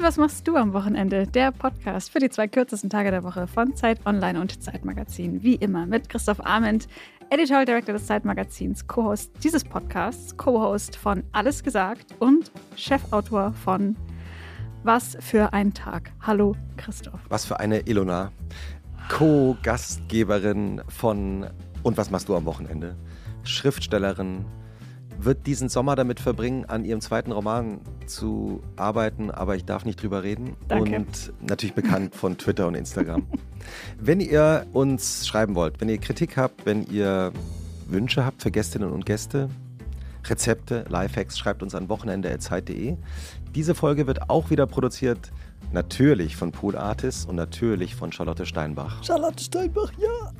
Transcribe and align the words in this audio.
Und 0.00 0.06
was 0.06 0.16
machst 0.16 0.48
du 0.48 0.56
am 0.56 0.72
Wochenende? 0.72 1.26
Der 1.26 1.52
Podcast 1.52 2.10
für 2.10 2.20
die 2.20 2.30
zwei 2.30 2.48
kürzesten 2.48 2.88
Tage 2.88 3.10
der 3.10 3.22
Woche 3.22 3.46
von 3.46 3.76
Zeit 3.76 4.06
Online 4.06 4.40
und 4.40 4.62
Zeitmagazin. 4.62 5.42
Wie 5.42 5.56
immer 5.56 5.84
mit 5.84 6.08
Christoph 6.08 6.40
Arment, 6.40 6.88
Editorial 7.28 7.66
Director 7.66 7.92
des 7.92 8.06
Zeitmagazins, 8.06 8.86
Co-Host 8.86 9.30
dieses 9.44 9.62
Podcasts, 9.62 10.34
Co-Host 10.38 10.96
von 10.96 11.22
Alles 11.32 11.62
gesagt 11.62 12.14
und 12.18 12.50
Chefautor 12.76 13.52
von 13.52 13.94
Was 14.84 15.18
für 15.20 15.52
ein 15.52 15.74
Tag. 15.74 16.12
Hallo 16.22 16.56
Christoph. 16.78 17.20
Was 17.28 17.44
für 17.44 17.60
eine 17.60 17.80
Ilona. 17.80 18.32
Co-Gastgeberin 19.10 20.80
von 20.88 21.46
Und 21.82 21.98
was 21.98 22.10
machst 22.10 22.30
du 22.30 22.36
am 22.36 22.46
Wochenende? 22.46 22.96
Schriftstellerin, 23.42 24.46
wird 25.24 25.46
diesen 25.46 25.68
Sommer 25.68 25.96
damit 25.96 26.20
verbringen, 26.20 26.64
an 26.66 26.84
ihrem 26.84 27.00
zweiten 27.00 27.32
Roman 27.32 27.80
zu 28.06 28.62
arbeiten, 28.76 29.30
aber 29.30 29.56
ich 29.56 29.64
darf 29.64 29.84
nicht 29.84 30.02
drüber 30.02 30.22
reden. 30.22 30.56
Danke. 30.68 30.96
Und 30.96 31.32
natürlich 31.40 31.74
bekannt 31.74 32.14
von 32.14 32.38
Twitter 32.38 32.66
und 32.66 32.74
Instagram. 32.74 33.26
wenn 33.98 34.20
ihr 34.20 34.66
uns 34.72 35.26
schreiben 35.26 35.54
wollt, 35.54 35.80
wenn 35.80 35.88
ihr 35.88 35.98
Kritik 35.98 36.36
habt, 36.36 36.66
wenn 36.66 36.84
ihr 36.86 37.32
Wünsche 37.86 38.24
habt 38.24 38.42
für 38.42 38.50
Gästinnen 38.50 38.90
und 38.90 39.06
Gäste, 39.06 39.48
Rezepte, 40.24 40.84
Lifehacks, 40.88 41.38
schreibt 41.38 41.62
uns 41.62 41.74
an 41.74 41.88
wochenende.zeit.de. 41.88 42.96
Diese 43.54 43.74
Folge 43.74 44.06
wird 44.06 44.28
auch 44.30 44.50
wieder 44.50 44.66
produziert, 44.66 45.32
natürlich 45.72 46.36
von 46.36 46.52
Pool 46.52 46.76
Artis 46.76 47.24
und 47.24 47.36
natürlich 47.36 47.94
von 47.94 48.12
Charlotte 48.12 48.44
Steinbach. 48.46 49.02
Charlotte 49.02 49.42
Steinbach, 49.42 49.92
ja. 49.98 50.32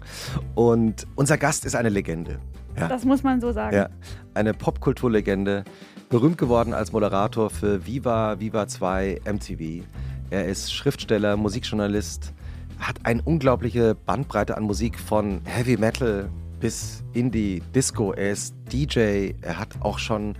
Und 0.54 1.06
unser 1.16 1.38
Gast 1.38 1.64
ist 1.64 1.74
eine 1.74 1.88
Legende. 1.88 2.38
Ja. 2.76 2.88
Das 2.88 3.04
muss 3.04 3.22
man 3.22 3.40
so 3.40 3.52
sagen. 3.52 3.76
Ja, 3.76 3.88
eine 4.34 4.54
Popkulturlegende, 4.54 5.64
berühmt 6.08 6.38
geworden 6.38 6.72
als 6.72 6.92
Moderator 6.92 7.50
für 7.50 7.86
Viva, 7.86 8.38
Viva 8.40 8.66
2, 8.66 9.20
MTV. 9.24 9.84
Er 10.30 10.46
ist 10.46 10.72
Schriftsteller, 10.72 11.36
Musikjournalist, 11.36 12.32
hat 12.78 12.96
eine 13.04 13.22
unglaubliche 13.22 13.94
Bandbreite 13.94 14.56
an 14.56 14.64
Musik 14.64 14.98
von 14.98 15.40
Heavy 15.44 15.76
Metal 15.76 16.28
bis 16.60 17.02
Indie, 17.12 17.62
Disco. 17.74 18.12
Er 18.12 18.32
ist 18.32 18.54
DJ, 18.72 19.32
er 19.40 19.58
hat 19.58 19.68
auch 19.80 19.98
schon 19.98 20.34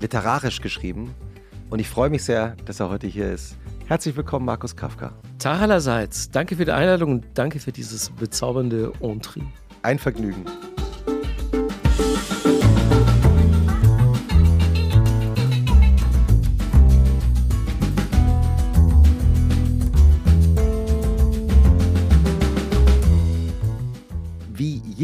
literarisch 0.00 0.60
geschrieben. 0.60 1.14
Und 1.70 1.78
ich 1.78 1.88
freue 1.88 2.10
mich 2.10 2.22
sehr, 2.22 2.56
dass 2.66 2.80
er 2.80 2.90
heute 2.90 3.06
hier 3.06 3.32
ist. 3.32 3.56
Herzlich 3.86 4.16
willkommen, 4.16 4.46
Markus 4.46 4.76
Kafka. 4.76 5.12
Tag 5.38 5.60
allerseits. 5.60 6.30
Danke 6.30 6.56
für 6.56 6.64
die 6.64 6.72
Einladung 6.72 7.12
und 7.12 7.24
danke 7.34 7.58
für 7.58 7.72
dieses 7.72 8.10
bezaubernde 8.10 8.92
Entree. 9.00 9.42
Ein 9.82 9.98
Vergnügen. 9.98 10.44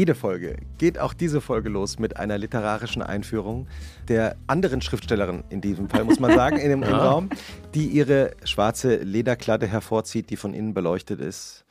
Jede 0.01 0.15
Folge 0.15 0.55
geht 0.79 0.97
auch 0.97 1.13
diese 1.13 1.41
Folge 1.41 1.69
los 1.69 1.99
mit 1.99 2.17
einer 2.17 2.39
literarischen 2.39 3.03
Einführung 3.03 3.67
der 4.07 4.35
anderen 4.47 4.81
Schriftstellerin, 4.81 5.43
in 5.49 5.61
diesem 5.61 5.89
Fall 5.89 6.05
muss 6.05 6.19
man 6.19 6.33
sagen, 6.33 6.57
in 6.57 6.69
dem, 6.69 6.81
im 6.83 6.89
Ja. 6.89 6.97
Raum, 7.05 7.29
die 7.75 7.85
ihre 7.85 8.31
schwarze 8.43 8.95
Lederkladde 8.95 9.67
hervorzieht, 9.67 10.31
die 10.31 10.37
von 10.37 10.55
innen 10.55 10.73
beleuchtet 10.73 11.21
ist. 11.21 11.65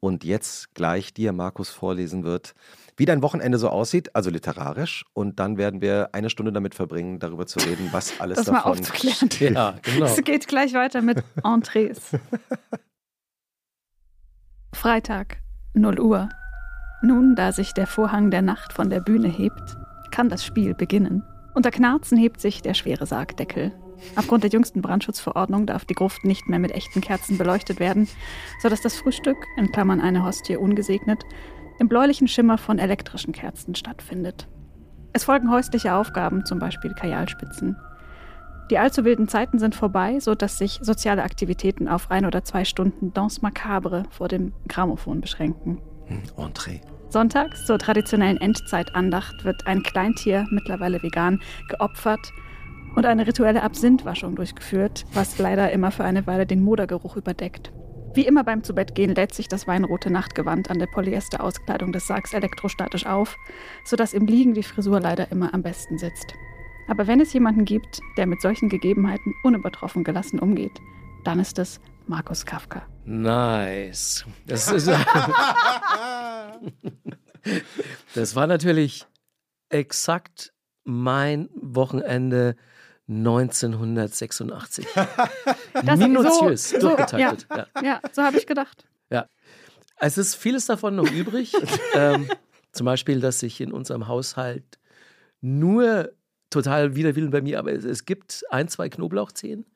Und 0.00 0.24
jetzt 0.24 0.74
gleich 0.74 1.14
dir, 1.14 1.32
Markus, 1.32 1.68
vorlesen 1.70 2.24
wird, 2.24 2.54
wie 2.96 3.04
dein 3.04 3.22
Wochenende 3.22 3.56
so 3.58 3.68
aussieht, 3.68 4.16
also 4.16 4.30
literarisch. 4.30 5.04
Und 5.12 5.38
dann 5.38 5.56
werden 5.56 5.80
wir 5.80 6.08
eine 6.12 6.28
Stunde 6.28 6.50
damit 6.52 6.74
verbringen, 6.74 7.20
darüber 7.20 7.46
zu 7.46 7.60
reden, 7.60 7.90
was 7.92 8.14
alles 8.20 8.38
Das 8.38 8.46
mal 8.48 8.54
davon 8.54 8.72
aufzuklären. 8.72 9.30
stimmt. 9.30 9.54
Ja, 9.54 9.76
genau. 9.82 10.06
Es 10.06 10.20
geht 10.24 10.48
gleich 10.48 10.72
weiter 10.74 11.02
mit 11.02 11.22
Entrees. 11.44 12.00
Freitag, 14.74 15.36
0 15.74 16.00
Uhr. 16.00 16.28
Nun, 17.02 17.34
da 17.34 17.52
sich 17.52 17.72
der 17.72 17.86
Vorhang 17.86 18.30
der 18.30 18.42
Nacht 18.42 18.72
von 18.72 18.90
der 18.90 19.00
Bühne 19.00 19.28
hebt, 19.28 19.76
kann 20.10 20.28
das 20.28 20.44
Spiel 20.44 20.74
beginnen. 20.74 21.22
Unter 21.54 21.70
Knarzen 21.70 22.18
hebt 22.18 22.40
sich 22.40 22.62
der 22.62 22.74
schwere 22.74 23.06
Sargdeckel. 23.06 23.72
Aufgrund 24.16 24.44
der 24.44 24.50
jüngsten 24.50 24.82
Brandschutzverordnung 24.82 25.66
darf 25.66 25.84
die 25.84 25.94
Gruft 25.94 26.24
nicht 26.24 26.48
mehr 26.48 26.58
mit 26.58 26.72
echten 26.72 27.00
Kerzen 27.00 27.38
beleuchtet 27.38 27.80
werden, 27.80 28.08
sodass 28.62 28.80
das 28.80 28.96
Frühstück, 28.96 29.36
in 29.56 29.72
Klammern 29.72 30.00
eine 30.00 30.24
Hostie 30.24 30.56
ungesegnet, 30.56 31.22
im 31.78 31.88
bläulichen 31.88 32.28
Schimmer 32.28 32.58
von 32.58 32.78
elektrischen 32.78 33.32
Kerzen 33.32 33.74
stattfindet. 33.74 34.48
Es 35.12 35.24
folgen 35.24 35.50
häusliche 35.50 35.94
Aufgaben, 35.94 36.44
zum 36.44 36.58
Beispiel 36.58 36.92
Kajalspitzen. 36.94 37.76
Die 38.70 38.78
allzu 38.78 39.04
wilden 39.04 39.26
Zeiten 39.26 39.58
sind 39.58 39.74
vorbei, 39.74 40.20
sodass 40.20 40.58
sich 40.58 40.78
soziale 40.82 41.24
Aktivitäten 41.24 41.88
auf 41.88 42.10
ein 42.10 42.24
oder 42.24 42.44
zwei 42.44 42.64
Stunden 42.64 43.12
Danse 43.12 43.40
Macabre 43.42 44.04
vor 44.10 44.28
dem 44.28 44.52
Grammophon 44.68 45.20
beschränken. 45.20 45.80
Hm, 46.06 46.22
Entree. 46.36 46.80
Sonntags 47.10 47.66
zur 47.66 47.78
traditionellen 47.78 48.40
Endzeitandacht 48.40 49.44
wird 49.44 49.66
ein 49.66 49.82
Kleintier, 49.82 50.46
mittlerweile 50.50 51.02
vegan, 51.02 51.40
geopfert 51.68 52.32
und 52.94 53.04
eine 53.04 53.26
rituelle 53.26 53.62
Absinthwaschung 53.64 54.36
durchgeführt, 54.36 55.04
was 55.12 55.38
leider 55.38 55.72
immer 55.72 55.90
für 55.90 56.04
eine 56.04 56.26
Weile 56.28 56.46
den 56.46 56.62
Modergeruch 56.62 57.16
überdeckt. 57.16 57.72
Wie 58.14 58.26
immer 58.26 58.44
beim 58.44 58.62
Zubettgehen 58.62 59.14
lädt 59.14 59.34
sich 59.34 59.48
das 59.48 59.66
weinrote 59.66 60.10
Nachtgewand 60.10 60.70
an 60.70 60.78
der 60.78 60.86
Polyesterauskleidung 60.86 61.92
des 61.92 62.06
Sargs 62.06 62.32
elektrostatisch 62.32 63.06
auf, 63.06 63.36
sodass 63.84 64.14
im 64.14 64.26
Liegen 64.26 64.54
die 64.54 64.62
Frisur 64.62 65.00
leider 65.00 65.30
immer 65.32 65.52
am 65.52 65.62
besten 65.62 65.98
sitzt. 65.98 66.34
Aber 66.88 67.06
wenn 67.06 67.20
es 67.20 67.32
jemanden 67.32 67.64
gibt, 67.64 68.00
der 68.16 68.26
mit 68.26 68.40
solchen 68.40 68.68
Gegebenheiten 68.68 69.32
unübertroffen 69.44 70.04
gelassen 70.04 70.38
umgeht, 70.38 70.80
dann 71.24 71.38
ist 71.38 71.58
es 71.58 71.80
Markus 72.10 72.44
Kafka. 72.44 72.82
Nice. 73.04 74.24
Das, 74.44 74.66
ist, 74.72 74.88
das 78.16 78.34
war 78.34 78.48
natürlich 78.48 79.06
exakt 79.68 80.52
mein 80.82 81.48
Wochenende 81.54 82.56
1986. 83.08 84.86
Das- 85.84 85.98
Minutiös 86.00 86.70
so- 86.70 86.80
so, 86.80 86.88
durchgetaktet. 86.96 87.46
ja. 87.48 87.66
Ja, 87.82 88.00
so 88.12 88.22
habe 88.22 88.36
ich 88.38 88.46
gedacht. 88.46 88.84
Es 90.02 90.16
ist 90.18 90.34
vieles 90.34 90.64
davon 90.66 90.96
noch 90.96 91.10
übrig. 91.12 91.52
ähm, 91.94 92.26
zum 92.72 92.86
Beispiel, 92.86 93.20
dass 93.20 93.42
ich 93.42 93.60
in 93.60 93.70
unserem 93.70 94.08
Haushalt 94.08 94.78
nur 95.42 96.10
total 96.48 96.96
wider 96.96 97.14
Willen 97.16 97.30
bei 97.30 97.42
mir, 97.42 97.58
aber 97.58 97.72
es, 97.72 97.84
es 97.84 98.06
gibt 98.06 98.42
ein, 98.50 98.66
zwei 98.68 98.88
Knoblauchzehen. 98.88 99.66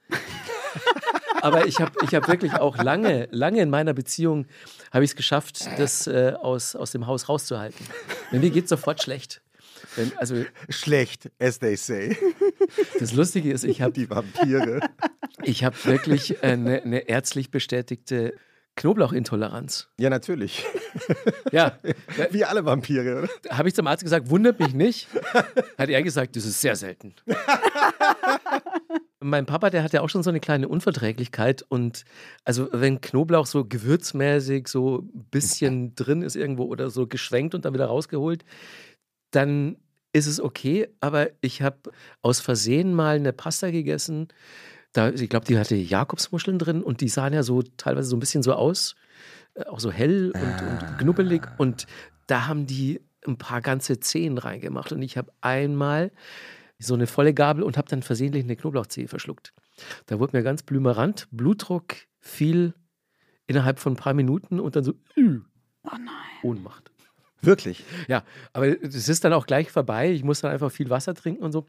Aber 1.45 1.67
ich 1.67 1.79
habe 1.81 1.93
ich 2.03 2.15
hab 2.15 2.27
wirklich 2.27 2.55
auch 2.55 2.77
lange, 2.83 3.29
lange 3.31 3.61
in 3.61 3.69
meiner 3.69 3.93
Beziehung 3.93 4.47
habe 4.93 5.05
ich 5.05 5.11
es 5.11 5.17
geschafft, 5.17 5.69
das 5.79 6.07
äh, 6.07 6.33
aus, 6.41 6.75
aus 6.75 6.91
dem 6.93 7.07
Haus 7.07 7.29
rauszuhalten. 7.29 7.87
Denn 8.33 8.41
mir 8.41 8.51
geht 8.51 8.69
sofort 8.69 9.03
schlecht. 9.03 9.43
Wenn, 9.97 10.11
also 10.17 10.43
Schlecht, 10.71 11.31
as 11.39 11.59
they 11.59 11.77
say. 11.77 12.17
das 12.99 13.13
Lustige 13.13 13.53
ist, 13.53 13.65
ich 13.65 13.83
habe 13.83 13.93
Die 13.93 14.09
Vampire. 14.09 14.81
ich 15.43 15.63
hab 15.65 15.85
wirklich 15.85 16.43
eine, 16.43 16.83
eine 16.83 17.09
ärztlich 17.09 17.51
bestätigte 17.51 18.35
Knoblauchintoleranz. 18.77 19.89
Ja, 19.99 20.11
natürlich. 20.11 20.65
Ja, 21.53 21.79
Wie 22.31 22.45
alle 22.45 22.65
Vampire, 22.65 23.21
oder? 23.23 23.57
habe 23.57 23.69
ich 23.69 23.75
zum 23.75 23.87
Arzt 23.87 24.03
gesagt, 24.03 24.31
wundert 24.31 24.59
mich 24.59 24.75
nicht. 24.75 25.09
Hat 25.79 25.89
er 25.89 26.03
gesagt, 26.03 26.35
das 26.35 26.45
ist 26.45 26.61
sehr 26.61 26.75
selten. 26.75 27.15
Mein 29.25 29.47
Papa, 29.47 29.71
der 29.71 29.83
hat 29.83 29.95
ja 29.95 30.03
auch 30.03 30.11
schon 30.11 30.23
so 30.23 30.29
eine 30.29 30.41
kleine 30.41 30.69
Unverträglichkeit 30.69 31.63
und 31.63 32.05
also 32.45 32.69
wenn 32.73 33.01
Knoblauch 33.01 33.47
so 33.47 33.65
gewürzmäßig 33.65 34.69
so 34.69 34.99
ein 34.99 35.25
bisschen 35.31 35.95
drin 35.97 36.21
ist 36.23 36.37
irgendwo 36.37 36.65
oder 36.65 36.91
so 36.91 37.07
geschwenkt 37.07 37.55
und 37.55 37.65
dann 37.65 37.73
wieder 37.73 37.87
rausgeholt, 37.87 38.45
dann 39.31 39.77
ist 40.13 40.27
es 40.27 40.41
okay, 40.41 40.89
aber 41.01 41.31
ich 41.41 41.63
habe 41.63 41.91
aus 42.21 42.41
Versehen 42.41 42.93
mal 42.93 43.17
eine 43.17 43.33
Pasta 43.33 43.71
gegessen. 43.71 44.29
Da, 44.93 45.09
ich 45.09 45.29
glaube, 45.29 45.47
die 45.47 45.59
hatte 45.59 45.75
Jakobsmuscheln 45.75 46.59
drin 46.59 46.83
und 46.83 47.01
die 47.01 47.09
sahen 47.09 47.33
ja 47.33 47.43
so 47.43 47.63
teilweise 47.63 48.11
so 48.11 48.17
ein 48.17 48.21
bisschen 48.21 48.43
so 48.43 48.53
aus, 48.53 48.95
äh, 49.55 49.65
auch 49.65 49.81
so 49.81 49.91
hell 49.91 50.33
und, 50.35 50.69
und 50.69 50.99
knubbelig. 50.99 51.43
Und 51.59 51.87
da 52.27 52.47
haben 52.47 52.67
die 52.67 53.01
ein 53.27 53.39
paar 53.39 53.63
ganze 53.63 53.99
Zehen 53.99 54.39
reingemacht. 54.39 54.93
Und 54.93 55.03
ich 55.03 55.17
habe 55.17 55.33
einmal 55.41 56.13
so 56.79 56.95
eine 56.95 57.07
volle 57.07 57.35
Gabel 57.35 57.63
und 57.63 57.77
habe 57.77 57.89
dann 57.89 58.03
versehentlich 58.03 58.45
eine 58.45 58.57
Knoblauchzehe 58.57 59.09
verschluckt. 59.09 59.53
Da 60.07 60.19
wurde 60.19 60.37
mir 60.37 60.43
ganz 60.43 60.63
blümerant, 60.63 61.29
Blutdruck 61.31 61.95
fiel 62.21 62.75
innerhalb 63.47 63.79
von 63.79 63.95
ein 63.95 63.97
paar 63.97 64.15
Minuten 64.15 64.61
und 64.61 64.77
dann 64.77 64.85
so 64.85 64.93
äh, 65.17 65.39
Oh 65.85 65.97
nein. 65.97 66.09
Ohnmacht. 66.43 66.91
Wirklich. 67.43 67.85
Ja, 68.09 68.25
aber 68.53 68.83
es 68.83 69.09
ist 69.09 69.25
dann 69.25 69.33
auch 69.35 69.47
gleich 69.47 69.71
vorbei. 69.71 70.11
Ich 70.11 70.25
muss 70.25 70.41
dann 70.41 70.51
einfach 70.51 70.73
viel 70.73 70.89
Wasser 70.89 71.15
trinken 71.15 71.43
und 71.43 71.53
so. 71.53 71.67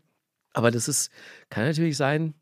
Aber 0.54 0.72
das 0.72 0.88
ist, 0.88 1.12
kann 1.50 1.66
natürlich 1.66 1.98
sein, 1.98 2.34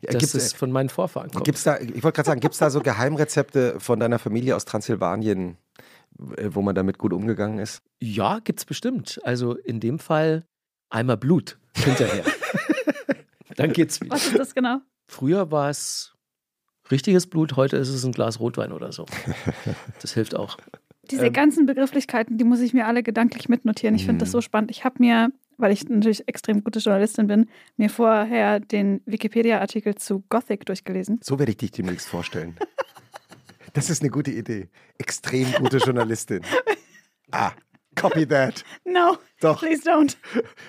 dass 0.00 0.18
gibt's, 0.18 0.34
es 0.34 0.52
von 0.52 0.72
meinen 0.72 0.88
Vorfahren 0.88 1.30
kommt. 1.30 1.44
Gibt's 1.44 1.62
da, 1.62 1.78
ich 1.78 2.02
wollte 2.02 2.16
gerade 2.16 2.26
sagen, 2.26 2.40
gibt 2.40 2.54
es 2.54 2.58
da 2.58 2.70
so 2.70 2.80
Geheimrezepte 2.80 3.78
von 3.78 4.00
deiner 4.00 4.18
Familie 4.18 4.56
aus 4.56 4.64
Transsilvanien, 4.64 5.58
äh, 6.36 6.50
wo 6.50 6.62
man 6.62 6.74
damit 6.74 6.98
gut 6.98 7.12
umgegangen 7.12 7.60
ist? 7.60 7.82
Ja, 8.00 8.40
gibt's 8.40 8.64
bestimmt. 8.64 9.20
Also 9.22 9.54
in 9.54 9.78
dem 9.78 10.00
Fall 10.00 10.44
einmal 10.92 11.16
Blut 11.16 11.58
hinterher. 11.76 12.24
Dann 13.56 13.72
geht's 13.72 14.00
wieder. 14.00 14.14
Was 14.14 14.26
ist 14.26 14.38
das 14.38 14.54
genau? 14.54 14.78
Früher 15.06 15.50
war 15.50 15.68
es 15.70 16.14
richtiges 16.90 17.26
Blut, 17.26 17.56
heute 17.56 17.76
ist 17.76 17.88
es 17.88 18.04
ein 18.04 18.12
Glas 18.12 18.40
Rotwein 18.40 18.72
oder 18.72 18.92
so. 18.92 19.06
Das 20.00 20.12
hilft 20.14 20.34
auch. 20.34 20.56
Diese 21.10 21.26
Ähm. 21.26 21.32
ganzen 21.32 21.66
Begrifflichkeiten, 21.66 22.38
die 22.38 22.44
muss 22.44 22.60
ich 22.60 22.72
mir 22.74 22.86
alle 22.86 23.02
gedanklich 23.02 23.48
mitnotieren. 23.48 23.94
Ich 23.96 24.04
finde 24.06 24.20
das 24.20 24.28
Mhm. 24.30 24.32
so 24.32 24.40
spannend. 24.40 24.70
Ich 24.70 24.84
habe 24.84 24.96
mir, 24.98 25.30
weil 25.58 25.72
ich 25.72 25.88
natürlich 25.88 26.26
extrem 26.28 26.62
gute 26.64 26.78
Journalistin 26.78 27.26
bin, 27.26 27.48
mir 27.76 27.90
vorher 27.90 28.60
den 28.60 29.00
Wikipedia-Artikel 29.06 29.94
zu 29.96 30.24
Gothic 30.28 30.64
durchgelesen. 30.66 31.20
So 31.22 31.38
werde 31.38 31.50
ich 31.52 31.58
dich 31.58 31.72
demnächst 31.72 32.08
vorstellen. 32.08 32.56
Das 33.74 33.90
ist 33.90 34.02
eine 34.02 34.10
gute 34.10 34.30
Idee. 34.30 34.68
Extrem 34.98 35.50
gute 35.52 35.78
Journalistin. 35.78 36.42
Ah, 37.30 37.52
copy 37.96 38.26
that. 38.26 38.64
No, 38.84 39.16
Doch. 39.40 39.58
please 39.60 39.88
don't. 39.88 40.16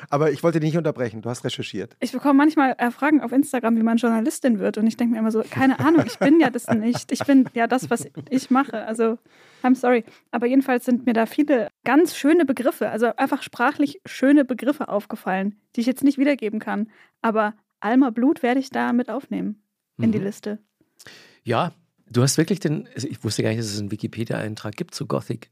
Aber 0.10 0.32
ich 0.32 0.44
wollte 0.44 0.60
dich 0.60 0.70
nicht 0.70 0.78
unterbrechen. 0.78 1.22
Du 1.22 1.30
hast 1.30 1.44
recherchiert. 1.44 1.96
Ich 2.00 2.12
bekomme 2.14 2.36
manchmal 2.36 2.76
äh, 2.78 2.90
Fragen 2.92 3.22
auf 3.22 3.32
Instagram, 3.32 3.76
wie 3.78 3.84
man 3.84 3.98
Journalistin 3.98 4.60
wird. 4.60 4.78
Und 4.78 4.88
ich 4.88 4.96
denke 4.98 5.14
mir 5.14 5.20
immer 5.20 5.32
so, 5.32 5.44
keine 5.50 5.80
Ahnung, 5.80 6.04
ich 6.06 6.18
bin 6.20 6.40
ja 6.40 6.50
das 6.50 6.68
nicht. 6.74 7.12
Ich 7.12 7.20
bin 7.26 7.50
ja 7.54 7.68
das, 7.68 7.90
was 7.90 8.08
ich 8.30 8.50
mache. 8.50 8.86
Also, 8.86 9.18
I'm 9.64 9.76
sorry. 9.76 10.04
Aber 10.32 10.46
jedenfalls 10.48 10.86
sind 10.86 11.06
mir 11.06 11.14
da 11.14 11.26
viele 11.26 11.68
ganz 11.84 12.16
schöne 12.16 12.46
Begriffe, 12.46 12.90
also 12.90 13.16
einfach 13.18 13.42
sprachlich 13.44 14.00
schöne 14.06 14.46
Begriffe 14.46 14.88
aufgefallen, 14.88 15.56
die 15.76 15.82
ich 15.82 15.88
jetzt 15.88 16.04
nicht 16.04 16.18
wiedergeben 16.18 16.60
kann. 16.60 16.90
Aber 17.22 17.54
Alma 17.82 18.10
Blut 18.12 18.44
werde 18.44 18.60
ich 18.62 18.70
da 18.70 18.94
mit 18.94 19.10
aufnehmen 19.10 19.62
in 19.98 20.12
die 20.12 20.20
Mhm. 20.20 20.26
Liste. 20.26 20.60
Ja, 21.44 21.74
du 22.10 22.22
hast 22.22 22.38
wirklich 22.38 22.60
den, 22.62 22.88
also 22.96 23.08
ich 23.08 23.22
wusste 23.24 23.44
gar 23.44 23.50
nicht, 23.50 23.60
dass 23.60 23.68
es 23.74 23.80
einen 23.80 23.92
Wikipedia-Eintrag 23.92 24.76
gibt 24.78 24.96
zu 24.96 25.08
Gothic. 25.08 25.50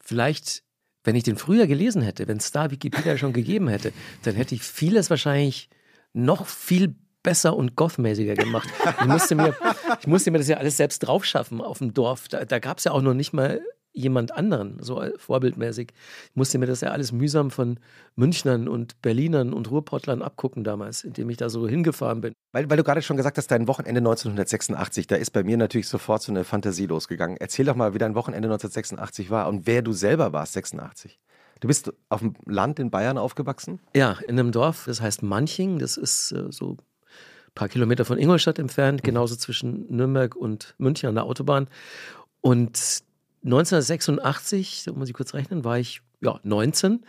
Vielleicht, 0.00 0.63
wenn 1.04 1.14
ich 1.14 1.22
den 1.22 1.36
früher 1.36 1.66
gelesen 1.66 2.02
hätte, 2.02 2.26
wenn 2.26 2.38
es 2.38 2.50
da 2.50 2.70
Wikipedia 2.70 3.16
schon 3.16 3.32
gegeben 3.32 3.68
hätte, 3.68 3.92
dann 4.22 4.34
hätte 4.34 4.54
ich 4.54 4.62
vieles 4.62 5.10
wahrscheinlich 5.10 5.68
noch 6.12 6.46
viel 6.46 6.94
besser 7.22 7.56
und 7.56 7.76
gothmäßiger 7.76 8.34
gemacht. 8.34 8.68
Ich 9.00 9.06
musste 9.06 9.34
mir, 9.34 9.54
ich 10.00 10.06
musste 10.06 10.30
mir 10.30 10.38
das 10.38 10.48
ja 10.48 10.58
alles 10.58 10.76
selbst 10.76 11.00
draufschaffen 11.00 11.60
auf 11.60 11.78
dem 11.78 11.94
Dorf. 11.94 12.28
Da, 12.28 12.44
da 12.44 12.58
gab 12.58 12.78
es 12.78 12.84
ja 12.84 12.92
auch 12.92 13.02
noch 13.02 13.14
nicht 13.14 13.32
mal 13.32 13.60
jemand 13.94 14.36
anderen, 14.36 14.76
so 14.82 15.02
vorbildmäßig. 15.16 15.92
Ich 16.30 16.36
musste 16.36 16.58
mir 16.58 16.66
das 16.66 16.80
ja 16.80 16.90
alles 16.90 17.12
mühsam 17.12 17.50
von 17.50 17.78
Münchnern 18.16 18.68
und 18.68 19.00
Berlinern 19.00 19.52
und 19.52 19.70
Ruhrpottlern 19.70 20.20
abgucken 20.20 20.64
damals, 20.64 21.04
indem 21.04 21.30
ich 21.30 21.36
da 21.36 21.48
so 21.48 21.66
hingefahren 21.66 22.20
bin. 22.20 22.34
Weil, 22.52 22.68
weil 22.68 22.76
du 22.76 22.84
gerade 22.84 23.02
schon 23.02 23.16
gesagt 23.16 23.38
hast, 23.38 23.50
dein 23.50 23.68
Wochenende 23.68 24.00
1986, 24.00 25.06
da 25.06 25.16
ist 25.16 25.30
bei 25.30 25.44
mir 25.44 25.56
natürlich 25.56 25.88
sofort 25.88 26.22
so 26.22 26.32
eine 26.32 26.44
Fantasie 26.44 26.86
losgegangen. 26.86 27.36
Erzähl 27.38 27.64
doch 27.64 27.76
mal, 27.76 27.94
wie 27.94 27.98
dein 27.98 28.14
Wochenende 28.16 28.48
1986 28.48 29.30
war 29.30 29.48
und 29.48 29.66
wer 29.66 29.80
du 29.80 29.92
selber 29.92 30.32
warst, 30.32 30.54
86. 30.54 31.18
Du 31.60 31.68
bist 31.68 31.92
auf 32.08 32.20
dem 32.20 32.34
Land 32.46 32.78
in 32.78 32.90
Bayern 32.90 33.16
aufgewachsen? 33.16 33.78
Ja, 33.94 34.18
in 34.26 34.38
einem 34.38 34.52
Dorf, 34.52 34.84
das 34.86 35.00
heißt 35.00 35.22
Manching, 35.22 35.78
das 35.78 35.96
ist 35.96 36.32
äh, 36.32 36.50
so 36.50 36.72
ein 36.72 36.78
paar 37.54 37.68
Kilometer 37.68 38.04
von 38.04 38.18
Ingolstadt 38.18 38.58
entfernt, 38.58 39.04
genauso 39.04 39.36
zwischen 39.36 39.86
Nürnberg 39.88 40.34
und 40.34 40.74
München 40.78 41.08
an 41.08 41.14
der 41.14 41.24
Autobahn. 41.24 41.68
Und 42.40 43.03
1986, 43.44 44.82
so 44.84 44.94
muss 44.94 45.08
ich 45.08 45.14
kurz 45.14 45.34
rechnen, 45.34 45.64
war 45.64 45.78
ich 45.78 46.00
ja 46.20 46.40
19. 46.42 47.04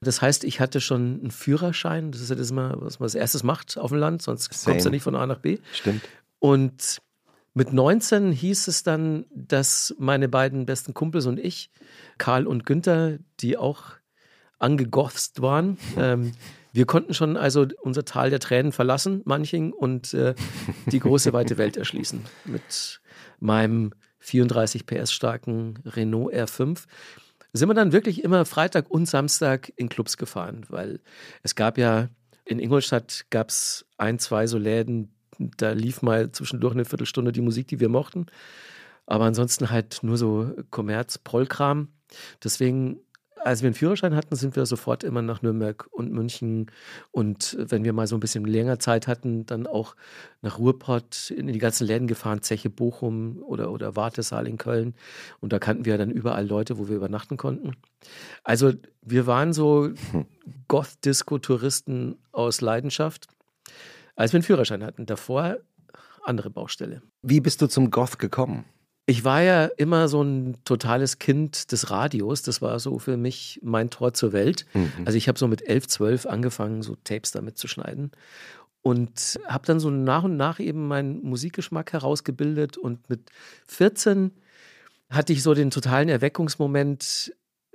Das 0.00 0.20
heißt, 0.22 0.44
ich 0.44 0.60
hatte 0.60 0.80
schon 0.80 1.20
einen 1.20 1.30
Führerschein. 1.30 2.12
Das 2.12 2.20
ist 2.20 2.30
ja 2.30 2.36
das, 2.36 2.52
mal, 2.52 2.74
was 2.78 2.98
man 2.98 3.06
als 3.06 3.14
erstes 3.14 3.42
macht 3.42 3.78
auf 3.78 3.90
dem 3.90 3.98
Land, 3.98 4.22
sonst 4.22 4.52
Same. 4.52 4.74
kommst 4.74 4.86
du 4.86 4.90
nicht 4.90 5.02
von 5.02 5.16
A 5.16 5.26
nach 5.26 5.38
B. 5.38 5.58
Stimmt. 5.72 6.02
Und 6.38 6.98
mit 7.54 7.72
19 7.72 8.32
hieß 8.32 8.68
es 8.68 8.82
dann, 8.82 9.24
dass 9.34 9.94
meine 9.98 10.28
beiden 10.28 10.66
besten 10.66 10.92
Kumpels 10.92 11.26
und 11.26 11.38
ich, 11.38 11.70
Karl 12.18 12.46
und 12.46 12.66
Günther, 12.66 13.18
die 13.40 13.56
auch 13.56 13.84
angegothst 14.58 15.40
waren, 15.40 15.78
ähm, 15.96 16.32
wir 16.72 16.84
konnten 16.84 17.14
schon 17.14 17.38
also 17.38 17.66
unser 17.80 18.04
Tal 18.04 18.28
der 18.28 18.38
Tränen 18.38 18.70
verlassen, 18.70 19.22
Manching, 19.24 19.72
und 19.72 20.12
äh, 20.12 20.34
die 20.86 21.00
große 21.00 21.32
weite 21.32 21.56
Welt 21.56 21.78
erschließen. 21.78 22.20
Mit 22.44 23.00
meinem 23.40 23.92
34 24.26 24.86
PS 24.86 25.12
starken 25.12 25.78
Renault 25.84 26.34
R5 26.34 26.84
sind 27.52 27.68
wir 27.68 27.74
dann 27.74 27.92
wirklich 27.92 28.22
immer 28.22 28.44
Freitag 28.44 28.90
und 28.90 29.06
Samstag 29.06 29.72
in 29.76 29.88
Clubs 29.88 30.16
gefahren, 30.16 30.66
weil 30.68 31.00
es 31.42 31.54
gab 31.54 31.78
ja 31.78 32.08
in 32.44 32.58
Ingolstadt 32.58 33.26
gab 33.30 33.48
es 33.48 33.86
ein, 33.98 34.18
zwei 34.18 34.46
so 34.46 34.58
Läden, 34.58 35.12
da 35.38 35.72
lief 35.72 36.02
mal 36.02 36.30
zwischendurch 36.32 36.74
eine 36.74 36.84
Viertelstunde 36.84 37.32
die 37.32 37.40
Musik, 37.40 37.68
die 37.68 37.80
wir 37.80 37.88
mochten. 37.88 38.26
Aber 39.06 39.24
ansonsten 39.24 39.70
halt 39.70 40.00
nur 40.02 40.16
so 40.16 40.52
Kommerz, 40.70 41.18
Prollkram. 41.18 41.88
Deswegen, 42.42 43.00
als 43.46 43.62
wir 43.62 43.68
einen 43.68 43.74
Führerschein 43.74 44.16
hatten, 44.16 44.34
sind 44.34 44.56
wir 44.56 44.66
sofort 44.66 45.04
immer 45.04 45.22
nach 45.22 45.40
Nürnberg 45.40 45.86
und 45.92 46.12
München. 46.12 46.66
Und 47.12 47.56
wenn 47.60 47.84
wir 47.84 47.92
mal 47.92 48.08
so 48.08 48.16
ein 48.16 48.20
bisschen 48.20 48.44
länger 48.44 48.80
Zeit 48.80 49.06
hatten, 49.06 49.46
dann 49.46 49.68
auch 49.68 49.94
nach 50.42 50.58
Ruhrpott 50.58 51.30
in 51.30 51.46
die 51.46 51.58
ganzen 51.60 51.86
Läden 51.86 52.08
gefahren, 52.08 52.42
Zeche 52.42 52.70
Bochum 52.70 53.40
oder, 53.44 53.70
oder 53.70 53.94
Wartesaal 53.94 54.48
in 54.48 54.58
Köln. 54.58 54.94
Und 55.40 55.52
da 55.52 55.60
kannten 55.60 55.84
wir 55.84 55.96
dann 55.96 56.10
überall 56.10 56.44
Leute, 56.44 56.76
wo 56.76 56.88
wir 56.88 56.96
übernachten 56.96 57.36
konnten. 57.36 57.76
Also 58.42 58.72
wir 59.02 59.28
waren 59.28 59.52
so 59.52 59.90
Goth-Disco-Touristen 60.66 62.18
aus 62.32 62.60
Leidenschaft, 62.60 63.28
als 64.16 64.32
wir 64.32 64.38
einen 64.38 64.44
Führerschein 64.44 64.82
hatten. 64.82 65.06
Davor 65.06 65.58
andere 66.24 66.50
Baustelle. 66.50 67.00
Wie 67.22 67.40
bist 67.40 67.62
du 67.62 67.68
zum 67.68 67.90
Goth 67.90 68.18
gekommen? 68.18 68.64
Ich 69.08 69.24
war 69.24 69.40
ja 69.40 69.66
immer 69.66 70.08
so 70.08 70.22
ein 70.22 70.56
totales 70.64 71.18
Kind 71.20 71.70
des 71.70 71.90
Radios. 71.90 72.42
Das 72.42 72.60
war 72.60 72.78
so 72.80 72.98
für 72.98 73.16
mich 73.16 73.60
mein 73.62 73.88
Tor 73.88 74.14
zur 74.14 74.32
Welt. 74.32 74.66
Also 75.04 75.16
ich 75.16 75.28
habe 75.28 75.38
so 75.38 75.46
mit 75.46 75.66
11, 75.66 75.86
12 75.86 76.26
angefangen, 76.26 76.82
so 76.82 76.96
Tapes 77.04 77.30
damit 77.30 77.56
zu 77.56 77.68
schneiden. 77.68 78.10
Und 78.82 79.38
habe 79.46 79.66
dann 79.66 79.78
so 79.78 79.90
nach 79.90 80.24
und 80.24 80.36
nach 80.36 80.58
eben 80.58 80.88
meinen 80.88 81.22
Musikgeschmack 81.22 81.92
herausgebildet. 81.92 82.76
Und 82.76 83.08
mit 83.08 83.30
14 83.68 84.32
hatte 85.08 85.32
ich 85.32 85.42
so 85.42 85.54
den 85.54 85.70
totalen 85.70 86.08
Erweckungsmoment 86.08 87.32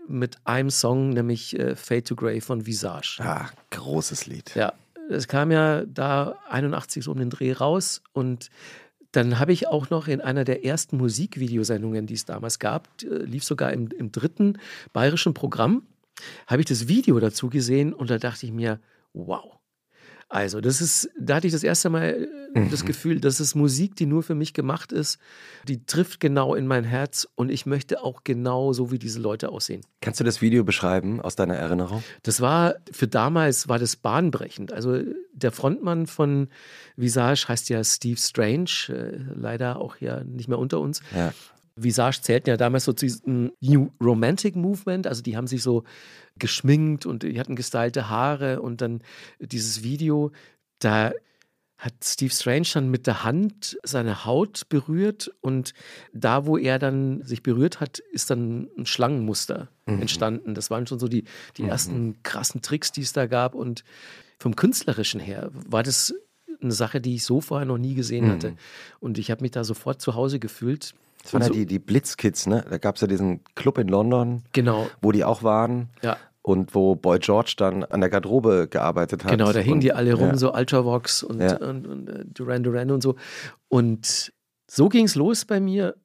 mit 0.08 0.38
einem 0.46 0.70
Song, 0.70 1.12
nämlich 1.12 1.58
äh, 1.58 1.76
Fade 1.78 2.04
to 2.04 2.16
Grey 2.16 2.42
von 2.42 2.66
Visage. 2.66 3.20
Ah, 3.24 3.50
großes 3.70 4.26
Lied. 4.26 4.54
Ja, 4.56 4.74
es 5.10 5.28
kam 5.28 5.52
ja 5.52 5.86
da 5.86 6.36
81 6.50 7.04
so 7.04 7.12
um 7.12 7.20
den 7.20 7.30
Dreh 7.30 7.54
raus 7.54 8.02
und 8.14 8.50
dann 9.12 9.40
habe 9.40 9.54
ich 9.54 9.68
auch 9.68 9.90
noch 9.90 10.08
in 10.08 10.22
einer 10.22 10.44
der 10.44 10.66
ersten 10.66 10.98
Musikvideosendungen, 10.98 12.08
die 12.08 12.14
es 12.14 12.26
damals 12.26 12.60
gab, 12.60 12.88
äh, 13.04 13.08
lief 13.24 13.44
sogar 13.44 13.74
im, 13.74 13.90
im 13.90 14.12
dritten 14.12 14.58
bayerischen 14.94 15.34
Programm, 15.34 15.84
habe 16.48 16.62
ich 16.62 16.68
das 16.68 16.88
Video 16.88 17.20
dazu 17.20 17.50
gesehen 17.50 17.94
und 17.94 18.10
da 18.10 18.18
dachte 18.18 18.46
ich 18.46 18.52
mir, 18.52 18.80
wow. 19.14 19.61
Also, 20.32 20.62
das 20.62 20.80
ist, 20.80 21.10
da 21.20 21.36
hatte 21.36 21.48
ich 21.48 21.52
das 21.52 21.62
erste 21.64 21.90
Mal 21.90 22.30
äh, 22.54 22.70
das 22.70 22.86
Gefühl, 22.86 23.20
das 23.20 23.42
ist 23.42 23.54
Musik, 23.54 23.98
die 23.98 24.06
nur 24.06 24.24
für 24.24 24.34
mich 24.34 24.54
gemacht 24.54 24.94
ist. 24.94 25.20
Die 25.68 25.86
trifft 25.86 26.22
genau 26.22 26.56
in 26.56 26.68
mein 26.68 26.86
Herz 26.86 27.28
und 27.36 27.50
ich 27.50 27.66
möchte 27.66 28.02
auch 28.02 28.24
genau 28.24 28.72
so 28.72 28.92
wie 28.92 28.98
diese 28.98 29.20
Leute 29.20 29.50
aussehen. 29.50 29.82
Kannst 30.00 30.22
du 30.22 30.24
das 30.24 30.42
Video 30.42 30.64
beschreiben 30.64 31.20
aus 31.20 31.36
deiner 31.36 31.56
Erinnerung? 31.56 32.02
Das 32.24 32.40
war 32.40 32.76
für 32.94 33.10
damals 33.10 33.68
war 33.68 33.78
das 33.78 33.98
bahnbrechend. 33.98 34.72
Also 34.72 35.02
der 35.34 35.52
Frontmann 35.52 36.08
von 36.08 36.48
Visage 36.96 37.50
heißt 37.50 37.68
ja 37.68 37.84
Steve 37.84 38.18
Strange, 38.18 38.70
äh, 38.88 39.18
leider 39.36 39.82
auch 39.82 39.98
ja 39.98 40.24
nicht 40.24 40.48
mehr 40.48 40.60
unter 40.60 40.80
uns. 40.80 41.02
Ja. 41.14 41.34
Visage 41.84 42.22
zählten 42.22 42.50
ja 42.50 42.58
damals 42.58 42.86
so 42.86 42.94
zu 42.94 43.06
diesem 43.06 43.52
New 43.60 43.90
Romantic 44.02 44.56
Movement, 44.56 45.08
also 45.08 45.22
die 45.22 45.38
haben 45.38 45.48
sich 45.48 45.64
so 45.64 45.84
geschminkt 46.38 47.06
und 47.06 47.24
die 47.24 47.40
hatten 47.40 47.56
gestylte 47.56 48.10
Haare 48.10 48.62
und 48.62 48.82
dann 48.82 49.02
dieses 49.40 49.84
Video, 49.84 50.32
da 50.80 51.12
hat 51.78 51.94
Steve 52.04 52.32
Strange 52.32 52.68
dann 52.76 52.92
mit 52.92 53.08
der 53.08 53.24
Hand 53.24 53.78
seine 53.82 54.24
Haut 54.26 54.70
berührt 54.70 55.32
und 55.42 55.74
da, 56.14 56.46
wo 56.46 56.58
er 56.58 56.78
dann 56.78 57.24
sich 57.24 57.42
berührt 57.42 57.80
hat, 57.80 57.98
ist 57.98 58.30
dann 58.30 58.70
ein 58.78 58.86
Schlangenmuster 58.86 59.68
entstanden. 59.88 60.54
Das 60.54 60.70
waren 60.70 60.86
schon 60.86 61.00
so 61.00 61.08
die, 61.08 61.24
die 61.58 61.64
ersten 61.64 62.22
krassen 62.22 62.62
Tricks, 62.62 62.92
die 62.92 63.02
es 63.02 63.14
da 63.14 63.26
gab 63.26 63.56
und 63.56 63.84
vom 64.38 64.56
künstlerischen 64.56 65.20
her 65.20 65.50
war 65.54 65.82
das 65.82 66.14
eine 66.62 66.72
Sache, 66.72 67.02
die 67.02 67.16
ich 67.16 67.24
so 67.24 67.42
vorher 67.42 67.66
noch 67.66 67.80
nie 67.80 67.96
gesehen 67.96 68.30
hatte. 68.30 68.56
Und 69.00 69.18
ich 69.18 69.32
habe 69.32 69.42
mich 69.42 69.52
da 69.52 69.64
sofort 69.64 70.02
zu 70.02 70.14
Hause 70.14 70.40
gefühlt. 70.40 70.94
Das 71.24 71.34
waren 71.34 71.44
ja 71.44 71.50
die, 71.50 71.66
die 71.66 71.80
Blitzkids, 71.80 72.48
ne? 72.48 72.66
Da 72.70 72.78
gab 72.78 72.96
es 72.96 73.02
ja 73.02 73.08
diesen 73.08 73.44
Club 73.56 73.78
in 73.78 73.88
London, 73.88 74.44
Genau, 74.54 74.88
wo 75.02 75.12
die 75.12 75.24
auch 75.24 75.44
waren. 75.44 75.90
ja. 76.02 76.18
Und 76.44 76.74
wo 76.74 76.96
Boy 76.96 77.20
George 77.20 77.54
dann 77.58 77.84
an 77.84 78.00
der 78.02 78.10
Garderobe 78.10 78.68
gearbeitet 78.68 79.24
hat. 79.24 79.30
Genau, 79.30 79.54
da 79.54 79.60
hingen 79.60 79.76
und, 79.76 79.80
die 79.82 79.94
alle 79.94 80.16
rum, 80.16 80.30
ja. 80.30 80.38
so 80.38 80.52
Ultravox 80.52 81.22
und, 81.22 81.40
Ja. 81.40 81.58
und, 81.58 81.86
und 81.86 82.10
äh, 82.10 82.26
Duran 82.26 82.64
Duran 82.64 82.90
und 82.90 83.04
so. 83.04 83.16
Und 83.68 84.34
so 84.68 84.90
ging 84.90 85.06
es 85.06 85.14
los 85.14 85.46
bei 85.46 85.60
mir. 85.60 85.96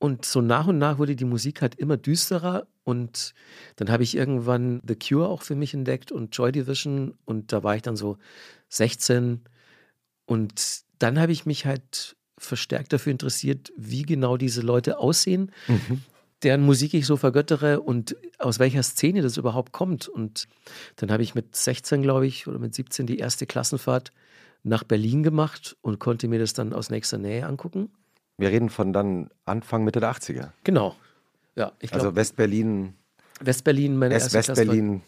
Und 0.00 0.24
so 0.24 0.40
nach 0.40 0.66
und 0.66 0.78
nach 0.78 0.98
wurde 0.98 1.14
die 1.14 1.24
Musik 1.24 1.62
halt 1.62 1.76
immer 1.76 1.96
düsterer. 1.96 2.66
Und 2.82 3.32
dann 3.76 3.88
habe 3.88 4.02
ich 4.02 4.16
irgendwann 4.16 4.82
The 4.88 4.96
Cure 4.96 5.28
auch 5.28 5.42
für 5.42 5.54
mich 5.54 5.72
entdeckt 5.72 6.10
und 6.10 6.36
Joy 6.36 6.50
Division. 6.50 7.14
Und 7.24 7.52
da 7.52 7.62
war 7.62 7.76
ich 7.76 7.82
dann 7.82 7.94
so 7.94 8.18
16. 8.70 9.42
Und 10.24 10.80
dann 10.98 11.20
habe 11.20 11.30
ich 11.30 11.46
mich 11.46 11.64
halt 11.64 12.16
verstärkt 12.38 12.92
dafür 12.92 13.12
interessiert, 13.12 13.72
wie 13.76 14.02
genau 14.02 14.36
diese 14.36 14.60
Leute 14.60 14.98
aussehen, 14.98 15.50
Mhm. 15.68 16.02
deren 16.42 16.62
Musik 16.62 16.92
ich 16.94 17.06
so 17.06 17.16
vergöttere 17.16 17.80
und 17.80 18.14
aus 18.38 18.58
welcher 18.58 18.82
Szene 18.82 19.22
das 19.22 19.36
überhaupt 19.38 19.72
kommt. 19.72 20.06
Und 20.08 20.46
dann 20.96 21.10
habe 21.10 21.22
ich 21.22 21.34
mit 21.34 21.56
16, 21.56 22.02
glaube 22.02 22.26
ich, 22.26 22.46
oder 22.46 22.58
mit 22.58 22.74
17 22.74 23.06
die 23.06 23.18
erste 23.18 23.46
Klassenfahrt 23.46 24.12
nach 24.62 24.84
Berlin 24.84 25.22
gemacht 25.22 25.76
und 25.80 25.98
konnte 25.98 26.28
mir 26.28 26.38
das 26.38 26.52
dann 26.52 26.72
aus 26.72 26.90
nächster 26.90 27.18
Nähe 27.18 27.46
angucken. 27.46 27.90
Wir 28.36 28.50
reden 28.50 28.68
von 28.68 28.92
dann 28.92 29.30
Anfang, 29.46 29.84
Mitte 29.84 30.00
der 30.00 30.10
80er. 30.10 30.52
Genau. 30.64 30.94
Ja, 31.54 31.72
ich 31.80 31.90
Also 31.94 32.06
glaube, 32.06 32.16
West-Berlin, 32.16 32.92
West-Berlin, 33.40 33.96
meine 33.96 34.12
erste 34.14 34.34
war- 34.34 34.40
West-Berlin, 34.48 35.00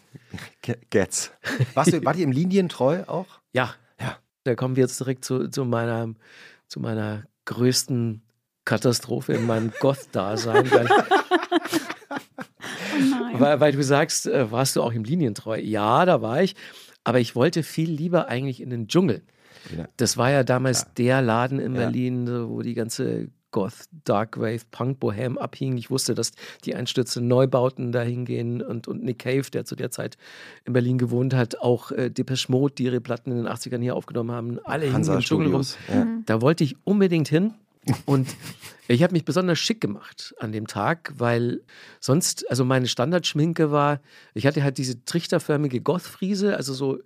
Ge- 0.63 0.77
Getz. 0.89 1.31
Warst 1.75 1.93
du, 1.93 2.03
wart 2.05 2.17
ihr 2.17 2.23
im 2.23 2.31
Linientreu 2.31 3.03
auch? 3.05 3.27
Ja, 3.53 3.75
Ja. 4.01 4.17
Da 4.45 4.55
kommen 4.55 4.75
wir 4.77 4.81
jetzt 4.83 4.99
direkt 4.99 5.25
zu, 5.25 5.47
zu, 5.49 5.65
meiner, 5.65 6.13
zu 6.69 6.79
meiner 6.79 7.23
größten 7.45 8.21
Katastrophe 8.63 9.33
in 9.33 9.45
meinem 9.45 9.71
Goth-Dasein. 9.81 10.71
Weil, 10.71 10.87
Oh 13.33 13.39
weil, 13.39 13.59
weil 13.59 13.71
du 13.71 13.83
sagst, 13.83 14.27
äh, 14.27 14.51
warst 14.51 14.75
du 14.75 14.81
auch 14.81 14.91
im 14.91 15.03
Linientreu? 15.03 15.57
Ja, 15.59 16.05
da 16.05 16.21
war 16.21 16.41
ich. 16.41 16.55
Aber 17.03 17.19
ich 17.19 17.35
wollte 17.35 17.63
viel 17.63 17.89
lieber 17.89 18.27
eigentlich 18.27 18.61
in 18.61 18.69
den 18.69 18.87
Dschungel. 18.87 19.23
Ja. 19.75 19.87
Das 19.97 20.17
war 20.17 20.31
ja 20.31 20.43
damals 20.43 20.93
der 20.95 21.21
Laden 21.21 21.59
in 21.59 21.73
Ja. 21.75 21.81
Berlin, 21.81 22.49
wo 22.49 22.61
die 22.61 22.73
ganze 22.73 23.29
Goth, 23.51 23.85
Darkwave, 24.05 24.61
Punk, 24.71 24.99
Bohem 24.99 25.37
abhing. 25.37 25.77
Ich 25.77 25.89
wusste, 25.89 26.15
dass 26.15 26.31
die 26.65 26.75
Einstürze 26.75 27.21
Neubauten 27.21 27.91
dahin 27.91 28.25
gehen 28.25 28.61
und, 28.61 28.87
und 28.87 29.03
Nick 29.03 29.19
Cave, 29.19 29.49
der 29.51 29.65
zu 29.65 29.75
der 29.75 29.91
Zeit 29.91 30.17
in 30.65 30.73
Berlin 30.73 30.97
gewohnt 30.97 31.33
hat, 31.33 31.59
auch 31.59 31.91
äh, 31.91 32.09
Depeche 32.09 32.51
Mode, 32.51 32.75
die 32.75 32.83
ihre 32.83 33.01
Platten 33.01 33.31
in 33.31 33.37
den 33.37 33.47
80ern 33.47 33.81
hier 33.81 33.95
aufgenommen 33.95 34.31
haben, 34.31 34.59
alle 34.63 34.83
hingen 34.83 34.95
Hansa 34.95 35.15
im 35.15 35.21
Dschungel 35.21 35.51
rum. 35.53 35.65
Ja. 35.87 36.07
Da 36.25 36.41
wollte 36.41 36.63
ich 36.63 36.75
unbedingt 36.83 37.27
hin. 37.27 37.53
Und 38.05 38.27
ich 38.87 39.03
habe 39.03 39.13
mich 39.13 39.25
besonders 39.25 39.57
schick 39.57 39.81
gemacht 39.81 40.35
an 40.39 40.51
dem 40.51 40.67
Tag, 40.67 41.13
weil 41.17 41.61
sonst, 41.99 42.49
also 42.49 42.65
meine 42.65 42.87
Standardschminke 42.87 43.71
war, 43.71 44.01
ich 44.33 44.45
hatte 44.45 44.63
halt 44.63 44.77
diese 44.77 45.03
trichterförmige 45.05 45.81
Goth-Friese, 45.81 46.55
also 46.55 46.73
so 46.73 46.99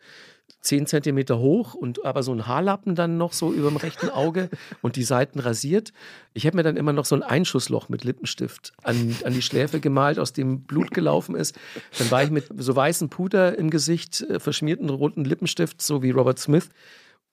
10 0.62 0.88
Zentimeter 0.88 1.40
hoch 1.40 1.74
und 1.74 2.06
aber 2.06 2.24
so 2.24 2.34
ein 2.34 2.48
Haarlappen 2.48 2.96
dann 2.96 3.18
noch 3.18 3.34
so 3.34 3.52
über 3.52 3.70
dem 3.70 3.78
rechten 3.78 4.10
Auge 4.10 4.50
und 4.82 4.96
die 4.96 5.04
Seiten 5.04 5.40
rasiert. 5.40 5.94
Ich 6.34 6.46
habe 6.46 6.58
mir 6.58 6.64
dann 6.64 6.78
immer 6.78 6.94
noch 6.94 7.06
so 7.06 7.16
ein 7.16 7.24
Einschussloch 7.24 7.90
mit 7.90 8.04
Lippenstift 8.04 8.74
an, 8.84 9.16
an 9.24 9.34
die 9.34 9.42
Schläfe 9.42 9.80
gemalt, 9.80 10.20
aus 10.20 10.34
dem 10.34 10.64
Blut 10.64 10.92
gelaufen 10.92 11.36
ist. 11.36 11.58
Dann 11.98 12.12
war 12.12 12.24
ich 12.24 12.30
mit 12.30 12.46
so 12.58 12.76
weißem 12.76 13.10
Puder 13.10 13.58
im 13.58 13.70
Gesicht, 13.70 14.22
äh, 14.22 14.40
verschmierten 14.40 14.90
roten 14.90 15.26
Lippenstift, 15.26 15.82
so 15.82 16.02
wie 16.02 16.12
Robert 16.12 16.40
Smith 16.40 16.70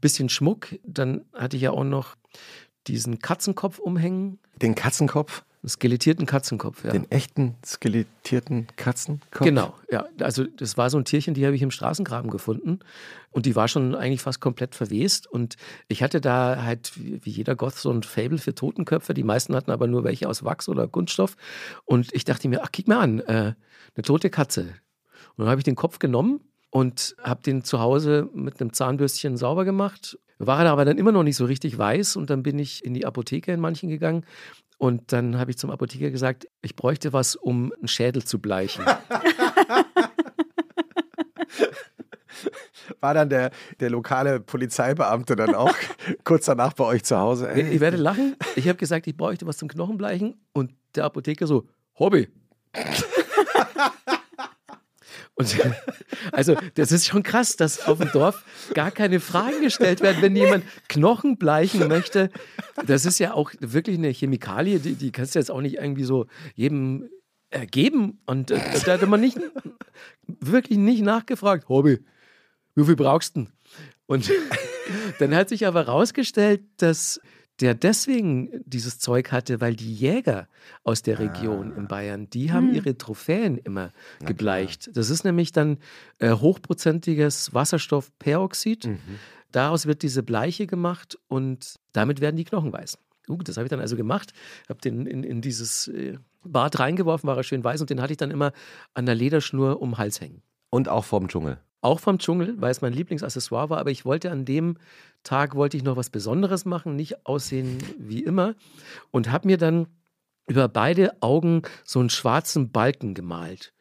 bisschen 0.00 0.28
Schmuck. 0.28 0.68
Dann 0.82 1.22
hatte 1.34 1.56
ich 1.56 1.62
ja 1.62 1.70
auch 1.70 1.84
noch 1.84 2.16
diesen 2.86 3.18
Katzenkopf 3.18 3.78
umhängen, 3.78 4.38
Den 4.56 4.74
Katzenkopf, 4.74 5.44
skelettierten 5.66 6.26
Katzenkopf. 6.26 6.84
Ja. 6.84 6.92
den 6.92 7.10
echten 7.10 7.56
skelettierten 7.64 8.66
Katzenkopf. 8.76 9.44
Genau, 9.44 9.74
ja. 9.90 10.06
Also 10.20 10.44
das 10.44 10.78
war 10.78 10.88
so 10.88 10.98
ein 10.98 11.04
Tierchen, 11.04 11.34
die 11.34 11.44
habe 11.44 11.54
ich 11.54 11.62
im 11.62 11.70
Straßengraben 11.70 12.30
gefunden 12.30 12.80
und 13.30 13.46
die 13.46 13.56
war 13.56 13.68
schon 13.68 13.94
eigentlich 13.94 14.22
fast 14.22 14.40
komplett 14.40 14.74
verwest 14.74 15.26
und 15.26 15.56
ich 15.88 16.02
hatte 16.02 16.20
da 16.20 16.62
halt 16.62 16.92
wie 16.96 17.30
jeder 17.30 17.56
Goth 17.56 17.76
so 17.76 17.90
ein 17.90 18.02
Fable 18.02 18.38
für 18.38 18.54
Totenköpfe. 18.54 19.12
Die 19.12 19.24
meisten 19.24 19.54
hatten 19.54 19.70
aber 19.70 19.86
nur 19.86 20.04
welche 20.04 20.28
aus 20.28 20.44
Wachs 20.44 20.68
oder 20.68 20.88
Kunststoff 20.88 21.36
und 21.84 22.12
ich 22.14 22.24
dachte 22.24 22.48
mir, 22.48 22.62
ach, 22.62 22.72
kick 22.72 22.88
mal 22.88 23.00
an, 23.00 23.20
äh, 23.20 23.54
eine 23.94 24.02
tote 24.04 24.30
Katze. 24.30 24.62
Und 25.36 25.44
dann 25.44 25.48
habe 25.48 25.60
ich 25.60 25.64
den 25.64 25.76
Kopf 25.76 25.98
genommen 25.98 26.40
und 26.70 27.16
habe 27.22 27.42
den 27.42 27.64
zu 27.64 27.80
Hause 27.80 28.30
mit 28.32 28.60
einem 28.60 28.72
Zahnbürstchen 28.72 29.36
sauber 29.36 29.64
gemacht. 29.64 30.18
War 30.42 30.64
er 30.64 30.72
aber 30.72 30.86
dann 30.86 30.96
immer 30.96 31.12
noch 31.12 31.22
nicht 31.22 31.36
so 31.36 31.44
richtig 31.44 31.76
weiß 31.76 32.16
und 32.16 32.30
dann 32.30 32.42
bin 32.42 32.58
ich 32.58 32.82
in 32.82 32.94
die 32.94 33.04
Apotheke 33.04 33.52
in 33.52 33.60
manchen 33.60 33.90
gegangen 33.90 34.24
und 34.78 35.12
dann 35.12 35.38
habe 35.38 35.50
ich 35.50 35.58
zum 35.58 35.70
Apotheker 35.70 36.10
gesagt, 36.10 36.48
ich 36.62 36.74
bräuchte 36.76 37.12
was, 37.12 37.36
um 37.36 37.74
einen 37.76 37.88
Schädel 37.88 38.24
zu 38.24 38.38
bleichen. 38.38 38.82
War 43.00 43.12
dann 43.12 43.28
der, 43.28 43.50
der 43.80 43.90
lokale 43.90 44.40
Polizeibeamte 44.40 45.36
dann 45.36 45.54
auch 45.54 45.74
kurz 46.24 46.46
danach 46.46 46.72
bei 46.72 46.84
euch 46.84 47.04
zu 47.04 47.18
Hause? 47.18 47.50
Ey, 47.50 47.74
Ich 47.74 47.80
werde 47.80 47.98
lachen. 47.98 48.36
Ich 48.56 48.66
habe 48.66 48.78
gesagt, 48.78 49.06
ich 49.06 49.16
bräuchte 49.18 49.46
was 49.46 49.58
zum 49.58 49.68
Knochenbleichen 49.68 50.40
und 50.52 50.72
der 50.94 51.04
Apotheker 51.04 51.46
so, 51.46 51.68
Hobby. 51.98 52.28
Und 55.40 55.56
also, 56.32 56.54
das 56.74 56.92
ist 56.92 57.06
schon 57.06 57.22
krass, 57.22 57.56
dass 57.56 57.86
auf 57.86 57.96
dem 57.96 58.10
Dorf 58.12 58.44
gar 58.74 58.90
keine 58.90 59.20
Fragen 59.20 59.62
gestellt 59.62 60.02
werden, 60.02 60.20
wenn 60.20 60.36
jemand 60.36 60.64
Knochen 60.88 61.38
bleichen 61.38 61.88
möchte. 61.88 62.28
Das 62.86 63.06
ist 63.06 63.18
ja 63.18 63.32
auch 63.32 63.50
wirklich 63.58 63.96
eine 63.96 64.10
Chemikalie, 64.10 64.80
die, 64.80 64.96
die 64.96 65.12
kannst 65.12 65.34
du 65.34 65.38
jetzt 65.38 65.50
auch 65.50 65.62
nicht 65.62 65.76
irgendwie 65.76 66.04
so 66.04 66.26
jedem 66.54 67.08
äh, 67.48 67.64
geben. 67.64 68.20
Und 68.26 68.50
äh, 68.50 68.60
da 68.84 68.92
hatte 68.92 69.06
man 69.06 69.22
nicht, 69.22 69.38
wirklich 70.26 70.76
nicht 70.76 71.00
nachgefragt, 71.00 71.70
Hobby, 71.70 72.00
wie 72.74 72.84
viel 72.84 72.96
brauchst 72.96 73.34
du 73.34 73.40
denn? 73.40 73.52
Und 74.04 74.30
dann 75.20 75.34
hat 75.34 75.48
sich 75.48 75.66
aber 75.66 75.86
herausgestellt, 75.86 76.60
dass 76.76 77.18
der 77.60 77.74
deswegen 77.74 78.62
dieses 78.64 78.98
Zeug 78.98 79.32
hatte, 79.32 79.60
weil 79.60 79.76
die 79.76 79.92
Jäger 79.92 80.48
aus 80.82 81.02
der 81.02 81.18
Region 81.18 81.76
in 81.76 81.88
Bayern, 81.88 82.30
die 82.30 82.52
haben 82.52 82.74
ihre 82.74 82.96
Trophäen 82.96 83.58
immer 83.58 83.92
gebleicht. 84.24 84.90
Das 84.96 85.10
ist 85.10 85.24
nämlich 85.24 85.52
dann 85.52 85.78
äh, 86.18 86.32
hochprozentiges 86.32 87.52
Wasserstoffperoxid. 87.52 88.88
Daraus 89.52 89.86
wird 89.86 90.02
diese 90.02 90.22
Bleiche 90.22 90.66
gemacht 90.66 91.18
und 91.28 91.76
damit 91.92 92.20
werden 92.20 92.36
die 92.36 92.44
Knochen 92.44 92.72
weiß. 92.72 92.98
Uh, 93.28 93.42
das 93.42 93.56
habe 93.56 93.66
ich 93.66 93.70
dann 93.70 93.80
also 93.80 93.96
gemacht, 93.96 94.32
habe 94.68 94.80
den 94.80 95.06
in, 95.06 95.22
in 95.22 95.40
dieses 95.40 95.88
äh, 95.88 96.18
Bad 96.42 96.78
reingeworfen, 96.78 97.28
war 97.28 97.36
er 97.36 97.42
schön 97.42 97.62
weiß 97.62 97.80
und 97.80 97.90
den 97.90 98.00
hatte 98.00 98.12
ich 98.12 98.16
dann 98.16 98.30
immer 98.30 98.52
an 98.94 99.06
der 99.06 99.14
Lederschnur 99.14 99.80
um 99.80 99.90
den 99.90 99.98
Hals 99.98 100.20
hängen. 100.20 100.42
Und 100.70 100.88
auch 100.88 101.04
vom 101.04 101.28
Dschungel. 101.28 101.58
Auch 101.82 102.00
vom 102.00 102.18
Dschungel, 102.18 102.60
weil 102.60 102.70
es 102.70 102.82
mein 102.82 102.92
Lieblingsaccessoire 102.92 103.70
war, 103.70 103.78
aber 103.78 103.90
ich 103.90 104.04
wollte 104.04 104.30
an 104.30 104.44
dem 104.44 104.76
Tag 105.22 105.54
wollte 105.54 105.76
ich 105.76 105.82
noch 105.82 105.96
was 105.96 106.10
Besonderes 106.10 106.64
machen, 106.64 106.96
nicht 106.96 107.26
aussehen 107.26 107.78
wie 107.98 108.22
immer 108.22 108.54
und 109.10 109.30
habe 109.30 109.48
mir 109.48 109.56
dann 109.56 109.86
über 110.46 110.68
beide 110.68 111.22
Augen 111.22 111.62
so 111.84 112.00
einen 112.00 112.10
schwarzen 112.10 112.70
Balken 112.70 113.14
gemalt. 113.14 113.72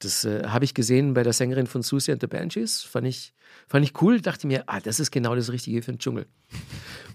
Das 0.00 0.24
äh, 0.24 0.44
habe 0.46 0.64
ich 0.64 0.74
gesehen 0.74 1.14
bei 1.14 1.22
der 1.22 1.32
Sängerin 1.32 1.66
von 1.66 1.82
Susie 1.82 2.12
and 2.12 2.20
the 2.20 2.26
Banshees. 2.26 2.82
Fand 2.82 3.06
ich, 3.06 3.34
fand 3.68 3.84
ich 3.84 4.00
cool. 4.00 4.20
Dachte 4.20 4.46
mir, 4.46 4.64
ah, 4.66 4.80
das 4.80 4.98
ist 4.98 5.10
genau 5.10 5.34
das 5.34 5.52
Richtige 5.52 5.82
für 5.82 5.92
den 5.92 5.98
Dschungel. 5.98 6.26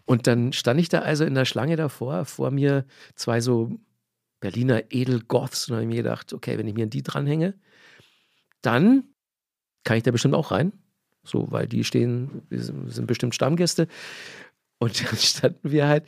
Und 0.06 0.28
dann 0.28 0.54
stand 0.54 0.80
ich 0.80 0.90
da 0.90 1.00
also 1.00 1.26
in 1.26 1.34
der 1.34 1.46
Schlange 1.46 1.76
davor, 1.76 2.26
vor 2.26 2.52
mir 2.52 2.86
zwei 3.16 3.42
so 3.42 3.72
Berliner 4.40 4.92
Edelgoths. 4.92 5.70
Und 5.70 5.78
habe 5.78 5.88
mir 5.88 6.04
gedacht, 6.04 6.34
okay, 6.34 6.58
wenn 6.58 6.68
ich 6.68 6.76
mir 6.76 6.84
an 6.84 6.92
die 6.92 7.02
dranhänge, 7.02 7.56
dann 8.62 9.15
kann 9.86 9.96
ich 9.96 10.04
da 10.04 10.12
bestimmt 10.12 10.36
auch 10.36 10.52
rein. 10.52 10.74
So, 11.24 11.50
weil 11.50 11.68
die 11.68 11.86
stehen, 11.86 12.44
wir 12.50 12.62
sind 12.62 13.08
bestimmt 13.08 13.34
Stammgäste. 13.34 13.88
Und 14.78 15.02
dann 15.10 15.18
standen 15.18 15.72
wir 15.72 15.88
halt 15.88 16.06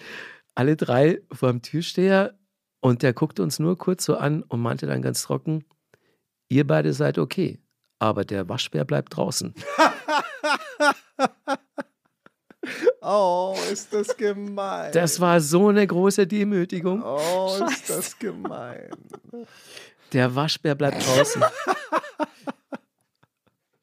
alle 0.53 0.75
drei 0.75 1.21
vor 1.31 1.49
dem 1.49 1.61
Türsteher 1.61 2.37
und 2.81 3.01
der 3.03 3.13
guckte 3.13 3.41
uns 3.43 3.59
nur 3.59 3.77
kurz 3.77 4.03
so 4.03 4.17
an 4.17 4.43
und 4.43 4.59
meinte 4.59 4.85
dann 4.85 5.01
ganz 5.01 5.21
trocken, 5.21 5.63
ihr 6.49 6.67
beide 6.67 6.93
seid 6.93 7.17
okay, 7.17 7.59
aber 7.99 8.25
der 8.25 8.49
Waschbär 8.49 8.83
bleibt 8.83 9.15
draußen. 9.15 9.53
Oh, 13.01 13.55
ist 13.71 13.93
das 13.93 14.17
gemein. 14.17 14.91
Das 14.91 15.21
war 15.21 15.39
so 15.39 15.69
eine 15.69 15.87
große 15.87 16.27
Demütigung. 16.27 17.01
oh, 17.01 17.47
ist 17.53 17.87
Scheiße. 17.87 17.93
das 17.93 18.19
gemein. 18.19 18.89
Der 20.11 20.35
Waschbär 20.35 20.75
bleibt 20.75 21.07
draußen. 21.07 21.41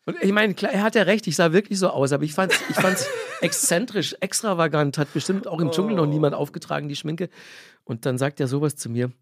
Und 0.06 0.16
ich 0.22 0.32
meine, 0.32 0.54
klar, 0.54 0.72
er 0.72 0.82
hat 0.82 0.94
ja 0.94 1.02
recht, 1.02 1.26
ich 1.26 1.36
sah 1.36 1.52
wirklich 1.52 1.78
so 1.78 1.88
aus, 1.88 2.12
aber 2.12 2.24
ich 2.24 2.34
fand 2.34 2.52
es 2.52 2.60
ich 2.68 2.76
fand's 2.76 3.06
exzentrisch, 3.40 4.14
extravagant, 4.20 4.98
hat 4.98 5.12
bestimmt 5.12 5.46
auch 5.46 5.60
im 5.60 5.70
Dschungel 5.70 5.96
noch 5.96 6.06
niemand 6.06 6.34
aufgetragen, 6.34 6.88
die 6.88 6.96
Schminke. 6.96 7.30
Und 7.84 8.06
dann 8.06 8.18
sagt 8.18 8.40
er 8.40 8.46
sowas 8.46 8.76
zu 8.76 8.90
mir. 8.90 9.12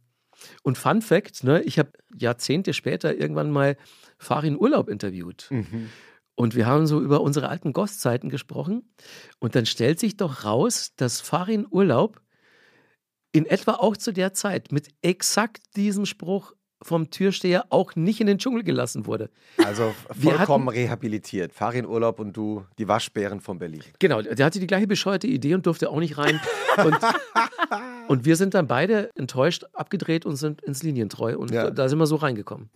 Und 0.63 0.79
Fun 0.79 1.03
Fact, 1.03 1.45
ne, 1.45 1.63
ich 1.63 1.79
habe 1.79 1.93
Jahrzehnte 2.17 2.73
später 2.73 3.15
irgendwann 3.15 3.51
mal 3.51 3.77
Farin 4.19 4.59
Urlaub 4.59 4.89
interviewt. 4.89 5.49
Und 6.35 6.57
wir 6.57 6.67
haben 6.67 6.87
so 6.87 7.01
über 7.01 7.21
unsere 7.21 7.49
alten 7.49 7.73
Goth-Zeiten 7.73 8.29
gesprochen. 8.29 8.95
Und 9.39 9.55
dann 9.55 9.67
stellt 9.67 10.01
sich 10.01 10.17
doch 10.17 10.45
raus, 10.45 10.93
dass 10.97 11.21
Farin 11.21 11.67
Urlaub 11.71 12.21
in 13.33 13.47
etwa 13.47 13.73
auch 13.73 13.97
zu 13.97 14.13
der 14.13 14.35
Zeit 14.35 14.73
mit 14.73 14.89
exakt 15.03 15.77
diesem 15.77 16.07
Spruch 16.07 16.55
vom 16.83 17.11
Türsteher 17.11 17.65
auch 17.71 17.95
nicht 17.97 18.21
in 18.21 18.27
den 18.27 18.39
Dschungel 18.39 18.63
gelassen 18.65 19.07
wurde. 19.07 19.31
Also 19.65 19.95
Wir 20.15 20.33
vollkommen 20.35 20.67
hatten- 20.69 20.77
rehabilitiert. 20.79 21.53
Farin 21.53 21.87
Urlaub 21.87 22.19
und 22.21 22.37
du, 22.37 22.65
die 22.79 22.89
Waschbären 22.89 23.41
von 23.41 23.59
Berlin. 23.59 23.83
Genau, 23.99 24.21
der 24.23 24.45
hatte 24.45 24.61
die 24.61 24.67
gleiche 24.67 24.87
bescheuerte 24.87 25.27
Idee 25.27 25.55
und 25.55 25.65
durfte 25.67 25.89
auch 25.91 25.99
nicht 26.01 26.19
rein. 26.19 26.41
Und, 26.85 26.97
und 28.09 28.25
wir 28.25 28.37
sind 28.37 28.55
dann 28.55 28.67
beide 28.67 29.11
enttäuscht 29.17 29.65
abgedreht 29.73 30.27
und 30.27 30.37
sind 30.37 30.61
ins 30.63 30.83
Linientreu. 30.83 31.37
Und 31.37 31.51
Ja. 31.51 31.71
da 31.71 31.89
sind 31.89 31.99
wir 31.99 32.07
so 32.07 32.17
reingekommen. 32.17 32.69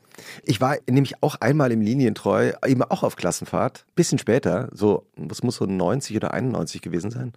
Ich 0.45 0.61
war 0.61 0.77
nämlich 0.89 1.23
auch 1.23 1.37
einmal 1.41 1.73
im 1.73 1.81
Linientreu, 1.81 2.53
eben 2.67 2.83
auch 2.83 3.03
auf 3.03 3.17
Klassenfahrt, 3.17 3.85
bisschen 3.95 4.19
später, 4.19 4.69
so, 4.73 5.07
das 5.17 5.43
muss 5.43 5.57
so 5.57 5.67
90 5.67 6.17
oder 6.17 6.33
91 6.33 6.81
gewesen 6.81 7.11
sein. 7.11 7.33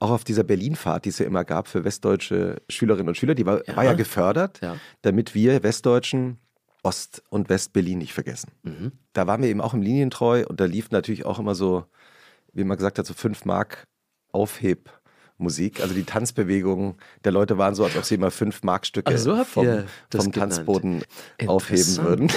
Auch 0.00 0.10
auf 0.10 0.24
dieser 0.24 0.44
Berlinfahrt, 0.44 1.04
die 1.04 1.08
es 1.10 1.18
ja 1.18 1.26
immer 1.26 1.44
gab 1.44 1.68
für 1.68 1.84
westdeutsche 1.84 2.60
Schülerinnen 2.68 3.08
und 3.08 3.16
Schüler, 3.16 3.34
die 3.34 3.46
war 3.46 3.66
Ja. 3.66 3.76
war 3.76 3.84
ja 3.84 3.92
gefördert, 3.94 4.60
Ja. 4.62 4.76
damit 5.02 5.34
wir 5.34 5.62
Westdeutschen 5.62 6.38
Ost- 6.82 7.22
und 7.30 7.48
West-Berlin 7.48 7.98
nicht 7.98 8.12
vergessen. 8.12 8.50
Mhm. 8.62 8.92
Da 9.14 9.26
waren 9.26 9.40
wir 9.42 9.48
eben 9.48 9.60
auch 9.62 9.72
im 9.72 9.80
Linientreu 9.80 10.44
und 10.46 10.60
da 10.60 10.66
lief 10.66 10.90
natürlich 10.90 11.24
auch 11.24 11.38
immer 11.38 11.54
so 11.54 11.84
wie 12.56 12.62
man 12.64 12.76
gesagt 12.76 12.98
hat, 13.00 13.06
so 13.06 13.14
5 13.14 13.44
Mark 13.46 13.84
Aufheb. 14.32 14.90
Musik, 15.36 15.80
also 15.80 15.94
die 15.94 16.04
Tanzbewegungen 16.04 16.94
der 17.24 17.32
Leute 17.32 17.58
waren 17.58 17.74
so, 17.74 17.82
als 17.84 17.96
ob 17.96 18.04
sie 18.04 18.14
immer 18.14 18.30
fünf 18.30 18.62
Markstücke 18.62 19.18
so 19.18 19.42
vom, 19.44 19.82
vom 20.14 20.30
Tanzboden 20.30 21.02
aufheben 21.48 21.96
würden. 22.04 22.32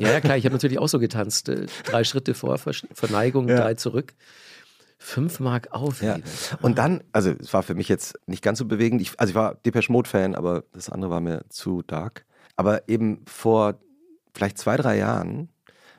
Ja, 0.00 0.10
ja, 0.10 0.20
klar, 0.20 0.36
ich 0.36 0.44
habe 0.44 0.52
natürlich 0.54 0.80
auch 0.80 0.88
so 0.88 0.98
getanzt. 0.98 1.48
äh, 1.48 1.66
Drei 1.84 2.02
Schritte 2.02 2.34
vor, 2.34 2.58
Verneigung, 2.58 3.48
Ja. 3.48 3.56
drei 3.60 3.74
zurück. 3.74 4.12
Fünf 4.98 5.40
Mark 5.40 5.72
aufheben. 5.72 6.22
Und 6.62 6.78
dann, 6.78 7.02
also 7.12 7.30
es 7.30 7.52
war 7.52 7.62
für 7.62 7.74
mich 7.74 7.88
jetzt 7.88 8.18
nicht 8.26 8.42
ganz 8.42 8.58
so 8.58 8.64
bewegend. 8.64 9.00
Ich, 9.00 9.18
also 9.20 9.30
ich 9.30 9.34
war 9.34 9.54
Depeche 9.56 9.92
Mode 9.92 10.08
Fan, 10.08 10.34
aber 10.34 10.64
das 10.72 10.88
andere 10.88 11.10
war 11.10 11.20
mir 11.20 11.44
zu 11.48 11.82
dark. 11.82 12.24
Aber 12.56 12.88
eben 12.88 13.22
vor 13.26 13.78
vielleicht 14.34 14.58
zwei, 14.58 14.76
drei 14.76 14.96
Jahren 14.96 15.50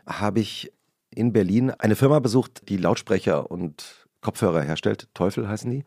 habe 0.05 0.39
ich 0.39 0.73
in 1.13 1.33
Berlin 1.33 1.71
eine 1.71 1.95
Firma 1.95 2.19
besucht, 2.19 2.69
die 2.69 2.77
Lautsprecher 2.77 3.49
und 3.49 4.07
Kopfhörer 4.21 4.61
herstellt. 4.61 5.07
Teufel 5.13 5.47
heißen 5.47 5.69
die. 5.69 5.83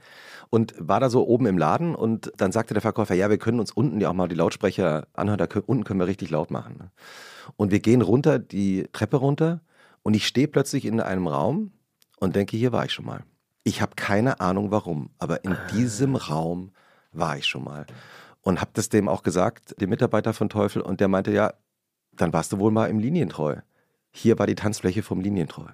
Und 0.49 0.75
war 0.79 1.01
da 1.01 1.11
so 1.11 1.27
oben 1.27 1.47
im 1.47 1.59
Laden 1.59 1.95
und 1.95 2.33
dann 2.37 2.53
sagte 2.53 2.75
der 2.75 2.81
Verkäufer, 2.81 3.15
ja, 3.15 3.29
wir 3.29 3.39
können 3.39 3.61
uns 3.61 3.73
unten 3.73 4.01
ja 4.01 4.09
auch 4.09 4.15
mal 4.15 4.29
die 4.29 4.35
Lautsprecher 4.35 5.07
anhören, 5.13 5.39
da 5.39 5.47
können, 5.47 5.65
unten 5.67 5.85
können 5.85 6.01
wir 6.01 6.07
richtig 6.07 6.31
laut 6.31 6.51
machen. 6.51 6.77
ne? 6.79 6.91
Und 7.57 7.71
wir 7.71 7.81
gehen 7.81 8.03
runter, 8.03 8.39
die 8.39 8.89
Treppe 8.93 9.17
runter 9.19 9.61
und 10.03 10.15
ich 10.15 10.27
stehe 10.27 10.49
plötzlich 10.49 10.85
in 10.85 11.01
einem 11.01 11.27
Raum 11.27 11.73
und 12.21 12.37
denke, 12.37 12.57
hier 12.57 12.71
war 12.71 12.85
ich 12.85 12.93
schon 12.93 13.07
mal. 13.07 13.25
Ich 13.65 13.83
habe 13.83 13.93
keine 13.97 14.41
Ahnung 14.41 14.71
warum, 14.71 15.11
aber 15.19 15.45
in 15.45 15.57
diesem 15.73 16.15
Raum 16.15 16.71
war 17.13 17.37
ich 17.37 17.47
schon 17.47 17.65
mal. 17.65 17.87
Und 18.43 18.61
habe 18.61 18.71
das 18.75 18.89
dem 18.89 19.09
auch 19.09 19.23
gesagt, 19.23 19.79
dem 19.81 19.91
Mitarbeiter 19.91 20.33
von 20.33 20.49
Teufel, 20.49 20.81
und 20.81 21.01
der 21.01 21.09
meinte, 21.09 21.33
ja, 21.33 21.53
dann 22.13 22.33
warst 22.33 22.53
du 22.53 22.59
wohl 22.59 22.71
mal 22.71 22.89
im 22.89 22.99
Linientreu. 22.99 23.57
Hier 24.13 24.39
war 24.39 24.47
die 24.47 24.55
Tanzfläche 24.55 25.03
vom 25.03 25.21
Linientreu. 25.21 25.67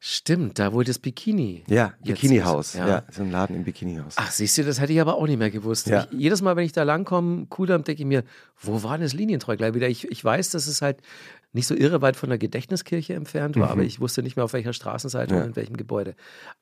Stimmt, 0.00 0.60
da 0.60 0.72
wo 0.72 0.82
das 0.82 1.00
Bikini. 1.00 1.64
Ja, 1.66 1.94
Bikinihaus. 2.04 2.74
Ja. 2.74 2.88
ja. 2.88 3.02
so 3.10 3.22
ein 3.22 3.32
Laden 3.32 3.56
im 3.56 3.64
Bikinihaus. 3.64 4.14
Ach, 4.16 4.30
siehst 4.30 4.56
du, 4.56 4.62
das 4.62 4.80
hätte 4.80 4.92
ich 4.92 5.00
aber 5.00 5.16
auch 5.16 5.26
nicht 5.26 5.38
mehr 5.38 5.50
gewusst. 5.50 5.88
Ja. 5.88 6.06
Ich, 6.12 6.20
jedes 6.20 6.40
Mal, 6.40 6.54
wenn 6.54 6.64
ich 6.64 6.72
da 6.72 6.84
langkomme, 6.84 7.46
Kudamm, 7.46 7.82
denke 7.82 8.02
ich 8.02 8.06
mir, 8.06 8.22
wo 8.60 8.84
war 8.84 8.92
denn 8.92 9.02
das 9.02 9.12
Linientreu 9.12 9.56
gleich 9.56 9.74
wieder? 9.74 9.88
Ich, 9.88 10.08
ich 10.08 10.24
weiß, 10.24 10.50
dass 10.50 10.68
es 10.68 10.82
halt 10.82 11.02
nicht 11.52 11.66
so 11.66 11.74
irre 11.74 12.02
weit 12.02 12.16
von 12.16 12.28
der 12.28 12.38
Gedächtniskirche 12.38 13.14
entfernt 13.14 13.56
war, 13.56 13.70
aber 13.70 13.82
ich 13.82 14.00
wusste 14.00 14.22
nicht 14.22 14.36
mehr, 14.36 14.44
auf 14.44 14.52
welcher 14.52 14.72
Straßenseite 14.72 15.34
Ja. 15.34 15.40
oder 15.40 15.48
in 15.48 15.56
welchem 15.56 15.76
Gebäude. 15.76 16.14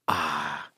Ah, 0.06 0.14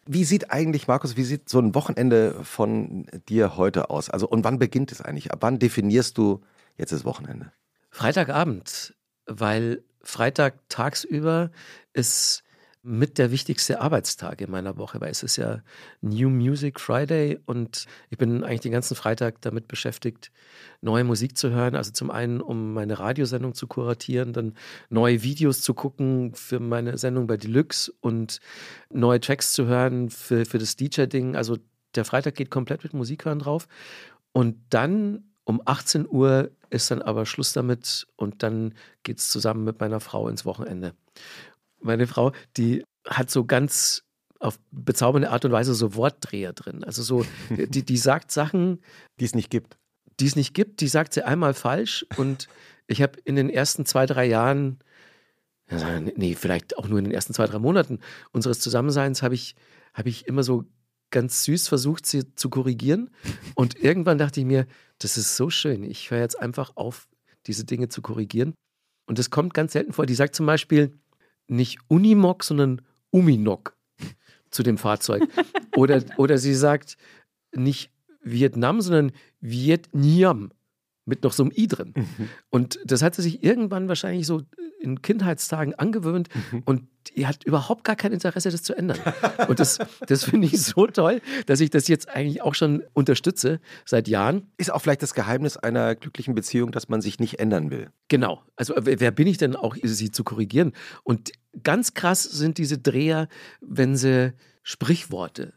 Wie 0.06 0.24
sieht 0.24 0.50
eigentlich, 0.50 0.88
Markus, 0.88 1.16
wie 1.18 1.24
sieht 1.24 1.48
so 1.50 1.58
ein 1.60 1.74
Wochenende 1.74 2.42
von 2.42 3.06
dir 3.28 3.58
heute 3.58 3.90
aus? 3.90 4.08
Also, 4.08 4.26
und 4.26 4.42
wann 4.44 4.58
beginnt 4.58 4.90
es 4.90 5.02
eigentlich? 5.02 5.32
Ab 5.32 5.40
wann 5.42 5.58
definierst 5.58 6.16
du 6.16 6.40
jetzt 6.78 6.92
das 6.92 7.04
Wochenende? 7.04 7.52
Freitagabend, 7.90 8.94
weil 9.26 9.82
Freitag 10.02 10.54
tagsüber 10.70 11.50
ist 11.92 12.42
mit 12.82 13.18
der 13.18 13.30
wichtigste 13.30 13.80
Arbeitstag 13.80 14.40
in 14.40 14.50
meiner 14.50 14.76
Woche, 14.76 15.00
weil 15.00 15.10
es 15.10 15.22
ist 15.22 15.36
ja 15.36 15.62
New 16.00 16.30
Music 16.30 16.80
Friday 16.80 17.38
und 17.44 17.86
ich 18.10 18.18
bin 18.18 18.44
eigentlich 18.44 18.60
den 18.60 18.72
ganzen 18.72 18.94
Freitag 18.94 19.40
damit 19.40 19.68
beschäftigt, 19.68 20.30
neue 20.80 21.04
Musik 21.04 21.36
zu 21.36 21.50
hören. 21.50 21.74
Also 21.74 21.92
zum 21.92 22.10
einen, 22.10 22.40
um 22.40 22.74
meine 22.74 22.98
Radiosendung 22.98 23.54
zu 23.54 23.66
kuratieren, 23.66 24.32
dann 24.32 24.54
neue 24.88 25.22
Videos 25.22 25.60
zu 25.60 25.74
gucken 25.74 26.34
für 26.34 26.60
meine 26.60 26.98
Sendung 26.98 27.26
bei 27.26 27.36
Deluxe 27.36 27.92
und 28.00 28.40
neue 28.90 29.20
Tracks 29.20 29.52
zu 29.52 29.66
hören 29.66 30.10
für, 30.10 30.44
für 30.44 30.58
das 30.58 30.76
DJ-Ding. 30.76 31.36
Also 31.36 31.58
der 31.94 32.04
Freitag 32.04 32.36
geht 32.36 32.50
komplett 32.50 32.84
mit 32.84 32.94
Musik 32.94 33.24
hören 33.24 33.40
drauf. 33.40 33.66
Und 34.32 34.56
dann 34.70 35.24
um 35.44 35.62
18 35.64 36.06
Uhr 36.08 36.50
ist 36.70 36.90
dann 36.90 37.00
aber 37.00 37.24
Schluss 37.24 37.52
damit 37.52 38.06
und 38.16 38.42
dann 38.42 38.74
geht 39.02 39.18
es 39.18 39.30
zusammen 39.30 39.64
mit 39.64 39.80
meiner 39.80 40.00
Frau 40.00 40.28
ins 40.28 40.44
Wochenende. 40.44 40.92
Meine 41.80 42.06
Frau, 42.06 42.32
die 42.56 42.84
hat 43.06 43.30
so 43.30 43.44
ganz 43.44 44.04
auf 44.40 44.58
bezaubernde 44.70 45.30
Art 45.30 45.44
und 45.44 45.52
Weise 45.52 45.74
so 45.74 45.94
Wortdreher 45.94 46.52
drin. 46.52 46.84
Also 46.84 47.02
so, 47.02 47.24
die, 47.50 47.84
die 47.84 47.96
sagt 47.96 48.30
Sachen, 48.30 48.80
Die 49.18 49.24
es 49.24 49.34
nicht 49.34 49.50
gibt. 49.50 49.76
die 50.20 50.26
es 50.26 50.36
nicht 50.36 50.54
gibt, 50.54 50.80
die 50.80 50.88
sagt 50.88 51.14
sie 51.14 51.24
einmal 51.24 51.54
falsch 51.54 52.06
und 52.16 52.48
ich 52.86 53.02
habe 53.02 53.18
in 53.24 53.36
den 53.36 53.50
ersten 53.50 53.84
zwei, 53.84 54.06
drei 54.06 54.26
Jahren, 54.26 54.78
ja, 55.70 56.00
nee, 56.00 56.34
vielleicht 56.34 56.78
auch 56.78 56.88
nur 56.88 56.98
in 56.98 57.04
den 57.04 57.12
ersten 57.12 57.34
zwei, 57.34 57.46
drei 57.46 57.58
Monaten 57.58 58.00
unseres 58.32 58.60
Zusammenseins 58.60 59.22
habe 59.22 59.34
ich, 59.34 59.54
habe 59.92 60.08
ich 60.08 60.26
immer 60.26 60.42
so 60.42 60.64
ganz 61.10 61.44
süß 61.44 61.68
versucht, 61.68 62.06
sie 62.06 62.34
zu 62.34 62.48
korrigieren 62.50 63.10
und 63.54 63.78
irgendwann 63.82 64.18
dachte 64.18 64.40
ich 64.40 64.46
mir, 64.46 64.66
das 64.98 65.16
ist 65.16 65.36
so 65.36 65.50
schön, 65.50 65.84
ich 65.84 66.10
höre 66.10 66.20
jetzt 66.20 66.38
einfach 66.38 66.72
auf, 66.76 67.08
diese 67.46 67.64
Dinge 67.64 67.88
zu 67.88 68.02
korrigieren 68.02 68.54
und 69.06 69.18
das 69.18 69.30
kommt 69.30 69.54
ganz 69.54 69.72
selten 69.72 69.92
vor. 69.92 70.06
Die 70.06 70.14
sagt 70.14 70.34
zum 70.34 70.46
Beispiel 70.46 70.98
nicht 71.48 71.78
Unimog, 71.88 72.44
sondern 72.44 72.82
Uminok 73.10 73.76
zu 74.50 74.62
dem 74.62 74.78
Fahrzeug. 74.78 75.28
Oder, 75.76 76.02
oder 76.16 76.38
sie 76.38 76.54
sagt 76.54 76.96
nicht 77.54 77.90
Vietnam, 78.22 78.80
sondern 78.80 79.12
Vietnam 79.40 80.50
mit 81.04 81.22
noch 81.22 81.32
so 81.32 81.42
einem 81.42 81.52
I 81.56 81.66
drin. 81.66 81.94
Und 82.50 82.78
das 82.84 83.02
hat 83.02 83.14
sie 83.14 83.22
sich 83.22 83.42
irgendwann 83.42 83.88
wahrscheinlich 83.88 84.26
so 84.26 84.42
in 84.78 85.02
Kindheitstagen 85.02 85.74
angewöhnt 85.74 86.28
und 86.64 86.88
die 87.16 87.26
hat 87.26 87.44
überhaupt 87.44 87.84
gar 87.84 87.96
kein 87.96 88.12
Interesse, 88.12 88.50
das 88.50 88.62
zu 88.62 88.74
ändern. 88.76 88.98
Und 89.48 89.58
das, 89.58 89.78
das 90.06 90.24
finde 90.24 90.46
ich 90.46 90.60
so 90.62 90.86
toll, 90.86 91.20
dass 91.46 91.60
ich 91.60 91.70
das 91.70 91.88
jetzt 91.88 92.08
eigentlich 92.08 92.42
auch 92.42 92.54
schon 92.54 92.82
unterstütze 92.92 93.60
seit 93.84 94.08
Jahren. 94.08 94.50
Ist 94.56 94.70
auch 94.70 94.80
vielleicht 94.80 95.02
das 95.02 95.14
Geheimnis 95.14 95.56
einer 95.56 95.94
glücklichen 95.94 96.34
Beziehung, 96.34 96.70
dass 96.70 96.88
man 96.88 97.00
sich 97.00 97.18
nicht 97.18 97.38
ändern 97.38 97.70
will. 97.70 97.90
Genau. 98.08 98.42
Also 98.56 98.74
wer, 98.76 99.10
bin 99.10 99.26
ich 99.26 99.38
denn 99.38 99.56
auch, 99.56 99.76
sie 99.82 100.10
zu 100.10 100.22
korrigieren? 100.22 100.72
Und 101.02 101.32
ganz 101.62 101.94
krass 101.94 102.22
sind 102.22 102.58
diese 102.58 102.78
Dreher, 102.78 103.28
wenn 103.60 103.96
sie 103.96 104.34
Sprichworte 104.62 105.54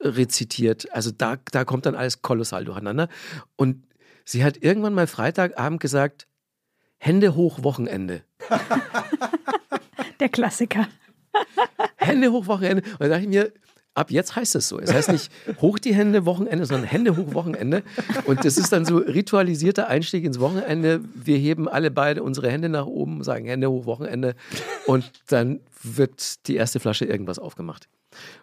rezitiert. 0.00 0.92
Also 0.92 1.10
da, 1.10 1.36
da 1.50 1.64
kommt 1.64 1.86
dann 1.86 1.94
alles 1.94 2.22
kolossal 2.22 2.64
durcheinander. 2.64 3.08
Und 3.56 3.86
sie 4.24 4.44
hat 4.44 4.62
irgendwann 4.62 4.94
mal 4.94 5.06
Freitagabend 5.06 5.80
gesagt, 5.80 6.26
Hände 7.04 7.34
hoch 7.34 7.64
Wochenende. 7.64 8.22
Der 10.20 10.28
Klassiker. 10.28 10.86
Hände 11.96 12.30
hoch 12.30 12.46
Wochenende. 12.46 12.84
Und 12.92 13.00
da 13.00 13.08
dachte 13.08 13.22
ich 13.22 13.28
mir, 13.28 13.52
ab 13.94 14.12
jetzt 14.12 14.36
heißt 14.36 14.54
es 14.54 14.68
so. 14.68 14.78
Es 14.78 14.94
heißt 14.94 15.10
nicht 15.10 15.32
hoch 15.60 15.80
die 15.80 15.96
Hände 15.96 16.26
Wochenende, 16.26 16.64
sondern 16.64 16.86
Hände 16.86 17.16
hoch 17.16 17.34
Wochenende. 17.34 17.82
Und 18.24 18.44
das 18.44 18.56
ist 18.56 18.72
dann 18.72 18.84
so 18.84 18.98
ritualisierter 18.98 19.88
Einstieg 19.88 20.22
ins 20.22 20.38
Wochenende. 20.38 21.00
Wir 21.12 21.38
heben 21.38 21.68
alle 21.68 21.90
beide 21.90 22.22
unsere 22.22 22.48
Hände 22.52 22.68
nach 22.68 22.86
oben, 22.86 23.24
sagen 23.24 23.46
Hände 23.46 23.68
hoch 23.68 23.84
Wochenende. 23.84 24.36
Und 24.86 25.10
dann 25.26 25.58
wird 25.82 26.46
die 26.46 26.54
erste 26.54 26.78
Flasche 26.78 27.04
irgendwas 27.04 27.40
aufgemacht. 27.40 27.88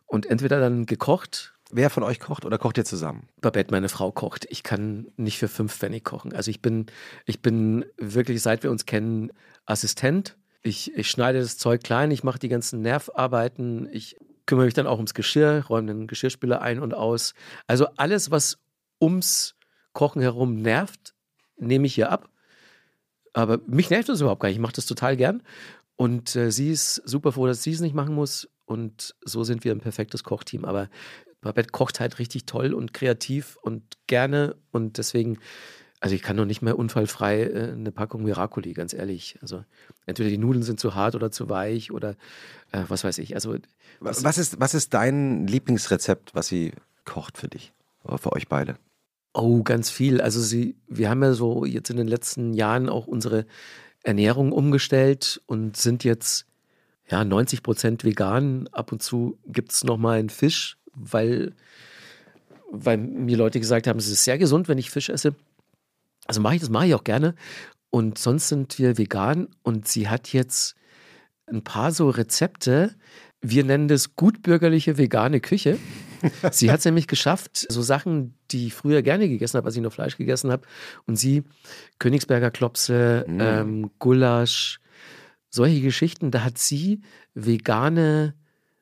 Und 0.06 0.26
entweder 0.26 0.60
dann 0.60 0.86
gekocht. 0.86 1.54
Wer 1.72 1.92
von 1.92 2.04
euch 2.04 2.20
kocht 2.20 2.46
oder 2.46 2.58
kocht 2.58 2.78
ihr 2.78 2.86
zusammen? 2.86 3.30
Babette, 3.42 3.72
meine 3.72 3.90
Frau, 3.90 4.12
kocht. 4.12 4.48
Ich 4.50 4.64
kann 4.64 5.12
nicht 5.18 5.38
für 5.38 5.48
fünf 5.48 5.76
Pfennig 5.76 6.04
kochen. 6.04 6.34
Also 6.34 6.50
ich 6.50 6.62
bin, 6.62 6.88
ich 7.26 7.42
bin 7.42 7.86
wirklich, 7.98 8.42
seit 8.42 8.64
wir 8.64 8.72
uns 8.72 8.88
kennen, 8.88 9.32
Assistent. 9.66 10.36
Ich, 10.64 10.96
ich 10.98 11.10
schneide 11.10 11.40
das 11.40 11.58
Zeug 11.58 11.84
klein, 11.84 12.10
ich 12.10 12.24
mache 12.24 12.40
die 12.40 12.50
ganzen 12.50 12.82
Nervarbeiten, 12.82 13.88
ich 13.92 14.18
kümmere 14.46 14.66
mich 14.66 14.74
dann 14.74 14.88
auch 14.88 14.98
ums 14.98 15.14
Geschirr, 15.14 15.64
räume 15.70 15.94
den 15.94 16.08
Geschirrspüler 16.08 16.62
ein 16.62 16.80
und 16.80 16.94
aus. 16.94 17.36
Also 17.68 17.88
alles, 17.98 18.32
was 18.32 18.58
ums 19.00 19.56
Kochen 19.94 20.22
herum 20.22 20.62
nervt, 20.62 21.14
nehme 21.58 21.86
ich 21.86 21.94
hier 21.94 22.12
ab. 22.12 22.30
Aber 23.34 23.60
mich 23.68 23.92
nervt 23.92 24.10
das 24.10 24.22
überhaupt 24.22 24.42
gar 24.42 24.50
nicht. 24.50 24.58
Ich 24.58 24.62
mache 24.62 24.74
das 24.74 24.88
total 24.88 25.16
gern. 25.18 25.44
Und 25.96 26.36
äh, 26.36 26.52
sie 26.52 26.72
ist 26.72 26.96
super 27.06 27.32
froh, 27.32 27.46
dass 27.46 27.62
sie 27.62 27.72
es 27.72 27.80
nicht 27.80 27.94
machen 27.94 28.16
muss. 28.16 28.50
Und 28.66 29.16
so 29.24 29.44
sind 29.44 29.64
wir 29.64 29.72
ein 29.72 29.82
perfektes 29.82 30.24
Kochteam. 30.24 30.66
Aber 30.66 30.90
Babette 31.42 31.70
kocht 31.70 32.00
halt 32.00 32.20
richtig 32.20 32.46
toll 32.46 32.74
und 32.74 32.94
kreativ 32.94 33.58
und 33.62 33.84
gerne. 34.08 34.56
Und 34.72 34.98
deswegen, 34.98 35.40
also 36.00 36.16
ich 36.16 36.22
kann 36.22 36.36
noch 36.36 36.46
nicht 36.46 36.62
mehr 36.62 36.78
unfallfrei 36.78 37.44
äh, 37.44 37.72
eine 37.72 37.92
Packung 37.92 38.24
Miracoli, 38.24 38.74
ganz 38.74 38.94
ehrlich. 38.94 39.38
Also 39.42 39.64
entweder 40.06 40.30
die 40.30 40.38
Nudeln 40.38 40.64
sind 40.64 40.80
zu 40.80 40.96
hart 40.96 41.16
oder 41.16 41.32
zu 41.32 41.50
weich 41.50 41.92
oder 41.92 42.12
äh, 42.72 42.84
was 42.88 43.04
weiß 43.04 43.18
ich. 43.20 43.36
Also 43.36 43.56
Was, 44.00 44.24
was, 44.24 44.38
ist, 44.38 44.60
was 44.60 44.74
ist 44.74 44.94
dein 44.94 45.48
Lieblingsrezept, 45.48 46.36
was 46.36 46.48
sie 46.48 46.74
kocht 47.06 47.38
für 47.38 47.48
dich? 47.48 47.74
Oder 48.04 48.18
für 48.18 48.34
euch 48.34 48.48
beide? 48.48 48.76
Oh, 49.34 49.64
ganz 49.64 49.90
viel. 49.90 50.22
Also 50.22 50.42
sie, 50.42 50.76
wir 50.88 51.10
haben 51.10 51.24
ja 51.24 51.34
so 51.34 51.64
jetzt 51.66 51.90
in 51.90 51.98
den 51.98 52.08
letzten 52.08 52.54
Jahren 52.54 52.90
auch 52.90 53.08
unsere 53.08 53.46
Ernährung 54.04 54.52
umgestellt 54.52 55.42
und 55.46 55.78
sind 55.78 56.04
jetzt 56.04 56.46
ja 57.10 57.24
90 57.24 57.64
Prozent 57.64 58.04
vegan. 58.04 58.68
Ab 58.72 58.92
und 58.92 59.04
zu 59.04 59.38
gibt 59.46 59.72
es 59.72 59.84
nochmal 59.84 60.20
einen 60.20 60.30
Fisch, 60.30 60.78
weil, 60.94 61.54
weil 62.72 62.98
mir 62.98 63.38
Leute 63.38 63.60
gesagt 63.60 63.88
haben, 63.88 64.00
es 64.00 64.08
ist 64.08 64.24
sehr 64.24 64.38
gesund, 64.38 64.68
wenn 64.68 64.78
ich 64.78 64.92
Fisch 64.92 65.10
esse. 65.10 65.36
Also 66.26 66.42
mache 66.42 66.56
ich 66.56 66.62
das, 66.62 66.70
mache 66.70 66.88
ich 66.88 66.96
auch 66.96 67.04
gerne. 67.04 67.36
Und 67.90 68.18
sonst 68.20 68.50
sind 68.50 68.78
wir 68.78 68.98
vegan 68.98 69.48
und 69.64 69.88
sie 69.88 70.08
hat 70.08 70.32
jetzt 70.32 70.76
ein 71.48 71.64
paar 71.64 71.92
so 71.92 72.10
Rezepte. 72.10 72.96
Wir 73.42 73.64
nennen 73.64 73.88
das 73.88 74.16
gutbürgerliche 74.16 74.98
vegane 74.98 75.40
Küche. 75.40 75.80
Sie 76.52 76.70
hat 76.70 76.80
es 76.80 76.86
nämlich 76.86 77.08
geschafft, 77.08 77.66
so 77.70 77.82
Sachen, 77.82 78.36
die 78.52 78.68
ich 78.68 78.74
früher 78.74 79.02
gerne 79.02 79.30
gegessen 79.30 79.56
habe, 79.56 79.68
als 79.68 79.78
ich 79.78 79.82
noch 79.82 79.94
Fleisch 79.94 80.18
gegessen 80.18 80.52
habe. 80.52 80.68
Und 81.06 81.16
sie, 81.16 81.44
Königsberger 81.98 82.52
Klopse, 82.52 83.26
ähm, 83.28 83.90
Gulasch, 84.00 84.82
solche 85.50 85.80
Geschichten, 85.80 86.30
da 86.30 86.44
hat 86.44 86.58
sie 86.58 87.02
vegane 87.34 88.36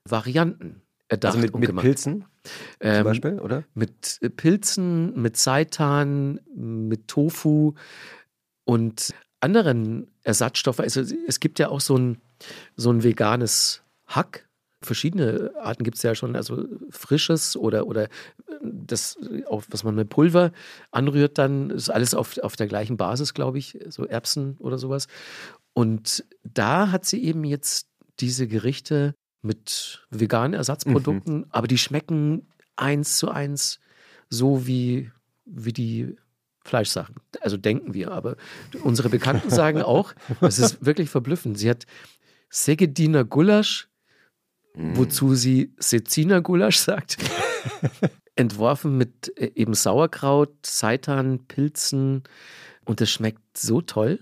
Varianten 0.03 0.81
erdacht 1.07 1.35
Also 1.35 1.45
mit, 1.45 1.53
und 1.53 1.59
mit 1.61 1.69
gemacht. 1.69 1.83
Pilzen 1.85 2.25
Ähm, 2.79 2.95
zum 2.95 3.03
Beispiel, 3.03 3.39
oder? 3.39 3.63
Mit 3.73 4.19
äh, 4.21 4.29
Pilzen, 4.29 5.19
mit 5.19 5.37
Seitan, 5.37 6.39
mit 6.55 7.07
Tofu 7.07 7.73
und 8.65 9.13
anderen 9.39 10.07
Ersatzstoffen. 10.23 10.83
Also 10.83 11.01
es 11.27 11.39
gibt 11.39 11.59
ja 11.59 11.69
auch 11.69 11.81
so 11.81 11.97
ein, 11.97 12.17
so 12.75 12.91
ein 12.91 13.03
veganes 13.03 13.83
Hack. 14.07 14.47
Verschiedene 14.81 15.51
Arten 15.59 15.83
gibt 15.83 15.97
es 15.97 16.03
ja 16.03 16.13
schon, 16.13 16.35
also 16.35 16.65
frisches 16.89 17.57
oder, 17.57 17.87
oder 17.87 18.09
das, 18.61 19.17
auch, 19.47 19.63
was 19.69 19.83
man 19.83 19.95
mit 19.95 20.09
Pulver 20.09 20.51
anrührt, 20.91 21.37
dann 21.37 21.71
ist 21.71 21.89
alles 21.89 22.13
auf, 22.13 22.37
auf 22.39 22.55
der 22.55 22.67
gleichen 22.67 22.97
Basis, 22.97 23.33
glaube 23.33 23.57
ich, 23.57 23.79
so 23.89 24.05
Erbsen 24.05 24.55
oder 24.59 24.77
sowas. 24.77 25.07
Und 25.73 26.25
da 26.43 26.91
hat 26.91 27.05
sie 27.05 27.23
eben 27.23 27.43
jetzt 27.43 27.87
diese 28.19 28.47
Gerichte 28.47 29.15
mit 29.47 30.05
veganen 30.11 30.53
Ersatzprodukten, 30.53 31.45
aber 31.49 31.67
die 31.67 31.77
schmecken 31.77 32.47
eins 32.75 33.17
zu 33.17 33.29
eins 33.29 33.79
so 34.29 34.67
wie, 34.67 35.11
wie 35.45 35.73
die 35.73 36.15
Fleischsachen. 36.63 37.15
Also 37.41 37.57
denken 37.57 37.93
wir, 37.93 38.11
aber 38.11 38.35
unsere 38.83 39.09
Bekannten 39.09 39.49
sagen 39.61 39.81
auch, 39.81 40.13
es 40.41 40.59
ist 40.59 40.85
wirklich 40.85 41.09
verblüffend. 41.09 41.57
Sie 41.57 41.69
hat 41.69 41.85
Segediner 42.49 43.23
Gulasch, 43.23 43.89
wozu 44.73 45.33
sie 45.33 45.73
Seziner 45.79 46.41
Gulasch 46.41 46.77
sagt, 46.77 47.17
entworfen 48.35 48.97
mit 48.97 49.35
äh, 49.37 49.51
eben 49.55 49.73
Sauerkraut, 49.73 50.53
Seitan, 50.65 51.47
Pilzen 51.47 52.23
und 52.85 53.01
es 53.01 53.09
schmeckt 53.09 53.57
so 53.57 53.81
toll. 53.81 54.19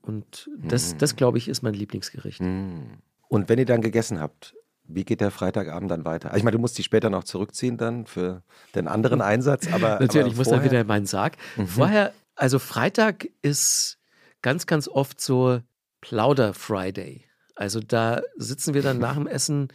Und 0.00 0.50
das, 0.58 0.96
das 0.96 1.14
glaube 1.14 1.38
ich, 1.38 1.48
ist 1.48 1.62
mein 1.62 1.74
Lieblingsgericht. 1.74 2.40
Mm. 2.40 2.98
Und 3.28 3.48
wenn 3.48 3.60
ihr 3.60 3.64
dann 3.64 3.80
gegessen 3.80 4.18
habt, 4.18 4.54
wie 4.94 5.04
geht 5.04 5.20
der 5.20 5.30
Freitagabend 5.30 5.90
dann 5.90 6.04
weiter? 6.04 6.28
Also 6.28 6.38
Ich 6.38 6.44
meine, 6.44 6.56
du 6.56 6.60
musst 6.60 6.76
dich 6.78 6.84
später 6.84 7.10
noch 7.10 7.24
zurückziehen 7.24 7.76
dann 7.76 8.06
für 8.06 8.42
den 8.74 8.88
anderen 8.88 9.20
Einsatz, 9.20 9.66
aber 9.72 9.98
Natürlich, 10.00 10.20
aber 10.24 10.28
ich 10.32 10.36
muss 10.36 10.48
dann 10.48 10.64
wieder 10.64 10.80
in 10.80 10.86
meinen 10.86 11.06
Sarg. 11.06 11.36
Mhm. 11.56 11.66
Vorher, 11.66 12.12
also 12.36 12.58
Freitag 12.58 13.28
ist 13.42 13.98
ganz, 14.42 14.66
ganz 14.66 14.88
oft 14.88 15.20
so 15.20 15.60
Plauder-Friday. 16.00 17.24
Also 17.54 17.80
da 17.80 18.22
sitzen 18.36 18.74
wir 18.74 18.82
dann 18.82 18.98
nach 18.98 19.14
dem 19.14 19.26
Essen 19.26 19.68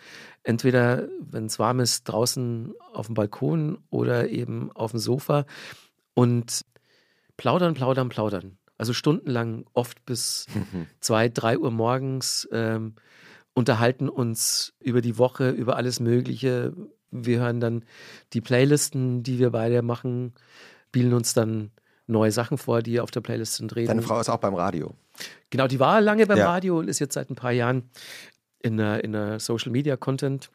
entweder, 0.43 1.07
wenn 1.19 1.45
es 1.45 1.59
warm 1.59 1.79
ist, 1.79 2.05
draußen 2.05 2.73
auf 2.93 3.05
dem 3.07 3.15
Balkon 3.15 3.77
oder 3.89 4.29
eben 4.29 4.71
auf 4.73 4.91
dem 4.91 4.99
Sofa 4.99 5.45
und 6.13 6.61
plaudern, 7.37 7.75
plaudern, 7.75 8.09
plaudern. 8.09 8.57
Also 8.77 8.93
stundenlang, 8.93 9.65
oft 9.73 10.05
bis 10.05 10.47
Mhm. 10.53 10.87
zwei, 10.99 11.29
drei 11.29 11.57
Uhr 11.57 11.71
morgens, 11.71 12.47
ähm, 12.51 12.95
unterhalten 13.57 14.07
uns 14.07 14.73
über 14.79 15.01
die 15.01 15.17
Woche, 15.17 15.49
über 15.49 15.75
alles 15.77 15.99
Mögliche. 15.99 16.73
Wir 17.09 17.39
hören 17.39 17.59
dann 17.59 17.83
die 18.33 18.41
Playlisten, 18.41 19.23
die 19.23 19.39
wir 19.39 19.49
beide 19.49 19.81
machen, 19.81 20.33
spielen 20.89 21.13
uns 21.13 21.33
dann 21.33 21.71
neue 22.05 22.31
Sachen 22.31 22.59
vor, 22.59 22.83
die 22.83 22.99
auf 22.99 23.09
der 23.09 23.21
Playlist 23.21 23.55
sind. 23.55 23.75
Reden. 23.75 23.87
Deine 23.87 24.01
Frau 24.03 24.19
ist 24.19 24.29
auch 24.29 24.37
beim 24.37 24.53
Radio. 24.53 24.93
Genau, 25.49 25.65
die 25.67 25.79
war 25.79 26.01
lange 26.01 26.27
beim 26.27 26.37
Ja. 26.37 26.51
Radio 26.51 26.77
und 26.77 26.87
ist 26.87 26.99
jetzt 26.99 27.15
seit 27.15 27.31
ein 27.31 27.35
paar 27.35 27.51
Jahren 27.51 27.89
in 28.61 28.79
einer, 28.79 29.03
in 29.03 29.15
einer 29.15 29.39
Social 29.39 29.71
Media 29.71 29.97
Content 29.97 30.51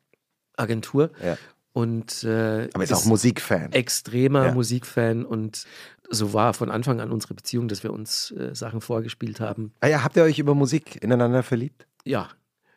Agentur 0.57 1.11
Ja. 1.25 1.37
und 1.73 2.23
äh, 2.25 2.69
Aber 2.73 2.85
ist 2.85 2.93
auch 2.93 3.05
Musikfan. 3.05 3.73
extremer 3.73 4.47
Ja. 4.47 4.55
Musikfan 4.55 5.25
und 5.25 5.67
so 6.09 6.33
war 6.35 6.55
von 6.55 6.71
Anfang 6.71 7.01
an 7.01 7.11
unsere 7.11 7.35
Beziehung, 7.35 7.67
dass 7.69 7.83
wir 7.83 7.93
uns 7.93 8.31
äh, 8.33 8.55
Sachen 8.55 8.81
vorgespielt 8.81 9.41
haben. 9.41 9.73
Ah 9.81 9.89
ja, 9.89 10.05
habt 10.05 10.17
ihr 10.17 10.23
euch 10.23 10.39
über 10.39 10.55
Musik 10.55 11.03
ineinander 11.03 11.43
verliebt? 11.43 11.87
Ja, 12.05 12.29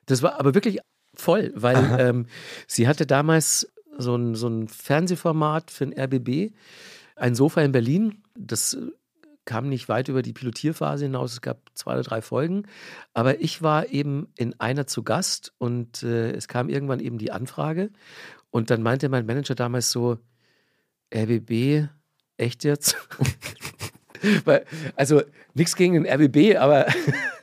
das 0.06 0.22
war 0.22 0.40
aber 0.40 0.54
wirklich 0.54 0.80
voll, 1.14 1.52
weil 1.56 1.98
ähm, 2.00 2.26
sie 2.68 2.88
hatte 2.88 3.06
damals 3.06 3.72
so 3.98 4.16
ein, 4.16 4.36
so 4.36 4.48
ein 4.48 4.68
Fernsehformat 4.68 5.72
für 5.72 5.88
den 5.88 6.00
RBB, 6.00 6.54
ein 7.16 7.36
Sofa 7.36 7.62
in 7.62 7.72
Berlin. 7.72 8.24
Das 8.36 8.74
äh, 8.74 8.92
kam 9.46 9.70
nicht 9.70 9.88
weit 9.88 10.10
über 10.10 10.22
die 10.22 10.34
Pilotierphase 10.34 11.06
hinaus. 11.06 11.34
Es 11.34 11.42
gab 11.42 11.70
zwei 11.74 11.94
oder 11.94 12.04
drei 12.04 12.22
Folgen. 12.22 12.64
Aber 13.14 13.40
ich 13.42 13.62
war 13.62 13.90
eben 13.90 14.28
in 14.36 14.60
einer 14.60 14.88
zu 14.88 15.04
Gast 15.04 15.54
und 15.58 16.04
äh, 16.04 16.32
es 16.32 16.48
kam 16.48 16.70
irgendwann 16.70 17.00
eben 17.00 17.18
die 17.18 17.32
Anfrage. 17.32 17.92
Und 18.52 18.70
dann 18.70 18.82
meinte 18.82 19.08
mein 19.10 19.26
Manager 19.26 19.56
damals 19.56 19.92
so: 19.92 20.18
RBB, 21.14 21.88
echt 22.38 22.64
jetzt? 22.64 22.98
Weil, 24.46 24.66
also 24.96 25.22
nichts 25.54 25.76
gegen 25.76 25.94
den 25.94 26.06
RBB, 26.06 26.58
aber 26.58 26.88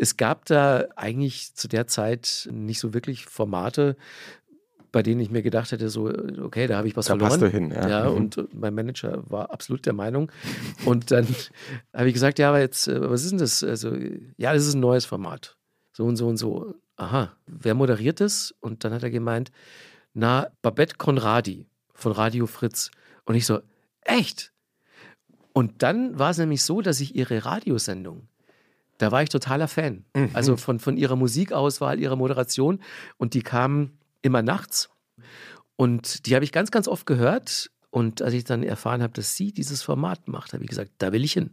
es 0.00 0.16
gab 0.16 0.44
da 0.46 0.84
eigentlich 0.96 1.54
zu 1.54 1.68
der 1.68 1.86
Zeit 1.86 2.48
nicht 2.52 2.80
so 2.80 2.94
wirklich 2.94 3.26
Formate, 3.26 3.96
bei 4.92 5.02
denen 5.02 5.20
ich 5.20 5.30
mir 5.30 5.42
gedacht 5.42 5.72
hätte, 5.72 5.90
so, 5.90 6.10
okay, 6.42 6.66
da 6.66 6.78
habe 6.78 6.88
ich 6.88 6.96
was 6.96 7.06
Da 7.06 7.12
verloren. 7.12 7.28
passt 7.30 7.42
du 7.42 7.48
hin, 7.48 7.70
ja. 7.70 7.88
Ja, 7.88 8.08
Mhm. 8.10 8.16
und 8.16 8.54
mein 8.54 8.74
Manager 8.74 9.22
war 9.30 9.50
absolut 9.50 9.84
der 9.84 9.92
Meinung. 9.92 10.32
Und 10.86 11.10
dann 11.10 11.26
habe 11.92 12.08
ich 12.08 12.14
gesagt, 12.14 12.38
ja, 12.38 12.48
aber 12.48 12.60
jetzt, 12.60 12.88
äh, 12.88 13.10
was 13.10 13.22
ist 13.24 13.30
denn 13.32 13.38
das? 13.38 13.62
Also, 13.62 13.94
ja, 14.38 14.54
das 14.54 14.66
ist 14.66 14.74
ein 14.74 14.80
neues 14.80 15.04
Format. 15.04 15.56
So 15.92 16.04
und 16.04 16.16
so 16.16 16.26
und 16.28 16.38
so. 16.38 16.74
Aha, 16.96 17.36
wer 17.46 17.74
moderiert 17.74 18.20
das? 18.20 18.54
Und 18.60 18.84
dann 18.84 18.92
hat 18.94 19.02
er 19.02 19.10
gemeint, 19.10 19.50
na, 20.14 20.48
Babette 20.62 20.96
Conradi 20.96 21.66
von 21.92 22.12
Radio 22.12 22.46
Fritz. 22.46 22.90
Und 23.26 23.34
ich 23.34 23.44
so, 23.44 23.60
echt? 24.00 24.52
Und 25.52 25.82
dann 25.82 26.18
war 26.18 26.30
es 26.30 26.38
nämlich 26.38 26.62
so, 26.62 26.80
dass 26.80 27.00
ich 27.00 27.14
ihre 27.14 27.44
Radiosendung, 27.44 28.28
da 28.98 29.12
war 29.12 29.22
ich 29.22 29.28
totaler 29.28 29.68
Fan. 29.68 30.04
Also 30.34 30.56
von, 30.56 30.78
von 30.78 30.96
ihrer 30.96 31.16
Musikauswahl, 31.16 32.00
ihrer 32.00 32.16
Moderation. 32.16 32.80
Und 33.16 33.34
die 33.34 33.42
kamen 33.42 33.98
immer 34.22 34.42
nachts. 34.42 34.90
Und 35.76 36.26
die 36.26 36.34
habe 36.34 36.44
ich 36.44 36.52
ganz, 36.52 36.70
ganz 36.70 36.88
oft 36.88 37.06
gehört. 37.06 37.70
Und 37.90 38.22
als 38.22 38.34
ich 38.34 38.44
dann 38.44 38.62
erfahren 38.62 39.02
habe, 39.02 39.12
dass 39.12 39.36
sie 39.36 39.52
dieses 39.52 39.82
Format 39.82 40.28
macht, 40.28 40.52
habe 40.52 40.64
ich 40.64 40.70
gesagt, 40.70 40.92
da 40.98 41.12
will 41.12 41.24
ich 41.24 41.32
hin. 41.32 41.50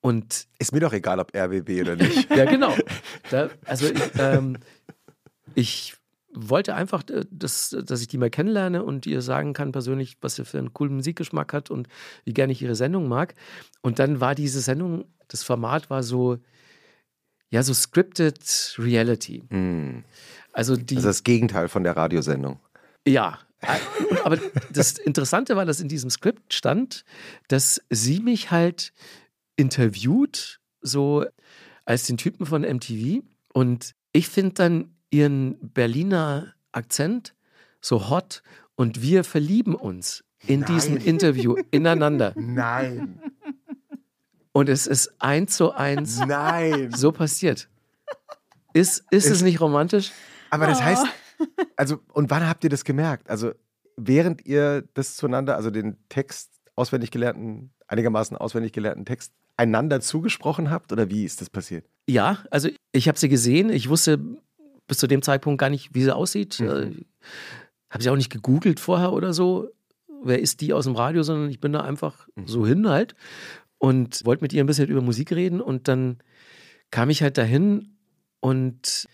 Und 0.00 0.46
Ist 0.58 0.72
mir 0.72 0.80
doch 0.80 0.92
egal, 0.92 1.18
ob 1.18 1.34
RBB 1.34 1.80
oder 1.80 1.96
nicht. 1.96 2.30
ja, 2.36 2.44
genau. 2.44 2.74
Da, 3.30 3.50
also 3.64 3.86
ich, 3.86 4.00
ähm, 4.18 4.58
ich 5.54 5.96
wollte 6.32 6.74
einfach, 6.74 7.02
äh, 7.10 7.24
dass, 7.30 7.70
dass 7.70 8.00
ich 8.00 8.08
die 8.08 8.18
mal 8.18 8.30
kennenlerne 8.30 8.82
und 8.82 9.06
ihr 9.06 9.22
sagen 9.22 9.52
kann 9.52 9.72
persönlich, 9.72 10.16
was 10.20 10.36
sie 10.36 10.44
für 10.44 10.58
einen 10.58 10.72
coolen 10.72 10.94
Musikgeschmack 10.94 11.52
hat 11.52 11.70
und 11.70 11.88
wie 12.24 12.34
gerne 12.34 12.52
ich 12.52 12.62
ihre 12.62 12.74
Sendung 12.74 13.08
mag. 13.08 13.34
Und 13.82 13.98
dann 13.98 14.20
war 14.20 14.34
diese 14.34 14.60
Sendung, 14.60 15.06
das 15.28 15.42
Format 15.42 15.90
war 15.90 16.02
so, 16.02 16.38
ja, 17.50 17.62
so 17.62 17.74
scripted 17.74 18.74
Reality. 18.78 19.44
Hm. 19.50 20.04
Also 20.52 20.76
die, 20.76 20.94
Das 20.94 21.04
ist 21.04 21.08
das 21.08 21.24
Gegenteil 21.24 21.68
von 21.68 21.84
der 21.84 21.96
Radiosendung. 21.96 22.60
ja. 23.06 23.38
Aber 24.22 24.38
das 24.70 24.98
Interessante 24.98 25.56
war, 25.56 25.64
dass 25.64 25.80
in 25.80 25.88
diesem 25.88 26.10
Skript 26.10 26.52
stand, 26.52 27.04
dass 27.48 27.80
sie 27.88 28.20
mich 28.20 28.50
halt 28.50 28.92
interviewt, 29.56 30.60
so 30.82 31.24
als 31.86 32.06
den 32.06 32.18
Typen 32.18 32.44
von 32.44 32.62
MTV. 32.62 33.22
Und 33.54 33.94
ich 34.12 34.28
finde 34.28 34.54
dann 34.54 34.95
ihren 35.16 35.56
Berliner 35.72 36.52
Akzent 36.72 37.34
so 37.80 38.10
hot 38.10 38.42
und 38.74 39.00
wir 39.00 39.24
verlieben 39.24 39.74
uns 39.74 40.24
in 40.46 40.64
diesem 40.64 40.98
Interview 40.98 41.56
ineinander. 41.70 42.34
Nein. 42.36 43.20
Und 44.52 44.68
es 44.68 44.86
ist 44.86 45.14
eins 45.18 45.56
zu 45.56 45.72
eins 45.72 46.18
Nein. 46.18 46.90
so 46.92 47.12
passiert. 47.12 47.68
Ist, 48.74 49.04
ist 49.10 49.30
es 49.30 49.40
nicht 49.40 49.60
romantisch? 49.60 50.12
Aber 50.50 50.66
das 50.66 50.82
heißt, 50.82 51.06
also, 51.76 51.98
und 52.12 52.30
wann 52.30 52.46
habt 52.46 52.62
ihr 52.64 52.70
das 52.70 52.84
gemerkt? 52.84 53.30
Also, 53.30 53.52
während 53.96 54.44
ihr 54.44 54.84
das 54.92 55.16
zueinander, 55.16 55.56
also 55.56 55.70
den 55.70 55.96
Text 56.10 56.50
auswendig 56.74 57.10
gelernten, 57.10 57.70
einigermaßen 57.86 58.36
auswendig 58.36 58.72
gelernten 58.72 59.06
Text, 59.06 59.32
einander 59.56 60.02
zugesprochen 60.02 60.70
habt? 60.70 60.92
Oder 60.92 61.08
wie 61.08 61.24
ist 61.24 61.40
das 61.40 61.48
passiert? 61.48 61.86
Ja, 62.06 62.44
also 62.50 62.68
ich 62.92 63.08
habe 63.08 63.18
sie 63.18 63.30
gesehen. 63.30 63.70
Ich 63.70 63.88
wusste 63.88 64.20
bis 64.86 64.98
zu 64.98 65.06
dem 65.06 65.22
Zeitpunkt 65.22 65.58
gar 65.60 65.70
nicht, 65.70 65.94
wie 65.94 66.02
sie 66.02 66.14
aussieht. 66.14 66.60
Mhm. 66.60 67.04
Habe 67.90 68.02
sie 68.02 68.10
auch 68.10 68.16
nicht 68.16 68.30
gegoogelt 68.30 68.80
vorher 68.80 69.12
oder 69.12 69.32
so. 69.32 69.68
Wer 70.22 70.40
ist 70.40 70.60
die 70.60 70.72
aus 70.72 70.84
dem 70.84 70.96
Radio, 70.96 71.22
sondern 71.22 71.50
ich 71.50 71.60
bin 71.60 71.72
da 71.72 71.80
einfach 71.80 72.26
Mhm. 72.36 72.46
so 72.48 72.66
hin 72.66 72.88
halt 72.88 73.14
und 73.78 74.24
wollte 74.24 74.42
mit 74.42 74.52
ihr 74.52 74.62
ein 74.62 74.66
bisschen 74.66 74.88
über 74.88 75.02
Musik 75.02 75.32
reden. 75.32 75.60
Und 75.60 75.88
dann 75.88 76.18
kam 76.90 77.10
ich 77.10 77.22
halt 77.22 77.36
dahin 77.38 77.96
und 78.40 79.06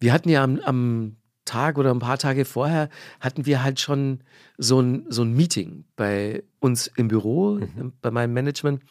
wir 0.00 0.12
hatten 0.12 0.28
ja 0.28 0.42
am, 0.44 0.58
am 0.60 1.16
Tag 1.44 1.76
oder 1.78 1.90
ein 1.92 1.98
paar 1.98 2.18
Tage 2.18 2.44
vorher 2.44 2.88
hatten 3.20 3.44
wir 3.46 3.62
halt 3.62 3.78
schon 3.78 4.20
so 4.56 4.80
ein, 4.80 5.06
so 5.10 5.22
ein 5.22 5.32
Meeting 5.34 5.84
bei 5.94 6.42
uns 6.58 6.86
im 6.96 7.08
Büro, 7.08 7.56
Mhm. 7.56 7.92
bei 8.00 8.10
meinem 8.10 8.32
Management. 8.32 8.82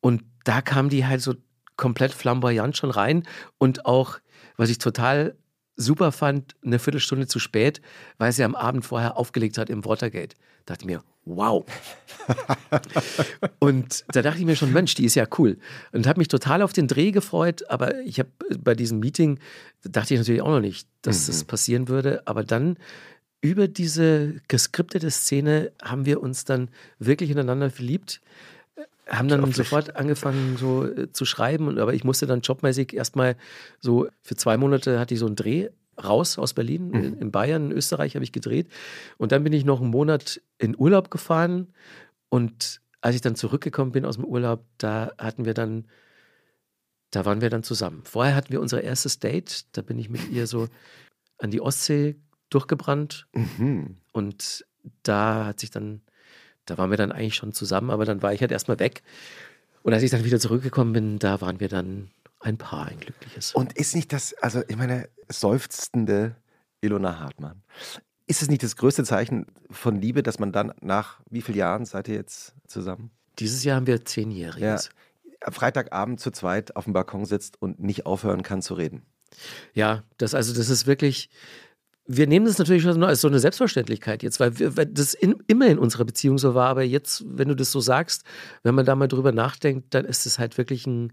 Und 0.00 0.22
da 0.44 0.60
kam 0.60 0.90
die 0.90 1.06
halt 1.06 1.22
so 1.22 1.34
komplett 1.76 2.12
flamboyant 2.12 2.76
schon 2.76 2.90
rein 2.90 3.22
und 3.58 3.86
auch, 3.86 4.18
was 4.58 4.68
ich 4.68 4.76
total 4.76 5.34
super 5.76 6.12
fand, 6.12 6.54
eine 6.62 6.78
Viertelstunde 6.78 7.26
zu 7.26 7.38
spät, 7.38 7.80
weil 8.18 8.32
sie 8.32 8.44
am 8.44 8.54
Abend 8.54 8.84
vorher 8.84 9.16
aufgelegt 9.16 9.56
hat 9.56 9.70
im 9.70 9.84
Watergate. 9.84 10.36
Dachte 10.66 10.84
mir, 10.84 11.02
wow. 11.24 11.64
und 13.60 14.04
da 14.12 14.20
dachte 14.20 14.40
ich 14.40 14.44
mir 14.44 14.56
schon, 14.56 14.72
Mensch, 14.72 14.94
die 14.96 15.06
ist 15.06 15.14
ja 15.14 15.24
cool. 15.38 15.56
Und 15.92 16.06
habe 16.06 16.18
mich 16.18 16.28
total 16.28 16.60
auf 16.60 16.72
den 16.72 16.88
Dreh 16.88 17.12
gefreut, 17.12 17.62
aber 17.70 18.00
ich 18.00 18.18
habe 18.18 18.30
bei 18.58 18.74
diesem 18.74 18.98
Meeting, 18.98 19.38
dachte 19.82 20.12
ich 20.12 20.20
natürlich 20.20 20.42
auch 20.42 20.50
noch 20.50 20.60
nicht, 20.60 20.88
dass 21.00 21.22
mhm. 21.22 21.26
das 21.28 21.44
passieren 21.44 21.88
würde. 21.88 22.26
Aber 22.26 22.44
dann 22.44 22.76
über 23.40 23.68
diese 23.68 24.40
geskriptete 24.48 25.10
Szene 25.10 25.72
haben 25.80 26.06
wir 26.06 26.20
uns 26.20 26.44
dann 26.44 26.70
wirklich 26.98 27.30
ineinander 27.30 27.70
verliebt 27.70 28.20
haben 29.08 29.28
dann 29.28 29.52
sofort 29.52 29.96
angefangen 29.96 30.56
so 30.56 30.86
äh, 30.86 31.10
zu 31.12 31.24
schreiben 31.24 31.66
und 31.68 31.78
aber 31.78 31.94
ich 31.94 32.04
musste 32.04 32.26
dann 32.26 32.40
jobmäßig 32.40 32.94
erstmal 32.94 33.36
so 33.80 34.08
für 34.22 34.36
zwei 34.36 34.56
Monate 34.56 35.00
hatte 35.00 35.14
ich 35.14 35.20
so 35.20 35.26
einen 35.26 35.36
Dreh 35.36 35.70
raus 36.02 36.38
aus 36.38 36.54
Berlin. 36.54 36.88
Mhm. 36.88 36.94
In, 36.94 37.18
in 37.18 37.30
Bayern, 37.30 37.70
in 37.70 37.76
Österreich 37.76 38.14
habe 38.14 38.24
ich 38.24 38.32
gedreht. 38.32 38.68
Und 39.16 39.32
dann 39.32 39.44
bin 39.44 39.52
ich 39.52 39.64
noch 39.64 39.80
einen 39.80 39.90
Monat 39.90 40.40
in 40.58 40.78
Urlaub 40.78 41.10
gefahren. 41.10 41.68
Und 42.28 42.80
als 43.00 43.14
ich 43.14 43.20
dann 43.20 43.36
zurückgekommen 43.36 43.92
bin 43.92 44.04
aus 44.04 44.16
dem 44.16 44.24
Urlaub, 44.24 44.64
da 44.78 45.12
hatten 45.18 45.44
wir 45.44 45.54
dann, 45.54 45.86
da 47.10 47.24
waren 47.24 47.40
wir 47.40 47.50
dann 47.50 47.62
zusammen. 47.62 48.02
Vorher 48.04 48.34
hatten 48.34 48.52
wir 48.52 48.60
unser 48.60 48.82
erstes 48.82 49.18
Date. 49.18 49.66
Da 49.76 49.82
bin 49.82 49.98
ich 49.98 50.08
mit 50.08 50.28
ihr 50.30 50.46
so 50.46 50.68
an 51.38 51.50
die 51.50 51.60
Ostsee 51.60 52.16
durchgebrannt. 52.50 53.26
Mhm. 53.32 53.98
Und 54.12 54.64
da 55.02 55.46
hat 55.46 55.60
sich 55.60 55.70
dann, 55.70 56.02
da 56.70 56.78
waren 56.78 56.90
wir 56.90 56.96
dann 56.96 57.12
eigentlich 57.12 57.34
schon 57.34 57.52
zusammen, 57.52 57.90
aber 57.90 58.04
dann 58.04 58.22
war 58.22 58.32
ich 58.32 58.40
halt 58.40 58.52
erstmal 58.52 58.78
weg. 58.78 59.02
Und 59.82 59.92
als 59.92 60.02
ich 60.02 60.10
dann 60.10 60.24
wieder 60.24 60.40
zurückgekommen 60.40 60.92
bin, 60.92 61.18
da 61.18 61.40
waren 61.40 61.60
wir 61.60 61.68
dann 61.68 62.10
ein 62.40 62.58
Paar, 62.58 62.86
ein 62.86 63.00
glückliches. 63.00 63.54
Und 63.54 63.72
ist 63.74 63.94
nicht 63.94 64.12
das, 64.12 64.34
also 64.34 64.62
ich 64.68 64.76
meine, 64.76 65.08
seufzende 65.28 66.36
Ilona 66.80 67.18
Hartmann. 67.18 67.62
Ist 68.26 68.42
es 68.42 68.48
nicht 68.48 68.62
das 68.62 68.76
größte 68.76 69.04
Zeichen 69.04 69.46
von 69.70 70.00
Liebe, 70.00 70.22
dass 70.22 70.38
man 70.38 70.52
dann 70.52 70.72
nach 70.80 71.20
wie 71.30 71.40
vielen 71.40 71.58
Jahren 71.58 71.84
seid 71.86 72.08
ihr 72.08 72.14
jetzt 72.14 72.54
zusammen? 72.66 73.10
Dieses 73.38 73.64
Jahr 73.64 73.76
haben 73.76 73.86
wir 73.86 74.04
zehnjähriges. 74.04 74.90
Ja, 75.42 75.52
Freitagabend 75.52 76.20
zu 76.20 76.30
zweit 76.30 76.76
auf 76.76 76.84
dem 76.84 76.92
Balkon 76.92 77.24
sitzt 77.24 77.60
und 77.62 77.80
nicht 77.80 78.06
aufhören 78.06 78.42
kann 78.42 78.60
zu 78.60 78.74
reden. 78.74 79.02
Ja, 79.72 80.02
das 80.18 80.34
also 80.34 80.54
das 80.54 80.68
ist 80.68 80.86
wirklich. 80.86 81.30
Wir 82.10 82.26
nehmen 82.26 82.46
das 82.46 82.58
natürlich 82.58 82.82
schon 82.82 83.04
als 83.04 83.20
so 83.20 83.28
eine 83.28 83.38
Selbstverständlichkeit 83.38 84.22
jetzt, 84.22 84.40
weil, 84.40 84.58
wir, 84.58 84.76
weil 84.78 84.86
das 84.86 85.12
in, 85.12 85.42
immer 85.46 85.66
in 85.66 85.78
unserer 85.78 86.04
Beziehung 86.04 86.38
so 86.38 86.54
war. 86.54 86.68
Aber 86.68 86.82
jetzt, 86.82 87.22
wenn 87.28 87.48
du 87.48 87.54
das 87.54 87.70
so 87.70 87.80
sagst, 87.80 88.24
wenn 88.62 88.74
man 88.74 88.86
da 88.86 88.94
mal 88.94 89.08
drüber 89.08 89.30
nachdenkt, 89.30 89.92
dann 89.94 90.06
ist 90.06 90.24
es 90.24 90.38
halt 90.38 90.56
wirklich 90.56 90.86
ein, 90.86 91.12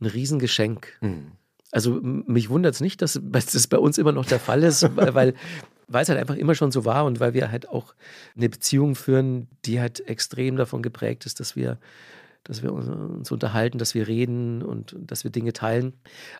ein 0.00 0.06
Riesengeschenk. 0.06 0.86
Mhm. 1.00 1.32
Also 1.72 2.00
mich 2.00 2.48
wundert 2.48 2.74
es 2.74 2.80
nicht, 2.80 3.02
dass 3.20 3.20
das 3.22 3.66
bei 3.66 3.78
uns 3.78 3.98
immer 3.98 4.12
noch 4.12 4.24
der 4.24 4.38
Fall 4.38 4.62
ist, 4.62 4.82
weil, 4.96 5.34
weil 5.88 6.02
es 6.02 6.08
halt 6.08 6.18
einfach 6.18 6.36
immer 6.36 6.54
schon 6.54 6.70
so 6.70 6.84
war 6.84 7.04
und 7.04 7.20
weil 7.20 7.34
wir 7.34 7.50
halt 7.50 7.68
auch 7.68 7.94
eine 8.36 8.48
Beziehung 8.48 8.94
führen, 8.94 9.48
die 9.64 9.80
halt 9.80 10.06
extrem 10.08 10.56
davon 10.56 10.82
geprägt 10.82 11.26
ist, 11.26 11.40
dass 11.40 11.56
wir, 11.56 11.78
dass 12.44 12.62
wir 12.62 12.72
uns 12.72 13.30
unterhalten, 13.32 13.78
dass 13.78 13.94
wir 13.94 14.06
reden 14.06 14.62
und 14.62 14.96
dass 14.98 15.24
wir 15.24 15.30
Dinge 15.30 15.52
teilen. 15.52 15.94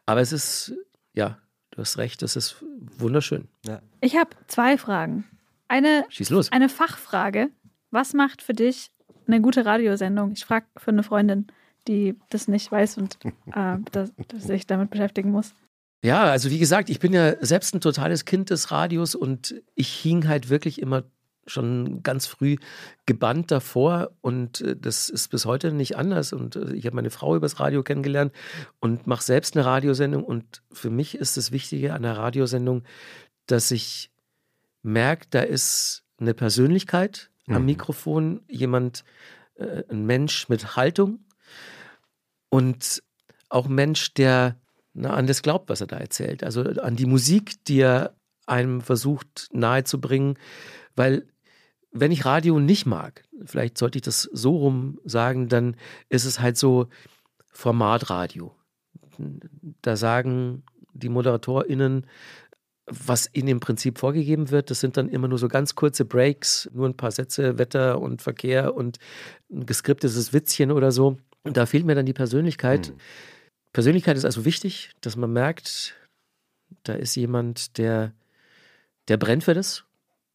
Aber 0.06 0.20
es 0.20 0.32
ist, 0.32 0.74
ja, 1.12 1.38
du 1.70 1.78
hast 1.78 1.98
recht, 1.98 2.22
das 2.22 2.36
ist 2.36 2.64
wunderschön. 2.98 3.48
Ja. 3.66 3.80
Ich 4.00 4.16
habe 4.16 4.30
zwei 4.46 4.78
Fragen. 4.78 5.24
Eine, 5.68 6.04
Schieß 6.08 6.30
los. 6.30 6.52
eine 6.52 6.68
Fachfrage. 6.68 7.50
Was 7.90 8.12
macht 8.12 8.42
für 8.42 8.52
dich 8.52 8.90
eine 9.26 9.40
gute 9.40 9.64
Radiosendung? 9.64 10.32
Ich 10.32 10.44
frage 10.44 10.66
für 10.76 10.90
eine 10.90 11.02
Freundin 11.02 11.48
die 11.88 12.16
das 12.30 12.48
nicht 12.48 12.70
weiß 12.70 12.98
und 12.98 13.18
äh, 13.52 13.76
dass, 13.92 14.12
dass 14.28 14.44
sich 14.44 14.66
damit 14.66 14.90
beschäftigen 14.90 15.30
muss. 15.30 15.54
Ja, 16.02 16.24
also 16.24 16.50
wie 16.50 16.58
gesagt, 16.58 16.90
ich 16.90 17.00
bin 17.00 17.12
ja 17.12 17.34
selbst 17.44 17.74
ein 17.74 17.80
totales 17.80 18.24
Kind 18.24 18.50
des 18.50 18.70
Radios 18.70 19.14
und 19.14 19.62
ich 19.74 19.88
hing 19.88 20.28
halt 20.28 20.50
wirklich 20.50 20.80
immer 20.80 21.04
schon 21.46 22.02
ganz 22.02 22.26
früh 22.26 22.56
gebannt 23.06 23.50
davor 23.50 24.10
und 24.20 24.60
äh, 24.60 24.76
das 24.76 25.08
ist 25.08 25.28
bis 25.28 25.46
heute 25.46 25.72
nicht 25.72 25.96
anders 25.96 26.32
und 26.32 26.56
äh, 26.56 26.72
ich 26.74 26.86
habe 26.86 26.96
meine 26.96 27.10
Frau 27.10 27.36
übers 27.36 27.60
Radio 27.60 27.82
kennengelernt 27.82 28.32
und 28.80 29.06
mache 29.06 29.22
selbst 29.22 29.56
eine 29.56 29.64
Radiosendung 29.64 30.24
und 30.24 30.62
für 30.72 30.90
mich 30.90 31.16
ist 31.16 31.36
das 31.36 31.52
Wichtige 31.52 31.94
an 31.94 32.02
der 32.02 32.16
Radiosendung, 32.16 32.82
dass 33.46 33.70
ich 33.70 34.10
merke, 34.82 35.26
da 35.30 35.40
ist 35.40 36.04
eine 36.18 36.34
Persönlichkeit 36.34 37.30
am 37.48 37.62
mhm. 37.62 37.66
Mikrofon, 37.66 38.40
jemand, 38.48 39.04
äh, 39.54 39.82
ein 39.88 40.06
Mensch 40.06 40.48
mit 40.48 40.76
Haltung 40.76 41.20
und 42.48 43.02
auch 43.48 43.68
Mensch, 43.68 44.14
der 44.14 44.56
na, 44.98 45.10
an 45.10 45.26
das 45.26 45.42
glaubt, 45.42 45.68
was 45.68 45.82
er 45.82 45.86
da 45.86 45.98
erzählt. 45.98 46.42
Also 46.42 46.62
an 46.62 46.96
die 46.96 47.04
Musik, 47.04 47.62
die 47.66 47.80
er 47.80 48.16
einem 48.46 48.80
versucht 48.80 49.48
nahezubringen. 49.52 50.38
Weil 50.94 51.26
wenn 52.00 52.12
ich 52.12 52.24
Radio 52.24 52.58
nicht 52.58 52.86
mag, 52.86 53.24
vielleicht 53.44 53.78
sollte 53.78 53.98
ich 53.98 54.02
das 54.02 54.22
so 54.22 54.56
rum 54.56 54.98
sagen, 55.04 55.48
dann 55.48 55.76
ist 56.08 56.24
es 56.24 56.40
halt 56.40 56.56
so 56.56 56.88
Formatradio. 57.52 58.54
Da 59.82 59.96
sagen 59.96 60.62
die 60.92 61.08
ModeratorInnen, 61.08 62.06
was 62.86 63.28
ihnen 63.32 63.48
im 63.48 63.60
Prinzip 63.60 63.98
vorgegeben 63.98 64.50
wird. 64.50 64.70
Das 64.70 64.80
sind 64.80 64.96
dann 64.96 65.08
immer 65.08 65.28
nur 65.28 65.38
so 65.38 65.48
ganz 65.48 65.74
kurze 65.74 66.04
Breaks, 66.04 66.70
nur 66.72 66.88
ein 66.88 66.96
paar 66.96 67.10
Sätze, 67.10 67.58
Wetter 67.58 68.00
und 68.00 68.22
Verkehr 68.22 68.74
und 68.74 68.98
ein 69.50 69.66
geskriptetes 69.66 70.32
Witzchen 70.32 70.70
oder 70.70 70.92
so. 70.92 71.18
Und 71.42 71.56
da 71.56 71.66
fehlt 71.66 71.84
mir 71.84 71.94
dann 71.94 72.06
die 72.06 72.12
Persönlichkeit. 72.12 72.90
Mhm. 72.90 72.98
Persönlichkeit 73.72 74.16
ist 74.16 74.24
also 74.24 74.44
wichtig, 74.44 74.92
dass 75.00 75.16
man 75.16 75.32
merkt, 75.32 75.94
da 76.84 76.94
ist 76.94 77.14
jemand, 77.16 77.78
der, 77.78 78.12
der 79.08 79.16
brennt 79.16 79.44
für 79.44 79.54
das, 79.54 79.84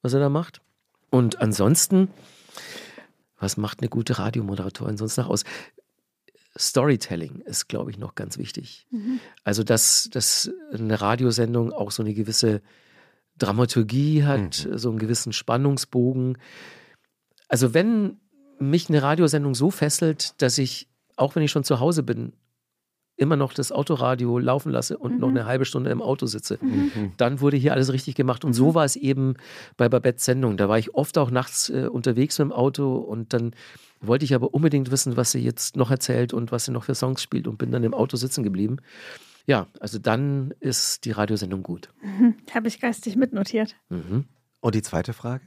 was 0.02 0.14
er 0.14 0.20
da 0.20 0.30
macht. 0.30 0.62
Und 1.12 1.40
ansonsten, 1.40 2.10
was 3.38 3.58
macht 3.58 3.82
eine 3.82 3.90
gute 3.90 4.18
Radiomoderatorin 4.18 4.98
sonst 4.98 5.18
noch 5.18 5.30
aus? 5.30 5.44
Storytelling 6.58 7.42
ist, 7.42 7.70
glaube 7.70 7.92
ich, 7.92 8.00
noch 8.00 8.16
ganz 8.16 8.40
wichtig. 8.40 8.88
Mhm. 8.90 9.20
Also, 9.44 9.64
dass, 9.64 10.10
dass 10.12 10.52
eine 10.74 11.00
Radiosendung 11.00 11.72
auch 11.72 11.92
so 11.92 12.02
eine 12.02 12.16
gewisse 12.16 12.64
Dramaturgie 13.38 14.24
hat, 14.24 14.66
mhm. 14.66 14.78
so 14.80 14.90
einen 14.90 14.98
gewissen 14.98 15.32
Spannungsbogen. 15.32 16.40
Also, 17.48 17.76
wenn 17.76 18.20
mich 18.60 18.90
eine 18.90 19.04
Radiosendung 19.04 19.54
so 19.54 19.70
fesselt, 19.70 20.42
dass 20.42 20.58
ich 20.58 20.90
auch 21.22 21.36
wenn 21.36 21.44
ich 21.44 21.52
schon 21.52 21.64
zu 21.64 21.80
Hause 21.80 22.04
bin, 22.04 22.34
immer 23.22 23.36
noch 23.36 23.54
das 23.54 23.72
Autoradio 23.72 24.40
laufen 24.40 24.72
lasse 24.72 24.98
und 24.98 25.14
mhm. 25.14 25.20
noch 25.20 25.30
eine 25.30 25.46
halbe 25.46 25.66
Stunde 25.66 25.92
im 25.92 26.02
Auto 26.02 26.26
sitze, 26.26 26.58
mhm. 26.60 27.14
dann 27.18 27.40
wurde 27.40 27.56
hier 27.56 27.74
alles 27.74 27.94
richtig 27.94 28.16
gemacht. 28.16 28.44
Und 28.44 28.54
so 28.54 28.70
mhm. 28.70 28.74
war 28.76 28.86
es 28.86 28.96
eben 28.96 29.36
bei 29.78 29.88
Babettes 29.88 30.26
Sendung. 30.26 30.58
Da 30.58 30.68
war 30.68 30.80
ich 30.80 30.96
oft 30.96 31.18
auch 31.20 31.30
nachts 31.30 31.70
äh, 31.70 31.88
unterwegs 31.88 32.40
mit 32.40 32.48
dem 32.48 32.52
Auto 32.52 32.96
und 32.98 33.34
dann 33.34 33.52
wollte 34.02 34.26
ich 34.26 34.34
aber 34.34 34.56
unbedingt 34.56 34.90
wissen, 34.90 35.18
was 35.18 35.32
sie 35.32 35.40
jetzt 35.40 35.76
noch 35.76 35.92
erzählt 35.92 36.34
und 36.34 36.52
was 36.52 36.66
sie 36.66 36.72
noch 36.72 36.84
für 36.84 36.96
Songs 36.96 37.22
spielt 37.22 37.48
und 37.48 37.60
bin 37.60 37.72
dann 37.72 37.84
im 37.84 37.94
Auto 37.94 38.18
sitzen 38.18 38.44
geblieben. 38.44 38.78
Ja, 39.46 39.68
also 39.80 40.00
dann 40.00 40.54
ist 40.60 41.06
die 41.06 41.12
Radiosendung 41.12 41.62
gut. 41.62 41.90
Mhm. 42.02 42.36
Habe 42.54 42.68
ich 42.68 42.80
geistig 42.80 43.16
mitnotiert. 43.16 43.76
Mhm. 43.90 44.26
Und 44.62 44.76
die 44.76 44.82
zweite 44.82 45.14
Frage? 45.14 45.44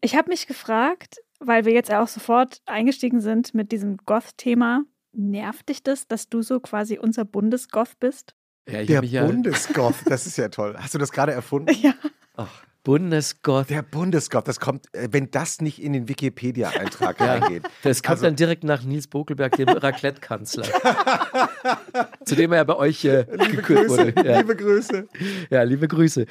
Ich 0.00 0.14
habe 0.14 0.28
mich 0.28 0.46
gefragt, 0.46 1.16
weil 1.40 1.64
wir 1.64 1.72
jetzt 1.72 1.92
auch 1.92 2.08
sofort 2.08 2.60
eingestiegen 2.66 3.20
sind 3.20 3.52
mit 3.52 3.72
diesem 3.72 3.96
Goth-Thema. 3.96 4.84
Nervt 5.12 5.68
dich 5.68 5.82
das, 5.82 6.06
dass 6.06 6.28
du 6.28 6.42
so 6.42 6.60
quasi 6.60 6.98
unser 6.98 7.24
Bundesgoth 7.24 7.98
bist? 7.98 8.34
Ja, 8.68 8.84
der 8.84 9.04
ja 9.04 9.26
Bundesgoth, 9.26 9.96
das 10.06 10.26
ist 10.26 10.36
ja 10.38 10.48
toll. 10.48 10.76
Hast 10.78 10.94
du 10.94 10.98
das 10.98 11.10
gerade 11.12 11.32
erfunden? 11.32 11.74
Ja. 11.80 11.94
Ach. 12.36 12.62
Bundesgoth. 12.82 13.68
Der 13.68 13.82
Bundesgoth, 13.82 14.48
das 14.48 14.58
kommt, 14.58 14.86
äh, 14.94 15.08
wenn 15.10 15.30
das 15.30 15.60
nicht 15.60 15.82
in 15.82 15.92
den 15.92 16.08
Wikipedia-Eintrag 16.08 17.20
reingeht. 17.20 17.64
Das 17.82 18.02
kommt 18.02 18.12
also, 18.12 18.24
dann 18.24 18.36
direkt 18.36 18.64
nach 18.64 18.82
Nils 18.84 19.06
Bokelberg, 19.06 19.54
dem 19.56 19.68
Raclette-Kanzler. 19.68 20.64
zu 22.24 22.36
dem 22.36 22.52
er 22.52 22.58
ja 22.58 22.64
bei 22.64 22.76
euch 22.76 23.04
äh, 23.04 23.26
liebe 23.30 23.60
Grüße, 23.60 23.88
wurde. 23.88 24.14
Ja. 24.26 24.38
Liebe 24.38 24.56
Grüße. 24.56 25.08
Ja, 25.50 25.62
liebe 25.62 25.88
Grüße. 25.88 26.24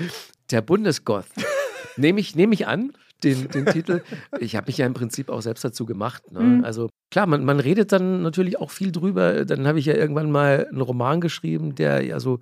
Der 0.50 0.62
Bundesgoth. 0.62 1.28
Nehme 1.98 2.20
ich, 2.20 2.36
nehm 2.36 2.52
ich 2.52 2.66
an, 2.66 2.94
den, 3.24 3.48
den 3.50 3.68
Titel. 3.68 4.02
Ich 4.40 4.56
habe 4.56 4.68
mich 4.68 4.80
ja 4.80 4.88
im 4.88 4.96
Prinzip 4.96 5.30
auch 5.30 5.42
selbst 5.42 5.64
dazu 5.64 5.86
gemacht. 5.86 6.32
Ne? 6.32 6.40
Mhm. 6.40 6.66
Also 6.66 6.90
klar, 7.12 7.28
man, 7.28 7.44
man 7.46 7.60
redet 7.60 7.92
dann 7.92 8.22
natürlich 8.22 8.60
auch 8.60 8.72
viel 8.72 8.92
drüber. 8.92 9.46
Dann 9.46 9.68
habe 9.68 9.80
ich 9.80 9.86
ja 9.86 9.94
irgendwann 9.94 10.32
mal 10.32 10.68
einen 10.70 10.82
Roman 10.82 11.22
geschrieben, 11.22 11.76
der 11.76 12.04
ja 12.04 12.20
so 12.20 12.40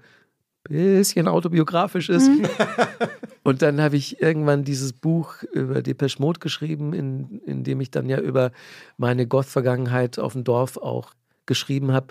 ein 0.69 0.97
bisschen 0.97 1.27
autobiografisch 1.27 2.09
ist. 2.09 2.27
Mhm. 2.27 2.45
Und 3.43 3.61
dann 3.61 3.79
habe 3.79 3.95
ich 3.95 4.21
irgendwann 4.21 4.65
dieses 4.65 4.91
Buch 4.91 5.41
über 5.53 5.81
Depeche 5.81 6.21
Mode 6.21 6.39
geschrieben, 6.39 6.91
in, 6.93 7.39
in 7.45 7.63
dem 7.63 7.79
ich 7.79 7.91
dann 7.91 8.09
ja 8.09 8.19
über 8.19 8.51
meine 8.97 9.25
Goth-Vergangenheit 9.25 10.19
auf 10.19 10.33
dem 10.33 10.43
Dorf 10.43 10.75
auch 10.75 11.13
geschrieben 11.45 11.93
habe. 11.93 12.07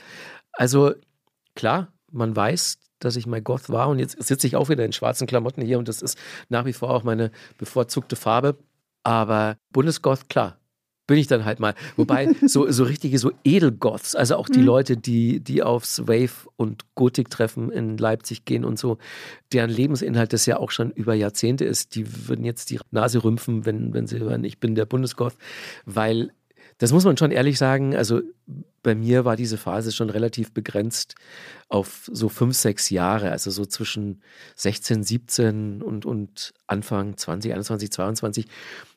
Also 0.53 0.95
klar, 1.55 1.93
man 2.11 2.35
weiß, 2.35 2.79
dass 3.01 3.17
ich 3.17 3.27
mal 3.27 3.43
Goth 3.43 3.69
war 3.69 3.89
und 3.89 3.99
jetzt 3.99 4.23
sitze 4.23 4.47
ich 4.47 4.57
auch 4.57 4.71
wieder 4.71 4.85
in 4.85 4.95
schwarzen 4.95 5.27
Klamotten 5.27 5.61
hier 5.61 5.79
und 5.79 5.89
das 5.89 6.01
ist 6.01 6.17
nach 6.49 6.65
wie 6.65 6.73
vor 6.73 6.89
auch 6.89 7.05
meine 7.05 7.31
bevorzugte 7.59 8.17
Farbe. 8.17 8.57
Aber 9.03 9.59
Bundesgoth, 9.73 10.31
klar, 10.31 10.59
bin 11.07 11.19
ich 11.19 11.27
dann 11.27 11.45
halt 11.45 11.61
mal. 11.61 11.75
Wobei 11.97 12.35
so, 12.47 12.71
so 12.71 12.85
richtige, 12.85 13.19
so 13.19 13.33
Edelgoths, 13.45 14.15
also 14.15 14.37
auch 14.37 14.49
die 14.49 14.61
mhm. 14.61 14.67
Leute, 14.67 14.97
die, 14.97 15.41
die 15.41 15.63
aufs 15.63 16.07
Wave- 16.07 16.49
und 16.57 16.85
Gotik-Treffen 16.95 17.71
in 17.71 17.97
Leipzig 17.97 18.45
gehen 18.45 18.65
und 18.65 18.79
so, 18.79 18.99
deren 19.53 19.71
Lebensinhalt 19.71 20.33
das 20.33 20.47
ja 20.47 20.59
auch 20.59 20.71
schon 20.71 20.91
über 20.91 21.15
Jahrzehnte 21.15 21.65
ist, 21.65 21.95
die 21.95 22.29
würden 22.29 22.45
jetzt 22.45 22.71
die 22.71 22.81
Nase 22.91 23.23
rümpfen, 23.23 23.65
wenn, 23.67 23.95
wenn 23.95 24.07
sie 24.07 24.19
hören, 24.19 24.45
ich 24.45 24.59
bin 24.59 24.75
der 24.75 24.87
Bundesgoth, 24.87 25.35
weil 25.85 26.33
das 26.79 26.93
muss 26.93 27.05
man 27.05 27.17
schon 27.17 27.31
ehrlich 27.31 27.57
sagen, 27.57 27.97
also 27.97 28.21
bei 28.83 28.95
mir 28.95 29.25
war 29.25 29.35
diese 29.35 29.57
Phase 29.57 29.93
schon 29.93 30.11
relativ 30.11 30.53
begrenzt 30.53 31.15
auf 31.69 32.09
so 32.13 32.29
fünf, 32.29 32.55
sechs 32.55 32.91
Jahre, 32.91 33.31
also 33.31 33.51
so 33.51 33.65
zwischen 33.65 34.23
16, 34.57 35.03
17 35.03 35.83
und, 35.83 36.05
und 36.05 36.53
Anfang 36.67 37.17
20, 37.17 37.53
21, 37.53 37.91
22. 37.91 38.47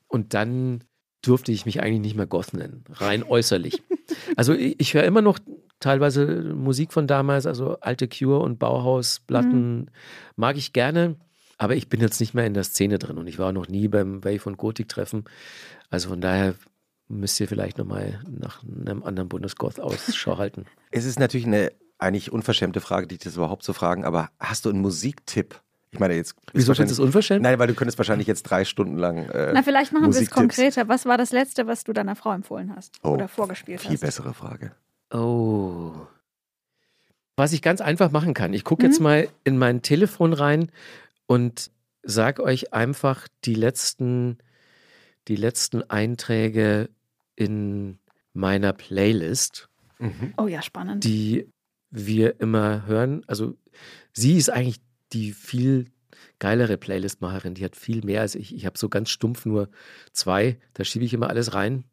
Und 0.07 0.33
dann 0.33 0.83
durfte 1.21 1.51
ich 1.51 1.65
mich 1.65 1.82
eigentlich 1.82 2.01
nicht 2.01 2.15
mehr 2.15 2.27
Goth 2.27 2.53
nennen, 2.53 2.84
rein 2.91 3.23
äußerlich. 3.23 3.82
Also 4.36 4.53
ich, 4.53 4.79
ich 4.79 4.95
höre 4.95 5.03
immer 5.03 5.21
noch 5.21 5.38
teilweise 5.79 6.25
Musik 6.25 6.93
von 6.93 7.05
damals, 7.05 7.45
also 7.45 7.77
alte 7.79 8.08
Cure 8.08 8.39
und 8.39 8.58
Bauhaus-Platten 8.58 9.77
mhm. 9.77 9.88
mag 10.36 10.58
ich 10.58 10.73
gerne, 10.73 11.15
aber 11.60 11.75
ich 11.75 11.89
bin 11.89 12.01
jetzt 12.01 12.19
nicht 12.19 12.34
mehr 12.34 12.47
in 12.47 12.55
der 12.55 12.63
Szene 12.63 12.97
drin 12.97 13.19
und 13.19 13.27
ich 13.27 13.38
war 13.38 13.51
noch 13.51 13.67
nie 13.67 13.88
beim 13.88 14.23
Wave- 14.23 14.47
und 14.47 14.58
Gothic-Treffen. 14.58 15.25
Also 15.91 16.10
von 16.10 16.21
daher 16.21 16.55
müsst 17.08 17.39
ihr 17.39 17.47
vielleicht 17.47 17.77
nochmal 17.77 18.21
nach 18.27 18.63
einem 18.63 19.03
anderen 19.03 19.29
Bundesgoth 19.29 19.79
Ausschau 19.79 20.38
halten. 20.39 20.65
Es 20.89 21.05
ist 21.05 21.19
natürlich 21.19 21.47
eine 21.47 21.71
eigentlich 21.99 22.32
unverschämte 22.32 22.82
Frage, 22.82 23.08
dich 23.08 23.19
das 23.19 23.36
überhaupt 23.36 23.63
zu 23.63 23.73
fragen, 23.73 24.05
aber 24.05 24.29
hast 24.39 24.65
du 24.65 24.69
einen 24.69 24.82
Musiktipp? 24.82 25.62
Ich 25.91 25.99
meine 25.99 26.15
jetzt. 26.15 26.36
Wieso 26.54 26.73
findest 26.73 26.99
du 26.99 27.04
es 27.04 27.06
unverschämt? 27.06 27.41
Nein, 27.41 27.58
weil 27.58 27.67
du 27.67 27.73
könntest 27.73 27.97
wahrscheinlich 27.97 28.28
jetzt 28.28 28.43
drei 28.43 28.63
Stunden 28.63 28.97
lang. 28.97 29.28
Äh, 29.30 29.52
Na, 29.54 29.63
vielleicht 29.63 29.91
machen 29.91 30.13
wir 30.13 30.21
es 30.21 30.30
konkreter. 30.30 30.88
Was 30.88 31.06
war 31.06 31.17
das 31.17 31.32
Letzte, 31.32 31.65
was 31.65 31.84
du 31.84 31.93
deiner 31.93 32.15
Frau 32.15 32.32
empfohlen 32.32 32.75
hast 32.75 32.99
oh, 33.04 33.10
oder 33.10 33.28
vorgespielt 33.28 33.82
viel 33.82 33.91
hast? 33.91 33.99
Viel 33.99 34.08
bessere 34.08 34.34
Frage. 34.34 34.71
Oh. 35.12 35.93
Was 37.36 37.54
ich 37.54 37.62
ganz 37.62 37.82
einfach 37.82 38.12
machen 38.12 38.36
kann. 38.36 38.54
Ich 38.54 38.63
gucke 38.63 38.86
mhm. 38.86 38.91
jetzt 38.91 38.99
mal 38.99 39.28
in 39.43 39.58
mein 39.58 39.82
Telefon 39.82 40.34
rein 40.34 40.71
und 41.25 41.71
sage 42.04 42.43
euch 42.43 42.71
einfach 42.73 43.28
die 43.45 43.56
letzten, 43.56 44.38
die 45.28 45.36
letzten 45.36 45.89
Einträge 45.89 46.89
in 47.36 47.97
meiner 48.34 48.73
Playlist. 48.73 49.69
Mhm. 49.97 50.34
Oh 50.38 50.47
ja, 50.47 50.62
spannend. 50.62 51.04
Die 51.04 51.49
wir 51.89 52.39
immer 52.39 52.86
hören. 52.86 53.23
Also 53.25 53.58
sie 54.13 54.38
ist 54.38 54.49
eigentlich 54.49 54.80
die 55.13 55.33
viel 55.33 55.87
geilere 56.39 56.77
Playlist-Macherin. 56.77 57.53
Die 57.53 57.63
hat 57.63 57.75
viel 57.75 58.03
mehr 58.03 58.21
als 58.21 58.35
ich. 58.35 58.55
Ich 58.55 58.65
habe 58.65 58.77
so 58.77 58.89
ganz 58.89 59.09
stumpf 59.09 59.45
nur 59.45 59.69
zwei. 60.13 60.57
Da 60.73 60.83
schiebe 60.83 61.05
ich 61.05 61.13
immer 61.13 61.29
alles 61.29 61.53
rein. 61.53 61.83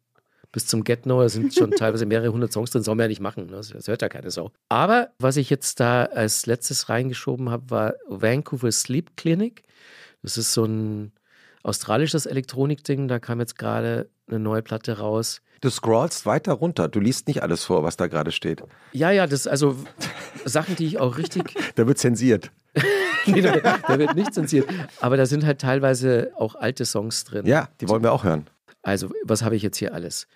Bis 0.51 0.65
zum 0.65 0.83
Get 0.83 1.05
No, 1.05 1.21
da 1.21 1.29
sind 1.29 1.53
schon 1.53 1.71
teilweise 1.77 2.05
mehrere 2.05 2.31
hundert 2.31 2.53
Songs 2.53 2.71
drin, 2.71 2.83
soll 2.83 2.95
man 2.95 3.03
ja 3.05 3.09
nicht 3.09 3.21
machen. 3.21 3.47
Ne? 3.47 3.57
Das 3.57 3.87
hört 3.87 4.01
ja 4.01 4.09
keine 4.09 4.31
Sau. 4.31 4.51
Aber 4.69 5.09
was 5.19 5.37
ich 5.37 5.49
jetzt 5.49 5.79
da 5.79 6.05
als 6.05 6.45
letztes 6.45 6.89
reingeschoben 6.89 7.49
habe, 7.49 7.69
war 7.69 7.93
Vancouver 8.07 8.71
Sleep 8.71 9.15
Clinic. 9.17 9.63
Das 10.23 10.37
ist 10.37 10.53
so 10.53 10.65
ein 10.65 11.11
australisches 11.63 12.25
Elektronikding. 12.25 13.07
Da 13.07 13.19
kam 13.19 13.39
jetzt 13.39 13.57
gerade 13.57 14.09
eine 14.27 14.39
neue 14.39 14.61
Platte 14.61 14.97
raus. 14.97 15.41
Du 15.61 15.69
scrollst 15.69 16.25
weiter 16.25 16.53
runter. 16.53 16.87
Du 16.87 16.99
liest 16.99 17.27
nicht 17.27 17.41
alles 17.41 17.63
vor, 17.63 17.83
was 17.83 17.97
da 17.97 18.07
gerade 18.07 18.31
steht. 18.31 18.63
Ja, 18.93 19.11
ja, 19.11 19.25
das 19.25 19.47
also 19.47 19.75
Sachen, 20.45 20.75
die 20.75 20.85
ich 20.85 20.99
auch 20.99 21.17
richtig. 21.17 21.55
da 21.75 21.87
wird 21.87 21.97
zensiert. 21.97 22.51
nee, 23.25 23.41
da, 23.41 23.57
da, 23.57 23.99
wird 23.99 24.15
nicht 24.15 24.33
zensiert. 24.33 24.67
Aber 25.01 25.17
da 25.17 25.25
sind 25.25 25.45
halt 25.45 25.59
teilweise 25.59 26.31
auch 26.35 26.55
alte 26.55 26.85
Songs 26.85 27.23
drin. 27.23 27.45
Ja, 27.45 27.69
die 27.81 27.89
wollen 27.89 28.03
wir 28.03 28.11
auch 28.11 28.23
hören. 28.23 28.47
Also, 28.81 29.09
was 29.23 29.43
habe 29.43 29.55
ich 29.55 29.63
jetzt 29.63 29.77
hier 29.77 29.93
alles? 29.93 30.27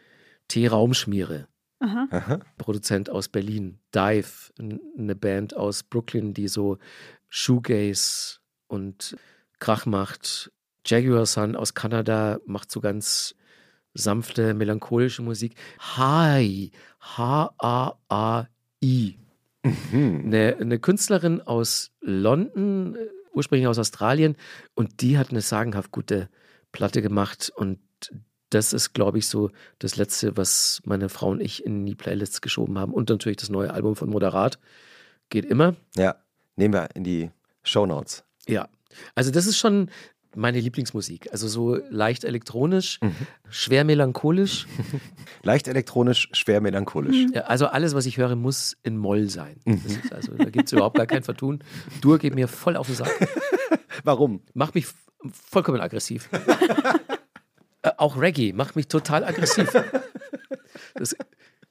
T-Raumschmiere. 0.47 1.47
Aha. 1.79 2.39
Produzent 2.57 3.09
aus 3.09 3.27
Berlin. 3.27 3.79
Dive, 3.95 4.51
eine 4.97 5.15
Band 5.15 5.55
aus 5.55 5.83
Brooklyn, 5.83 6.33
die 6.33 6.47
so 6.47 6.77
Shoegaze 7.29 8.39
und 8.67 9.17
Krach 9.59 9.85
macht. 9.85 10.51
Jaguar 10.85 11.25
Sun 11.25 11.55
aus 11.55 11.73
Kanada 11.73 12.39
macht 12.45 12.71
so 12.71 12.81
ganz 12.81 13.35
sanfte, 13.93 14.53
melancholische 14.53 15.21
Musik. 15.21 15.55
Hai, 15.79 16.71
H-A-A-I. 16.99 18.47
Mhm. 19.63 20.23
Eine, 20.25 20.57
eine 20.59 20.79
Künstlerin 20.79 21.41
aus 21.41 21.91
London, 22.01 22.97
ursprünglich 23.33 23.67
aus 23.67 23.79
Australien, 23.79 24.35
und 24.73 25.01
die 25.01 25.17
hat 25.17 25.29
eine 25.31 25.41
sagenhaft 25.41 25.91
gute 25.91 26.29
Platte 26.71 27.01
gemacht. 27.01 27.51
Und 27.55 27.79
das 28.49 28.73
ist, 28.73 28.93
glaube 28.93 29.19
ich, 29.19 29.27
so 29.27 29.51
das 29.79 29.95
Letzte, 29.95 30.35
was 30.37 30.81
meine 30.85 31.09
Frau 31.09 31.29
und 31.29 31.41
ich 31.41 31.65
in 31.65 31.85
die 31.85 31.95
Playlists 31.95 32.41
geschoben 32.41 32.77
haben. 32.77 32.93
Und 32.93 33.09
natürlich 33.09 33.37
das 33.37 33.49
neue 33.49 33.71
Album 33.73 33.95
von 33.95 34.09
Moderat. 34.09 34.59
Geht 35.29 35.45
immer. 35.45 35.75
Ja, 35.95 36.15
nehmen 36.55 36.73
wir 36.73 36.89
in 36.93 37.03
die 37.03 37.31
Show 37.63 37.85
Notes. 37.85 38.25
Ja, 38.47 38.67
also 39.15 39.31
das 39.31 39.45
ist 39.45 39.57
schon 39.57 39.89
meine 40.35 40.59
Lieblingsmusik. 40.59 41.31
Also 41.31 41.47
so 41.47 41.79
leicht 41.89 42.23
elektronisch, 42.23 42.99
mhm. 43.01 43.15
schwer 43.49 43.83
melancholisch. 43.83 44.67
leicht 45.43 45.67
elektronisch, 45.67 46.29
schwer 46.31 46.61
melancholisch. 46.61 47.27
Ja, 47.33 47.41
also 47.41 47.67
alles, 47.67 47.95
was 47.95 48.05
ich 48.05 48.17
höre, 48.17 48.35
muss 48.35 48.77
in 48.83 48.97
Moll 48.97 49.29
sein. 49.29 49.59
Mhm. 49.65 49.81
Also 50.11 50.33
da 50.33 50.49
gibt 50.49 50.67
es 50.67 50.73
überhaupt 50.73 50.97
gar 50.97 51.05
kein 51.05 51.23
Vertun. 51.23 51.63
Dur 52.01 52.17
geht 52.17 52.35
mir 52.35 52.47
voll 52.47 52.75
auf 52.75 52.87
den 52.87 52.95
Sack. 52.95 53.11
Warum? 54.03 54.41
Macht 54.53 54.75
mich 54.75 54.87
vollkommen 55.31 55.81
aggressiv. 55.81 56.29
äh, 57.81 57.91
auch 57.97 58.19
Reggae 58.19 58.53
macht 58.53 58.75
mich 58.75 58.87
total 58.87 59.23
aggressiv. 59.23 59.71
Das, 60.95 61.15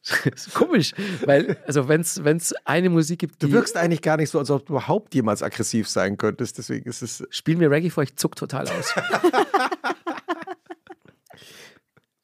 komisch, 0.55 0.93
weil, 1.27 1.59
also 1.67 1.89
wenn 1.89 2.01
es 2.01 2.55
eine 2.65 2.89
Musik 2.89 3.21
gibt, 3.21 3.43
die. 3.43 3.47
Du 3.47 3.53
wirkst 3.53 3.77
eigentlich 3.77 4.03
gar 4.03 4.17
nicht 4.17 4.31
so, 4.31 4.39
als 4.39 4.51
ob 4.51 4.67
du 4.67 4.73
überhaupt 4.73 5.15
jemals 5.15 5.43
aggressiv 5.43 5.89
sein 5.89 6.17
könntest, 6.17 6.59
deswegen 6.59 6.89
ist 6.89 7.03
es. 7.03 7.27
Spiel 7.31 7.57
mir 7.57 7.71
Reggae 7.71 7.91
vor, 7.91 8.03
ich 8.03 8.17
zuck 8.17 8.37
total 8.37 8.67
aus. 8.69 8.95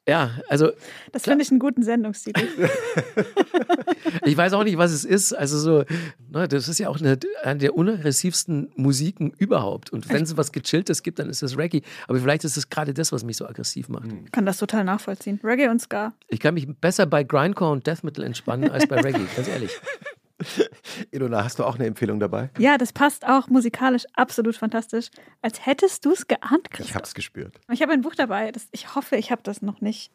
ja, 0.08 0.30
also. 0.48 0.70
Das 1.12 1.24
finde 1.24 1.42
ich 1.42 1.50
einen 1.50 1.58
guten 1.58 1.82
Sendungstitel. 1.82 2.46
ich 4.24 4.36
weiß 4.36 4.52
auch 4.52 4.62
nicht, 4.62 4.78
was 4.78 4.92
es 4.92 5.04
ist. 5.04 5.32
Also 5.32 5.58
so, 5.58 5.84
ne, 6.30 6.46
das 6.46 6.68
ist 6.68 6.78
ja 6.78 6.88
auch 6.88 7.00
eine, 7.00 7.18
eine 7.42 7.58
der 7.58 7.74
unaggressivsten 7.74 8.70
Musiken 8.76 9.32
überhaupt. 9.38 9.90
Und 9.90 10.08
wenn 10.08 10.22
es 10.22 10.36
was 10.36 10.52
Gechilltes 10.52 11.02
gibt, 11.02 11.18
dann 11.18 11.28
ist 11.28 11.42
es 11.42 11.58
Reggae. 11.58 11.82
Aber 12.06 12.20
vielleicht 12.20 12.44
ist 12.44 12.56
es 12.56 12.70
gerade 12.70 12.94
das, 12.94 13.10
was 13.10 13.24
mich 13.24 13.36
so 13.36 13.46
aggressiv 13.46 13.88
macht. 13.88 14.06
Ich 14.24 14.32
kann 14.32 14.46
das 14.46 14.58
total 14.58 14.84
nachvollziehen. 14.84 15.40
Reggae 15.42 15.68
und 15.68 15.80
Ska. 15.80 16.12
Ich 16.28 16.38
kann 16.38 16.54
mich 16.54 16.68
besser 16.80 17.06
bei 17.06 17.24
Grindcore 17.24 17.72
und 17.72 17.86
Death 17.86 18.04
Metal 18.04 18.24
entspannen 18.24 18.70
als 18.70 18.86
bei 18.86 19.00
Reggae, 19.00 19.26
ganz 19.34 19.48
ehrlich. 19.48 19.72
Ilona, 21.10 21.44
hast 21.44 21.58
du 21.58 21.64
auch 21.64 21.76
eine 21.76 21.86
Empfehlung 21.86 22.20
dabei? 22.20 22.50
Ja, 22.58 22.78
das 22.78 22.92
passt 22.92 23.26
auch 23.26 23.48
musikalisch 23.48 24.04
absolut 24.14 24.56
fantastisch. 24.56 25.08
Als 25.42 25.64
hättest 25.64 26.04
du 26.04 26.12
es 26.12 26.26
geahnt, 26.26 26.70
Christoph. 26.70 26.88
Ich 26.88 26.94
habe 26.94 27.04
es 27.04 27.14
gespürt. 27.14 27.60
Ich 27.70 27.82
habe 27.82 27.92
ein 27.92 28.02
Buch 28.02 28.14
dabei. 28.14 28.52
Das, 28.52 28.68
ich 28.72 28.94
hoffe, 28.94 29.16
ich 29.16 29.30
habe 29.30 29.42
das 29.42 29.62
noch 29.62 29.80
nicht 29.80 30.12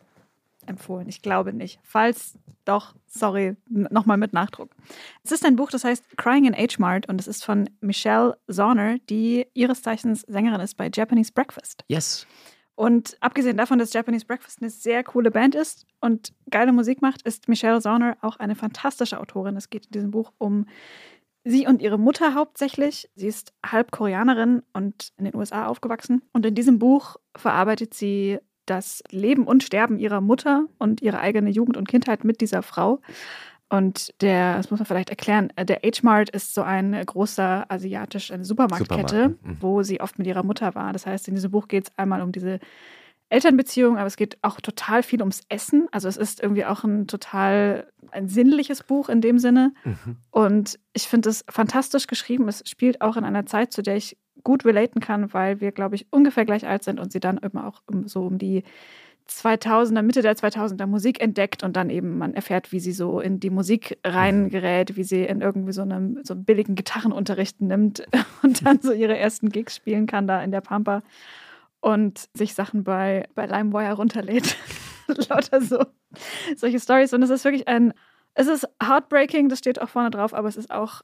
empfohlen. 0.67 1.07
Ich 1.09 1.21
glaube 1.21 1.53
nicht. 1.53 1.79
Falls 1.83 2.37
doch, 2.65 2.95
sorry, 3.07 3.55
nochmal 3.67 4.17
mit 4.17 4.33
Nachdruck. 4.33 4.75
Es 5.23 5.31
ist 5.31 5.45
ein 5.45 5.55
Buch, 5.55 5.71
das 5.71 5.83
heißt 5.83 6.17
Crying 6.17 6.45
in 6.45 6.53
H-Mart 6.53 7.09
und 7.09 7.19
es 7.19 7.27
ist 7.27 7.43
von 7.43 7.69
Michelle 7.81 8.37
Zorner, 8.49 8.99
die 9.09 9.47
ihres 9.53 9.81
Zeichens 9.81 10.21
Sängerin 10.21 10.61
ist 10.61 10.75
bei 10.77 10.89
Japanese 10.93 11.31
Breakfast. 11.33 11.83
Yes. 11.87 12.27
Und 12.81 13.15
abgesehen 13.19 13.57
davon, 13.57 13.77
dass 13.77 13.93
Japanese 13.93 14.25
Breakfast 14.25 14.59
eine 14.59 14.71
sehr 14.71 15.03
coole 15.03 15.29
Band 15.29 15.53
ist 15.53 15.85
und 15.99 16.33
geile 16.49 16.73
Musik 16.73 16.99
macht, 16.99 17.21
ist 17.21 17.47
Michelle 17.47 17.79
Zorner 17.79 18.17
auch 18.21 18.37
eine 18.37 18.55
fantastische 18.55 19.19
Autorin. 19.19 19.55
Es 19.55 19.69
geht 19.69 19.85
in 19.85 19.91
diesem 19.91 20.09
Buch 20.09 20.31
um 20.39 20.65
sie 21.43 21.67
und 21.67 21.79
ihre 21.79 21.99
Mutter 21.99 22.33
hauptsächlich. 22.33 23.07
Sie 23.13 23.27
ist 23.27 23.53
halb 23.63 23.91
Koreanerin 23.91 24.63
und 24.73 25.13
in 25.17 25.25
den 25.25 25.35
USA 25.35 25.67
aufgewachsen. 25.67 26.23
Und 26.33 26.43
in 26.43 26.55
diesem 26.55 26.79
Buch 26.79 27.17
verarbeitet 27.37 27.93
sie 27.93 28.39
das 28.65 29.03
Leben 29.11 29.45
und 29.45 29.61
Sterben 29.61 29.99
ihrer 29.99 30.19
Mutter 30.19 30.65
und 30.79 31.03
ihre 31.03 31.19
eigene 31.19 31.51
Jugend 31.51 31.77
und 31.77 31.87
Kindheit 31.87 32.23
mit 32.23 32.41
dieser 32.41 32.63
Frau. 32.63 32.99
Und 33.71 34.13
der, 34.21 34.57
das 34.57 34.69
muss 34.69 34.81
man 34.81 34.85
vielleicht 34.85 35.11
erklären, 35.11 35.51
äh, 35.55 35.65
der 35.65 35.77
H-Mart 35.77 36.29
ist 36.29 36.53
so 36.53 36.61
ein 36.61 36.91
großer 37.05 37.65
asiatisch, 37.69 38.29
eine 38.29 38.43
Supermarktkette, 38.43 39.07
Supermarkt. 39.07 39.45
mhm. 39.45 39.57
wo 39.61 39.81
sie 39.81 40.01
oft 40.01 40.17
mit 40.17 40.27
ihrer 40.27 40.43
Mutter 40.43 40.75
war. 40.75 40.91
Das 40.91 41.05
heißt, 41.05 41.29
in 41.29 41.35
diesem 41.35 41.51
Buch 41.51 41.69
geht 41.69 41.85
es 41.85 41.97
einmal 41.97 42.21
um 42.21 42.33
diese 42.33 42.59
Elternbeziehung, 43.29 43.97
aber 43.97 44.07
es 44.07 44.17
geht 44.17 44.37
auch 44.41 44.59
total 44.59 45.03
viel 45.03 45.21
ums 45.21 45.43
Essen. 45.47 45.87
Also 45.93 46.09
es 46.09 46.17
ist 46.17 46.43
irgendwie 46.43 46.65
auch 46.65 46.83
ein 46.83 47.07
total 47.07 47.87
ein 48.11 48.27
sinnliches 48.27 48.83
Buch 48.83 49.07
in 49.07 49.21
dem 49.21 49.39
Sinne. 49.39 49.73
Mhm. 49.85 50.17
Und 50.31 50.77
ich 50.91 51.07
finde 51.07 51.29
es 51.29 51.45
fantastisch 51.49 52.07
geschrieben. 52.07 52.49
Es 52.49 52.63
spielt 52.69 52.99
auch 52.99 53.15
in 53.15 53.23
einer 53.23 53.45
Zeit, 53.45 53.71
zu 53.71 53.81
der 53.81 53.95
ich 53.95 54.17
gut 54.43 54.65
relaten 54.65 54.99
kann, 54.99 55.33
weil 55.33 55.61
wir, 55.61 55.71
glaube 55.71 55.95
ich, 55.95 56.07
ungefähr 56.11 56.43
gleich 56.43 56.67
alt 56.67 56.83
sind 56.83 56.99
und 56.99 57.13
sie 57.13 57.21
dann 57.21 57.39
eben 57.41 57.57
auch 57.57 57.83
so 58.03 58.23
um 58.25 58.37
die 58.37 58.63
2000er, 59.29 60.01
Mitte 60.01 60.21
der 60.21 60.35
2000er 60.35 60.85
Musik 60.85 61.21
entdeckt 61.21 61.63
und 61.63 61.75
dann 61.75 61.89
eben 61.89 62.17
man 62.17 62.33
erfährt, 62.33 62.71
wie 62.71 62.79
sie 62.79 62.91
so 62.91 63.19
in 63.19 63.39
die 63.39 63.49
Musik 63.49 63.97
reingerät, 64.05 64.95
wie 64.95 65.03
sie 65.03 65.23
in 65.23 65.41
irgendwie 65.41 65.73
so 65.73 65.81
einem 65.81 66.19
so 66.23 66.35
billigen 66.35 66.75
Gitarrenunterricht 66.75 67.61
nimmt 67.61 68.03
und 68.43 68.65
dann 68.65 68.79
so 68.81 68.91
ihre 68.91 69.17
ersten 69.17 69.49
Gigs 69.49 69.75
spielen 69.75 70.07
kann 70.07 70.27
da 70.27 70.43
in 70.43 70.51
der 70.51 70.61
Pampa 70.61 71.01
und 71.79 72.29
sich 72.33 72.53
Sachen 72.53 72.83
bei, 72.83 73.27
bei 73.35 73.45
LimeWire 73.45 73.93
runterlädt. 73.93 74.55
lauter 75.29 75.61
so 75.61 75.85
solche 76.55 76.79
Stories. 76.79 77.13
Und 77.13 77.23
es 77.23 77.29
ist 77.29 77.43
wirklich 77.43 77.67
ein, 77.67 77.93
es 78.33 78.47
ist 78.47 78.67
heartbreaking, 78.81 79.49
das 79.49 79.59
steht 79.59 79.81
auch 79.81 79.89
vorne 79.89 80.11
drauf, 80.11 80.33
aber 80.33 80.47
es 80.47 80.57
ist 80.57 80.71
auch 80.71 81.01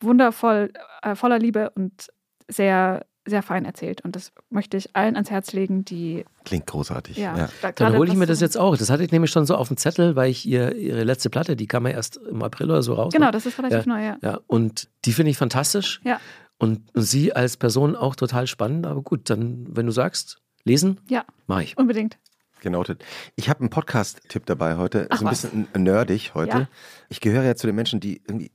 wundervoll, 0.00 0.72
äh, 1.02 1.14
voller 1.14 1.38
Liebe 1.38 1.70
und 1.70 2.08
sehr, 2.48 3.04
sehr 3.28 3.42
fein 3.42 3.64
erzählt. 3.64 4.00
Und 4.02 4.16
das 4.16 4.32
möchte 4.50 4.76
ich 4.76 4.94
allen 4.96 5.14
ans 5.16 5.30
Herz 5.30 5.52
legen, 5.52 5.84
die. 5.84 6.24
Klingt 6.44 6.66
großartig. 6.66 7.16
Ja, 7.16 7.36
ja. 7.36 7.48
da- 7.62 7.72
Dann 7.72 7.96
hole 7.96 8.08
ich 8.10 8.16
mir 8.16 8.26
das 8.26 8.40
jetzt 8.40 8.56
auch. 8.56 8.76
Das 8.76 8.90
hatte 8.90 9.04
ich 9.04 9.12
nämlich 9.12 9.30
schon 9.30 9.46
so 9.46 9.54
auf 9.56 9.68
dem 9.68 9.76
Zettel, 9.76 10.16
weil 10.16 10.30
ich 10.30 10.46
ihr, 10.46 10.74
ihre 10.74 11.04
letzte 11.04 11.30
Platte, 11.30 11.56
die 11.56 11.66
kam 11.66 11.86
ja 11.86 11.92
erst 11.92 12.16
im 12.16 12.42
April 12.42 12.70
oder 12.70 12.82
so 12.82 12.94
raus. 12.94 13.12
Genau, 13.12 13.26
ne? 13.26 13.32
das 13.32 13.46
ist 13.46 13.58
relativ 13.58 13.86
neu, 13.86 14.02
ja. 14.04 14.16
Ja, 14.22 14.40
und 14.46 14.88
die 15.04 15.12
finde 15.12 15.30
ich 15.30 15.36
fantastisch. 15.38 16.00
Ja. 16.04 16.20
Und, 16.58 16.94
und 16.94 17.02
sie 17.02 17.32
als 17.32 17.56
Person 17.56 17.94
auch 17.96 18.16
total 18.16 18.46
spannend. 18.46 18.86
Aber 18.86 19.02
gut, 19.02 19.30
dann, 19.30 19.66
wenn 19.70 19.86
du 19.86 19.92
sagst, 19.92 20.40
lesen, 20.64 21.00
Ja, 21.08 21.24
mache 21.46 21.62
ich. 21.64 21.78
unbedingt. 21.78 22.18
Genotet. 22.60 23.04
Ich 23.36 23.48
habe 23.48 23.60
einen 23.60 23.70
Podcast-Tipp 23.70 24.44
dabei 24.46 24.76
heute. 24.76 25.06
Ach 25.10 25.18
so 25.18 25.24
ein 25.24 25.30
was. 25.30 25.42
bisschen 25.42 25.68
nerdig 25.76 26.34
heute. 26.34 26.58
Ja. 26.58 26.68
Ich 27.08 27.20
gehöre 27.20 27.44
ja 27.44 27.54
zu 27.54 27.68
den 27.68 27.76
Menschen, 27.76 28.00
die 28.00 28.16
irgendwie 28.26 28.50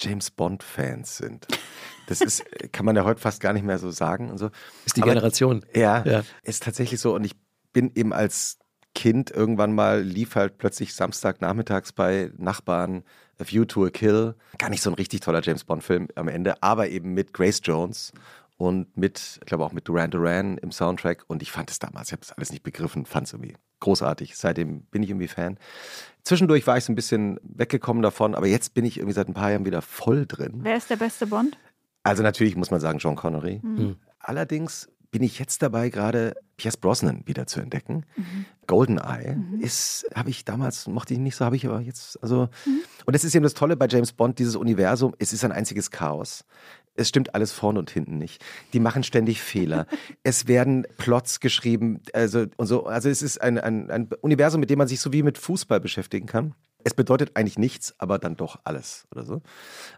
James 0.00 0.30
Bond-Fans 0.30 1.18
sind. 1.18 1.46
Das 2.06 2.20
ist, 2.20 2.44
kann 2.72 2.84
man 2.86 2.96
ja 2.96 3.04
heute 3.04 3.20
fast 3.20 3.40
gar 3.40 3.52
nicht 3.52 3.64
mehr 3.64 3.78
so 3.78 3.90
sagen 3.90 4.30
und 4.30 4.38
so. 4.38 4.50
Ist 4.84 4.96
die 4.96 5.02
Aber- 5.02 5.12
Generation. 5.12 5.64
Ja, 5.74 6.04
Ja. 6.04 6.22
ist 6.42 6.62
tatsächlich 6.62 7.00
so. 7.00 7.14
Und 7.14 7.24
ich 7.24 7.32
bin 7.72 7.90
eben 7.94 8.12
als 8.12 8.58
Kind 8.94 9.30
irgendwann 9.30 9.74
mal, 9.74 10.02
lief 10.02 10.36
halt 10.36 10.58
plötzlich 10.58 10.94
Samstagnachmittags 10.94 11.92
bei 11.92 12.30
Nachbarn 12.36 13.02
A 13.40 13.44
View 13.46 13.64
to 13.64 13.84
a 13.86 13.90
Kill. 13.90 14.36
Gar 14.58 14.70
nicht 14.70 14.82
so 14.82 14.90
ein 14.90 14.94
richtig 14.94 15.20
toller 15.20 15.42
James 15.42 15.64
Bond-Film 15.64 16.08
am 16.14 16.28
Ende, 16.28 16.62
aber 16.62 16.88
eben 16.88 17.12
mit 17.14 17.32
Grace 17.32 17.60
Jones 17.64 18.12
und 18.56 18.96
mit, 18.96 19.38
ich 19.40 19.46
glaube 19.46 19.64
auch 19.64 19.72
mit 19.72 19.88
Duran 19.88 20.12
Duran 20.12 20.58
im 20.58 20.70
Soundtrack. 20.70 21.24
Und 21.26 21.42
ich 21.42 21.50
fand 21.50 21.70
es 21.72 21.80
damals, 21.80 22.08
ich 22.08 22.12
habe 22.12 22.20
das 22.20 22.30
alles 22.32 22.52
nicht 22.52 22.62
begriffen, 22.62 23.04
fand 23.06 23.26
es 23.26 23.32
irgendwie 23.32 23.56
großartig. 23.80 24.36
Seitdem 24.36 24.82
bin 24.82 25.02
ich 25.02 25.10
irgendwie 25.10 25.26
Fan. 25.28 25.58
Zwischendurch 26.22 26.64
war 26.68 26.78
ich 26.78 26.84
so 26.84 26.92
ein 26.92 26.94
bisschen 26.94 27.40
weggekommen 27.42 28.02
davon, 28.02 28.34
aber 28.36 28.46
jetzt 28.46 28.72
bin 28.74 28.84
ich 28.84 28.98
irgendwie 28.98 29.14
seit 29.14 29.28
ein 29.28 29.34
paar 29.34 29.50
Jahren 29.50 29.66
wieder 29.66 29.82
voll 29.82 30.24
drin. 30.26 30.60
Wer 30.62 30.76
ist 30.76 30.88
der 30.88 30.96
beste 30.96 31.26
Bond? 31.26 31.58
Also 32.04 32.22
natürlich 32.22 32.54
muss 32.54 32.70
man 32.70 32.80
sagen, 32.80 32.98
John 32.98 33.16
Connery. 33.16 33.60
Mhm. 33.62 33.96
Allerdings 34.20 34.88
bin 35.10 35.22
ich 35.22 35.38
jetzt 35.38 35.62
dabei, 35.62 35.90
gerade 35.90 36.34
Pierce 36.56 36.76
Brosnan 36.76 37.22
wieder 37.24 37.46
zu 37.46 37.60
entdecken. 37.60 38.04
Mhm. 38.16 38.46
Goldeneye 38.66 39.38
ist, 39.60 40.06
habe 40.14 40.28
ich 40.28 40.44
damals, 40.44 40.86
mochte 40.86 41.14
ich 41.14 41.20
nicht 41.20 41.36
so, 41.36 41.44
habe 41.44 41.56
ich 41.56 41.66
aber 41.66 41.80
jetzt, 41.80 42.22
also, 42.22 42.48
und 43.06 43.14
das 43.14 43.24
ist 43.24 43.34
eben 43.34 43.44
das 43.44 43.54
Tolle 43.54 43.76
bei 43.76 43.86
James 43.86 44.12
Bond, 44.12 44.38
dieses 44.38 44.56
Universum, 44.56 45.14
es 45.18 45.32
ist 45.32 45.44
ein 45.44 45.52
einziges 45.52 45.90
Chaos. 45.90 46.44
Es 46.96 47.08
stimmt 47.08 47.34
alles 47.34 47.52
vorne 47.52 47.78
und 47.78 47.90
hinten 47.90 48.18
nicht. 48.18 48.44
Die 48.72 48.80
machen 48.80 49.02
ständig 49.02 49.40
Fehler. 49.40 49.86
es 50.24 50.46
werden 50.46 50.86
Plots 50.98 51.40
geschrieben, 51.40 52.00
also, 52.12 52.46
und 52.56 52.66
so, 52.66 52.86
also 52.86 53.08
es 53.08 53.22
ist 53.22 53.40
ein, 53.40 53.58
ein, 53.58 53.90
ein 53.90 54.08
Universum, 54.20 54.60
mit 54.60 54.70
dem 54.70 54.78
man 54.78 54.88
sich 54.88 55.00
so 55.00 55.12
wie 55.12 55.22
mit 55.22 55.38
Fußball 55.38 55.80
beschäftigen 55.80 56.26
kann. 56.26 56.54
Es 56.84 56.94
bedeutet 56.94 57.32
eigentlich 57.34 57.58
nichts, 57.58 57.94
aber 57.98 58.18
dann 58.18 58.36
doch 58.36 58.60
alles 58.64 59.06
oder 59.10 59.24
so. 59.24 59.42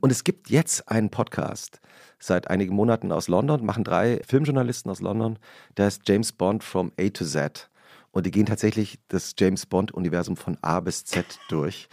Und 0.01 0.11
es 0.11 0.25
gibt 0.25 0.49
jetzt 0.51 0.89
einen 0.89 1.11
Podcast 1.11 1.81
seit 2.19 2.49
einigen 2.49 2.75
Monaten 2.75 3.13
aus 3.13 3.29
London, 3.29 3.65
machen 3.65 3.85
drei 3.85 4.21
Filmjournalisten 4.27 4.91
aus 4.91 5.01
London, 5.01 5.39
der 5.77 5.87
heißt 5.87 6.09
James 6.09 6.33
Bond 6.33 6.65
from 6.65 6.93
A 6.99 7.09
to 7.09 7.25
Z. 7.25 7.69
Und 8.17 8.25
die 8.25 8.31
gehen 8.31 8.47
tatsächlich 8.47 8.99
das 9.09 9.35
James 9.39 9.67
Bond-Universum 9.67 10.39
von 10.39 10.57
A 10.63 10.81
bis 10.81 11.05
Z 11.05 11.39
durch. 11.51 11.87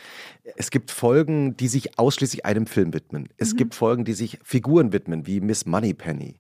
Es 0.56 0.72
gibt 0.72 0.90
Folgen, 0.90 1.58
die 1.58 1.68
sich 1.68 2.00
ausschließlich 2.00 2.46
einem 2.46 2.66
Film 2.66 2.94
widmen. 2.94 3.28
Es 3.36 3.58
gibt 3.58 3.76
Folgen, 3.76 4.06
die 4.06 4.14
sich 4.14 4.40
Figuren 4.42 4.94
widmen, 4.94 5.28
wie 5.28 5.42
Miss 5.42 5.66
Moneypenny. 5.66 6.36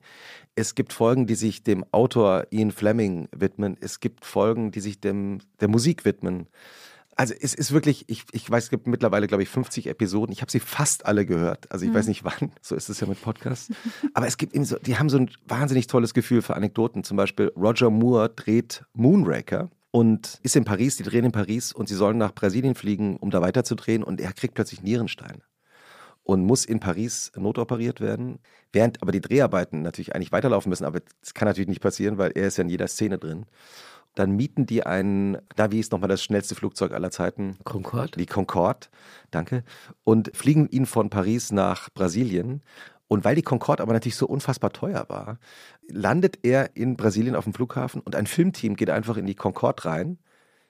Es 0.55 0.75
gibt 0.75 0.93
Folgen, 0.93 1.27
die 1.27 1.35
sich 1.35 1.63
dem 1.63 1.83
Autor 1.91 2.47
Ian 2.51 2.71
Fleming 2.71 3.27
widmen. 3.35 3.75
Es 3.81 3.99
gibt 3.99 4.23
Folgen, 4.23 4.71
die 4.71 4.79
sich 4.79 5.01
dem, 5.01 5.39
der 5.59 5.67
Musik 5.67 6.05
widmen. 6.05 6.47
Also 7.15 7.33
es 7.39 7.53
ist 7.53 7.71
wirklich, 7.71 8.05
ich, 8.07 8.25
ich 8.31 8.49
weiß, 8.49 8.65
es 8.65 8.69
gibt 8.69 8.87
mittlerweile, 8.87 9.27
glaube 9.27 9.43
ich, 9.43 9.49
50 9.49 9.87
Episoden. 9.87 10.33
Ich 10.33 10.41
habe 10.41 10.51
sie 10.51 10.59
fast 10.59 11.05
alle 11.05 11.25
gehört. 11.25 11.71
Also 11.71 11.85
ich 11.85 11.93
weiß 11.93 12.07
nicht 12.07 12.23
wann, 12.23 12.51
so 12.61 12.75
ist 12.75 12.89
es 12.89 12.99
ja 12.99 13.07
mit 13.07 13.21
Podcasts. 13.21 13.71
Aber 14.13 14.27
es 14.27 14.37
gibt 14.37 14.53
eben 14.53 14.65
so, 14.65 14.77
die 14.77 14.97
haben 14.97 15.09
so 15.09 15.17
ein 15.17 15.29
wahnsinnig 15.47 15.87
tolles 15.87 16.13
Gefühl 16.13 16.41
für 16.41 16.55
Anekdoten. 16.55 17.03
Zum 17.03 17.17
Beispiel 17.17 17.51
Roger 17.55 17.89
Moore 17.89 18.29
dreht 18.29 18.83
Moonraker 18.93 19.69
und 19.91 20.39
ist 20.41 20.55
in 20.55 20.65
Paris, 20.65 20.97
die 20.97 21.03
drehen 21.03 21.25
in 21.25 21.31
Paris 21.31 21.71
und 21.71 21.87
sie 21.87 21.95
sollen 21.95 22.17
nach 22.17 22.33
Brasilien 22.33 22.73
fliegen, 22.73 23.17
um 23.17 23.29
da 23.29 23.41
weiterzudrehen 23.41 24.03
und 24.03 24.19
er 24.19 24.33
kriegt 24.33 24.55
plötzlich 24.55 24.81
Nierenstein 24.81 25.43
und 26.23 26.43
muss 26.43 26.65
in 26.65 26.79
Paris 26.79 27.31
notoperiert 27.35 28.01
werden, 28.01 28.39
während 28.71 29.01
aber 29.01 29.11
die 29.11 29.21
Dreharbeiten 29.21 29.81
natürlich 29.81 30.15
eigentlich 30.15 30.31
weiterlaufen 30.31 30.69
müssen, 30.69 30.85
aber 30.85 31.01
das 31.21 31.33
kann 31.33 31.47
natürlich 31.47 31.67
nicht 31.67 31.81
passieren, 31.81 32.17
weil 32.17 32.31
er 32.31 32.47
ist 32.47 32.57
ja 32.57 32.63
in 32.63 32.69
jeder 32.69 32.87
Szene 32.87 33.17
drin. 33.17 33.45
Dann 34.15 34.31
mieten 34.35 34.65
die 34.65 34.85
einen, 34.85 35.37
na, 35.57 35.71
wie 35.71 35.79
ist 35.79 35.91
nochmal 35.91 36.09
das 36.09 36.23
schnellste 36.23 36.55
Flugzeug 36.55 36.91
aller 36.91 37.09
Zeiten? 37.09 37.57
Concord? 37.63 38.19
Die 38.19 38.25
Concorde, 38.25 38.87
danke, 39.31 39.63
und 40.03 40.35
fliegen 40.35 40.67
ihn 40.69 40.85
von 40.85 41.09
Paris 41.09 41.51
nach 41.51 41.89
Brasilien. 41.89 42.61
Und 43.07 43.25
weil 43.25 43.35
die 43.35 43.41
Concorde 43.41 43.83
aber 43.83 43.93
natürlich 43.93 44.15
so 44.15 44.27
unfassbar 44.27 44.71
teuer 44.71 45.05
war, 45.07 45.39
landet 45.87 46.39
er 46.43 46.75
in 46.75 46.95
Brasilien 46.95 47.35
auf 47.35 47.43
dem 47.43 47.53
Flughafen 47.53 48.01
und 48.01 48.15
ein 48.15 48.27
Filmteam 48.27 48.75
geht 48.75 48.89
einfach 48.89 49.17
in 49.17 49.25
die 49.25 49.35
Concorde 49.35 49.85
rein, 49.85 50.17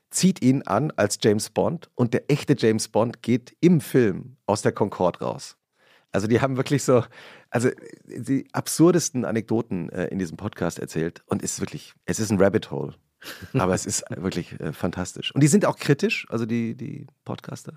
zieht 0.09 0.43
ihn 0.43 0.61
an 0.63 0.91
als 0.95 1.19
James 1.21 1.49
Bond 1.49 1.89
und 1.95 2.13
der 2.13 2.29
echte 2.29 2.55
James 2.57 2.87
Bond 2.87 3.21
geht 3.21 3.55
im 3.61 3.81
Film 3.81 4.37
aus 4.45 4.61
der 4.61 4.71
Concorde 4.71 5.19
raus. 5.19 5.57
Also 6.11 6.27
die 6.27 6.41
haben 6.41 6.57
wirklich 6.57 6.83
so, 6.83 7.03
also 7.49 7.69
die 8.05 8.47
absurdesten 8.53 9.25
Anekdoten 9.25 9.89
äh, 9.89 10.05
in 10.07 10.19
diesem 10.19 10.37
Podcast 10.37 10.79
erzählt 10.79 11.23
und 11.25 11.43
es 11.43 11.53
ist 11.53 11.61
wirklich, 11.61 11.93
es 12.05 12.19
ist 12.19 12.31
ein 12.31 12.39
Rabbit 12.39 12.69
Hole. 12.71 12.93
Aber 13.53 13.73
es 13.73 13.85
ist 13.85 14.03
wirklich 14.15 14.59
äh, 14.59 14.73
fantastisch. 14.73 15.33
Und 15.33 15.41
die 15.41 15.47
sind 15.47 15.65
auch 15.65 15.77
kritisch, 15.77 16.25
also 16.29 16.45
die, 16.45 16.75
die 16.75 17.07
Podcaster 17.25 17.73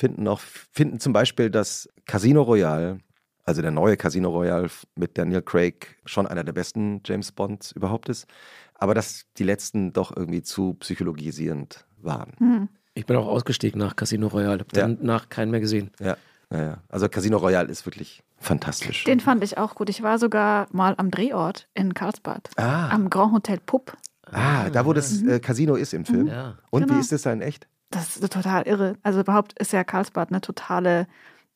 finden 0.00 0.26
auch, 0.28 0.40
finden 0.72 0.98
zum 0.98 1.12
Beispiel, 1.12 1.50
dass 1.50 1.86
Casino 2.06 2.40
Royale, 2.42 3.00
also 3.44 3.60
der 3.60 3.70
neue 3.70 3.96
Casino 3.98 4.30
Royale 4.30 4.70
mit 4.94 5.18
Daniel 5.18 5.42
Craig, 5.42 5.98
schon 6.06 6.26
einer 6.26 6.42
der 6.42 6.54
besten 6.54 7.02
James 7.04 7.32
Bonds 7.32 7.72
überhaupt 7.72 8.08
ist. 8.08 8.26
Aber 8.74 8.94
dass 8.94 9.26
die 9.36 9.44
letzten 9.44 9.92
doch 9.92 10.16
irgendwie 10.16 10.42
zu 10.42 10.74
psychologisierend 10.74 11.84
waren. 11.98 12.32
Hm. 12.38 12.68
Ich 12.94 13.04
bin 13.04 13.16
auch 13.16 13.26
ausgestiegen 13.26 13.78
nach 13.78 13.94
Casino 13.94 14.28
Royale. 14.28 14.60
Hab 14.60 14.74
Ja. 14.74 14.88
danach 14.88 15.28
keinen 15.28 15.50
mehr 15.50 15.60
gesehen. 15.60 15.90
Ja, 16.00 16.16
ja, 16.50 16.62
ja. 16.62 16.82
Also 16.88 17.08
Casino 17.10 17.36
Royale 17.36 17.68
ist 17.68 17.84
wirklich 17.84 18.22
fantastisch. 18.38 19.04
Den 19.04 19.20
fand 19.20 19.44
ich 19.44 19.58
auch 19.58 19.74
gut. 19.74 19.90
Ich 19.90 20.02
war 20.02 20.18
sogar 20.18 20.66
mal 20.72 20.94
am 20.96 21.10
Drehort 21.10 21.68
in 21.74 21.92
Karlsbad. 21.92 22.48
Ah. 22.56 22.88
Am 22.88 23.10
Grand 23.10 23.32
Hotel 23.34 23.58
Pupp. 23.64 23.96
Ah, 24.32 24.70
da 24.70 24.84
wo 24.86 24.92
das 24.92 25.22
äh, 25.22 25.40
Casino 25.40 25.74
ist 25.74 25.92
im 25.94 26.04
Film. 26.04 26.26
Ja. 26.26 26.58
Und 26.70 26.82
Genau. 26.82 26.94
wie 26.94 27.00
ist 27.00 27.12
das 27.12 27.22
da 27.22 27.32
in 27.32 27.42
echt? 27.42 27.66
Das 27.90 28.16
ist 28.16 28.32
total 28.32 28.62
irre. 28.66 28.96
Also 29.02 29.20
überhaupt 29.20 29.58
ist 29.58 29.72
ja 29.72 29.82
Karlsbad 29.84 30.30
eine 30.30 30.40
totale 30.40 31.06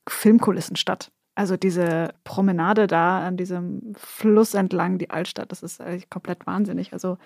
Filmkulissenstadt. 0.09 1.11
Also 1.37 1.57
diese 1.57 2.15
Promenade 2.25 2.87
da 2.87 3.27
an 3.27 3.37
diesem 3.37 3.95
Fluss 3.97 4.55
entlang, 4.55 4.99
die 4.99 5.11
Altstadt, 5.11 5.51
das 5.51 5.63
ist 5.63 5.81
eigentlich 5.81 6.09
komplett 6.11 6.47
wahnsinnig. 6.47 6.93
Also 6.93 7.19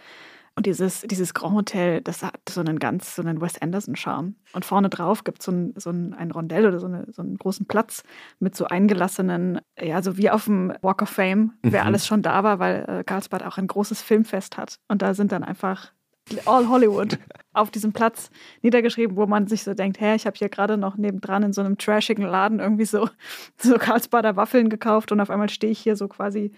und 0.59 0.67
dieses, 0.67 1.01
dieses 1.03 1.33
Grand 1.35 1.55
Hotel, 1.55 2.01
das 2.03 2.23
hat 2.23 2.39
so 2.51 2.61
einen 2.61 2.79
ganz, 2.79 3.15
so 3.17 3.23
einen 3.23 3.41
Wes 3.41 3.61
Anderson-Charme. 3.61 4.35
Und 4.53 4.65
vorne 4.65 4.89
drauf 4.91 5.25
gibt 5.25 5.43
so 5.43 5.51
es 5.75 5.85
so 5.85 5.91
ein, 5.91 6.13
ein 6.15 6.31
Rondell 6.31 6.67
oder 6.67 6.79
so, 6.81 6.87
eine, 6.87 7.07
so 7.11 7.23
einen 7.23 7.37
großen 7.39 7.67
Platz 7.67 8.03
mit 8.39 8.55
so 8.55 8.67
eingelassenen, 8.67 9.61
ja, 9.81 10.03
so 10.03 10.17
wie 10.19 10.29
auf 10.31 10.45
dem 10.45 10.73
Walk 10.83 11.01
of 11.03 11.09
Fame, 11.09 11.53
wer 11.63 11.83
Mhm. 11.83 11.87
alles 11.87 12.07
schon 12.07 12.23
da 12.23 12.43
war, 12.45 12.59
weil 12.59 12.85
äh, 12.89 13.05
Karlsbad 13.05 13.43
auch 13.45 13.57
ein 13.57 13.67
großes 13.67 14.03
Filmfest 14.03 14.57
hat. 14.59 14.79
Und 14.89 15.01
da 15.03 15.15
sind 15.15 15.33
dann 15.33 15.45
einfach 15.45 15.93
All 16.45 16.69
Hollywood 16.69 17.19
auf 17.55 17.71
diesem 17.71 17.93
Platz 17.95 18.29
niedergeschrieben, 18.63 19.17
wo 19.17 19.27
man 19.27 19.47
sich 19.47 19.63
so 19.65 19.73
denkt, 19.73 19.99
hä, 20.01 20.15
ich 20.15 20.27
habe 20.27 20.37
hier 20.37 20.51
gerade 20.51 20.77
noch 20.77 20.97
nebendran 20.99 21.43
in 21.43 21.53
so 21.55 21.63
einem 21.63 21.79
trashigen 21.79 22.25
Laden 22.25 22.61
irgendwie 22.61 22.85
so, 22.85 23.09
so 23.59 23.79
Karlsbader 23.79 24.37
Waffeln 24.37 24.69
gekauft 24.69 25.11
und 25.13 25.21
auf 25.21 25.31
einmal 25.31 25.49
stehe 25.49 25.73
ich 25.73 25.79
hier 25.79 25.97
so 25.97 26.07
quasi 26.09 26.53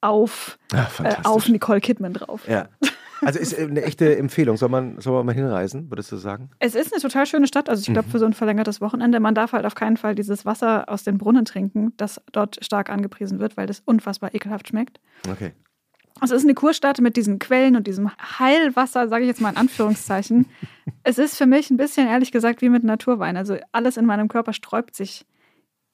auf, 0.00 0.58
Ah, 0.72 0.86
äh, 1.02 1.14
auf 1.24 1.48
Nicole 1.48 1.80
Kidman 1.80 2.12
drauf. 2.12 2.46
Ja. 2.48 2.68
Also 3.24 3.38
ist 3.38 3.52
äh, 3.58 3.62
eine 3.62 3.82
echte 3.82 4.16
Empfehlung. 4.16 4.56
Soll 4.56 4.68
man, 4.68 5.00
soll 5.00 5.14
man 5.14 5.26
mal 5.26 5.34
hinreisen, 5.34 5.90
würdest 5.90 6.10
du 6.12 6.16
sagen? 6.16 6.50
Es 6.58 6.74
ist 6.74 6.92
eine 6.92 7.00
total 7.00 7.26
schöne 7.26 7.46
Stadt, 7.46 7.68
also 7.68 7.80
ich 7.80 7.92
glaube 7.92 8.08
Mhm. 8.08 8.12
für 8.12 8.18
so 8.18 8.26
ein 8.26 8.34
verlängertes 8.34 8.80
Wochenende. 8.80 9.20
Man 9.20 9.34
darf 9.34 9.52
halt 9.52 9.64
auf 9.66 9.74
keinen 9.74 9.96
Fall 9.96 10.14
dieses 10.14 10.44
Wasser 10.44 10.88
aus 10.88 11.04
den 11.04 11.18
Brunnen 11.18 11.44
trinken, 11.44 11.92
das 11.96 12.20
dort 12.32 12.64
stark 12.64 12.90
angepriesen 12.90 13.38
wird, 13.38 13.56
weil 13.56 13.66
das 13.66 13.80
unfassbar 13.84 14.34
ekelhaft 14.34 14.68
schmeckt. 14.68 15.00
Okay. 15.30 15.52
Also 16.20 16.34
es 16.34 16.42
ist 16.42 16.46
eine 16.46 16.54
Kurstadt 16.54 17.00
mit 17.00 17.16
diesen 17.16 17.38
Quellen 17.38 17.74
und 17.74 17.86
diesem 17.86 18.10
Heilwasser, 18.38 19.08
sage 19.08 19.24
ich 19.24 19.28
jetzt 19.28 19.40
mal 19.40 19.50
in 19.50 19.56
Anführungszeichen. 19.56 20.46
es 21.04 21.18
ist 21.18 21.36
für 21.36 21.46
mich 21.46 21.70
ein 21.70 21.76
bisschen, 21.76 22.06
ehrlich 22.06 22.32
gesagt, 22.32 22.60
wie 22.62 22.68
mit 22.68 22.84
Naturwein. 22.84 23.36
Also 23.36 23.56
alles 23.72 23.96
in 23.96 24.04
meinem 24.04 24.28
Körper 24.28 24.52
sträubt 24.52 24.94
sich 24.94 25.24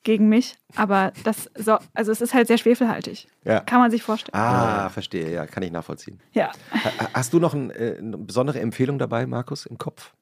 gegen 0.09 0.31
mich, 0.31 0.55
aber 0.75 1.13
das 1.25 1.51
so, 1.55 1.77
also 1.93 2.11
es 2.13 2.23
ist 2.23 2.33
halt 2.33 2.47
sehr 2.49 2.57
schwefelhaltig. 2.57 3.29
Ja. 3.45 3.61
Kann 3.61 3.79
man 3.81 3.91
sich 3.91 4.03
vorstellen. 4.03 4.35
Ah, 4.35 4.89
verstehe, 4.89 5.31
ja, 5.31 5.45
kann 5.47 5.63
ich 5.63 5.71
nachvollziehen. 5.71 6.19
Ja. 6.33 6.51
Ha- 6.73 7.11
Hast 7.13 7.35
du 7.35 7.39
noch 7.39 7.53
ein, 7.53 7.71
äh, 7.71 7.97
eine 7.99 8.17
besondere 8.17 8.59
Empfehlung 8.61 8.99
dabei, 8.99 9.27
Markus, 9.27 9.67
im 9.67 9.77
Kopf? 9.77 10.15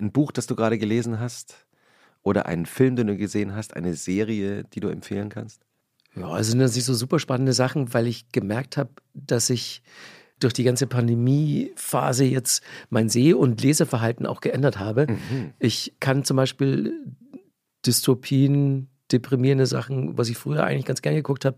Ein 0.00 0.12
Buch, 0.12 0.32
das 0.32 0.46
du 0.46 0.56
gerade 0.56 0.78
gelesen 0.78 1.20
hast? 1.20 1.66
Oder 2.22 2.46
einen 2.46 2.64
Film, 2.64 2.96
den 2.96 3.08
du 3.08 3.16
gesehen 3.18 3.54
hast? 3.54 3.76
Eine 3.76 3.92
Serie, 3.92 4.64
die 4.64 4.80
du 4.80 4.88
empfehlen 4.88 5.28
kannst? 5.28 5.60
Ja, 6.16 6.38
es 6.38 6.48
sind 6.48 6.58
natürlich 6.60 6.86
so 6.86 6.94
super 6.94 7.18
spannende 7.18 7.52
Sachen, 7.52 7.92
weil 7.92 8.06
ich 8.06 8.32
gemerkt 8.32 8.78
habe, 8.78 8.90
dass 9.12 9.50
ich 9.50 9.82
durch 10.40 10.54
die 10.54 10.64
ganze 10.64 10.86
Pandemiephase 10.86 12.24
jetzt 12.24 12.62
mein 12.88 13.10
Seh- 13.10 13.34
und 13.34 13.60
Leseverhalten 13.62 14.24
auch 14.24 14.40
geändert 14.40 14.78
habe. 14.78 15.06
Mhm. 15.10 15.52
Ich 15.58 15.92
kann 16.00 16.24
zum 16.24 16.38
Beispiel 16.38 16.94
Dystopien, 17.84 18.88
deprimierende 19.12 19.66
Sachen, 19.66 20.16
was 20.18 20.28
ich 20.28 20.36
früher 20.38 20.64
eigentlich 20.64 20.86
ganz 20.86 21.02
gern 21.02 21.14
geguckt 21.14 21.44
habe, 21.44 21.56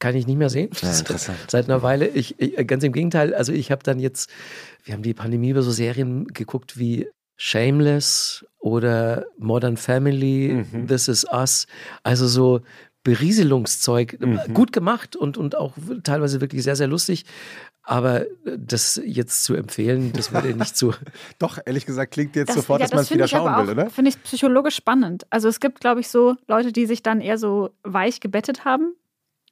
kann 0.00 0.14
ich 0.16 0.26
nicht 0.26 0.36
mehr 0.36 0.50
sehen. 0.50 0.70
Ja, 0.82 0.90
interessant. 0.98 1.38
Seit 1.48 1.64
einer 1.66 1.82
Weile. 1.82 2.06
Ich, 2.08 2.38
ich, 2.38 2.66
ganz 2.66 2.84
im 2.84 2.92
Gegenteil, 2.92 3.34
also 3.34 3.52
ich 3.52 3.70
habe 3.70 3.82
dann 3.82 3.98
jetzt, 3.98 4.30
wir 4.84 4.94
haben 4.94 5.02
die 5.02 5.14
Pandemie 5.14 5.50
über 5.50 5.62
so 5.62 5.70
Serien 5.70 6.26
geguckt 6.28 6.78
wie 6.78 7.08
Shameless 7.36 8.44
oder 8.58 9.26
Modern 9.38 9.76
Family, 9.76 10.64
Mhm. 10.72 10.86
This 10.86 11.08
Is 11.08 11.24
Us. 11.32 11.66
Also 12.02 12.26
so 12.28 12.60
Berieselungszeug, 13.02 14.18
Mhm. 14.20 14.54
gut 14.54 14.72
gemacht 14.72 15.14
und, 15.16 15.36
und 15.36 15.56
auch 15.56 15.74
teilweise 16.02 16.40
wirklich 16.40 16.62
sehr, 16.62 16.76
sehr 16.76 16.86
lustig. 16.86 17.24
Aber 17.86 18.24
das 18.44 18.98
jetzt 19.04 19.44
zu 19.44 19.54
empfehlen, 19.54 20.12
das 20.14 20.32
würde 20.32 20.54
nicht 20.54 20.74
so. 20.76 20.94
Doch, 21.38 21.58
ehrlich 21.64 21.84
gesagt, 21.84 22.12
klingt 22.12 22.34
jetzt 22.34 22.48
Das, 22.48 22.56
sofort, 22.56 22.80
ja, 22.80 22.86
dass 22.86 22.94
man 22.94 23.02
es 23.02 23.10
wieder 23.10 23.28
schauen 23.28 23.54
will, 23.66 23.68
auch, 23.68 23.72
oder? 23.72 23.90
Finde 23.90 24.08
ich 24.10 24.22
psychologisch 24.22 24.74
spannend. 24.74 25.26
Also 25.30 25.48
es 25.48 25.60
gibt, 25.60 25.80
glaube 25.80 26.00
ich, 26.00 26.08
so 26.08 26.34
Leute, 26.48 26.72
die 26.72 26.86
sich 26.86 27.02
dann 27.02 27.20
eher 27.20 27.36
so 27.36 27.70
weich 27.82 28.20
gebettet 28.20 28.64
haben, 28.64 28.94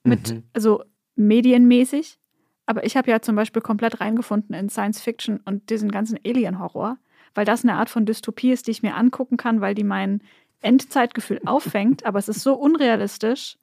mit, 0.03 0.31
Mhm. 0.33 0.43
also 0.55 0.83
medienmäßig. 1.17 2.19
Aber 2.65 2.85
ich 2.87 2.97
habe 2.97 3.11
ja 3.11 3.21
zum 3.21 3.37
Beispiel 3.37 3.61
komplett 3.61 4.01
reingefunden 4.01 4.55
in 4.55 4.69
Science 4.71 5.01
Fiction 5.01 5.41
und 5.45 5.69
diesen 5.69 5.91
ganzen 5.91 6.19
Alien-Horror, 6.25 6.97
weil 7.35 7.45
das 7.45 7.65
eine 7.65 7.75
Art 7.75 7.91
von 7.91 8.07
Dystopie 8.07 8.53
ist, 8.53 8.67
die 8.67 8.71
ich 8.71 8.83
mir 8.83 8.95
angucken 8.95 9.37
kann, 9.37 9.61
weil 9.61 9.75
die 9.75 9.85
mein 9.85 10.23
Endzeitgefühl 10.61 11.41
auffängt, 11.45 12.07
aber 12.07 12.19
es 12.19 12.29
ist 12.29 12.41
so 12.43 12.55
unrealistisch. 12.55 13.59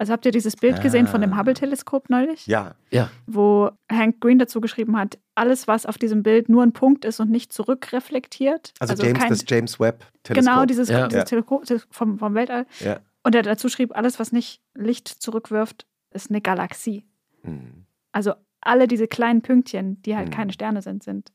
Also 0.00 0.12
habt 0.12 0.24
ihr 0.26 0.32
dieses 0.32 0.54
Bild 0.54 0.80
gesehen 0.80 1.08
von 1.08 1.20
dem 1.20 1.32
Ah. 1.32 1.38
Hubble-Teleskop 1.38 2.08
neulich? 2.08 2.46
Ja, 2.46 2.76
Ja, 2.92 3.10
wo 3.26 3.70
Hank 3.90 4.20
Green 4.20 4.38
dazu 4.38 4.60
geschrieben 4.60 4.96
hat, 4.96 5.18
alles, 5.34 5.66
was 5.66 5.86
auf 5.86 5.98
diesem 5.98 6.22
Bild 6.22 6.48
nur 6.48 6.62
ein 6.62 6.72
Punkt 6.72 7.04
ist 7.04 7.18
und 7.18 7.30
nicht 7.30 7.52
zurückreflektiert. 7.52 8.72
also, 8.78 9.02
James, 9.02 9.18
kein, 9.18 9.28
das 9.30 9.44
James 9.46 9.80
Webb 9.80 10.04
Teleskop. 10.22 10.44
Genau, 10.54 10.64
dieses, 10.66 10.88
Ja. 10.88 11.08
dieses 11.08 11.18
Ja. 11.20 11.24
Teleskop 11.24 11.64
vom, 11.90 12.18
vom 12.18 12.34
Weltall. 12.34 12.66
Ja. 12.80 13.00
Und 13.24 13.34
er 13.34 13.42
dazu 13.42 13.68
schrieb, 13.68 13.96
alles, 13.96 14.18
was 14.20 14.30
nicht 14.32 14.62
Licht 14.74 15.08
zurückwirft, 15.08 15.86
ist 16.12 16.30
eine 16.30 16.40
Galaxie. 16.40 17.04
Mhm. 17.42 17.84
Also 18.12 18.34
alle 18.60 18.86
diese 18.88 19.08
kleinen 19.08 19.42
Pünktchen, 19.42 20.00
die 20.02 20.16
halt 20.16 20.28
Mhm. 20.28 20.32
keine 20.32 20.52
Sterne 20.52 20.80
sind, 20.82 21.02
sind 21.02 21.32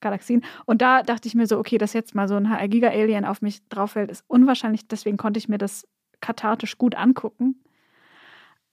Galaxien. 0.00 0.44
Und 0.64 0.80
da 0.80 1.02
dachte 1.02 1.26
ich 1.26 1.34
mir 1.34 1.46
so, 1.46 1.58
okay, 1.58 1.78
dass 1.78 1.92
jetzt 1.92 2.14
mal 2.14 2.28
so 2.28 2.36
ein 2.36 2.70
Giga-Alien 2.70 3.24
auf 3.24 3.42
mich 3.42 3.66
drauf 3.68 3.92
fällt, 3.92 4.10
ist 4.10 4.24
unwahrscheinlich. 4.28 4.86
Deswegen 4.86 5.16
konnte 5.16 5.38
ich 5.38 5.48
mir 5.48 5.58
das 5.58 5.86
kathartisch 6.20 6.78
gut 6.78 6.94
angucken. 6.94 7.62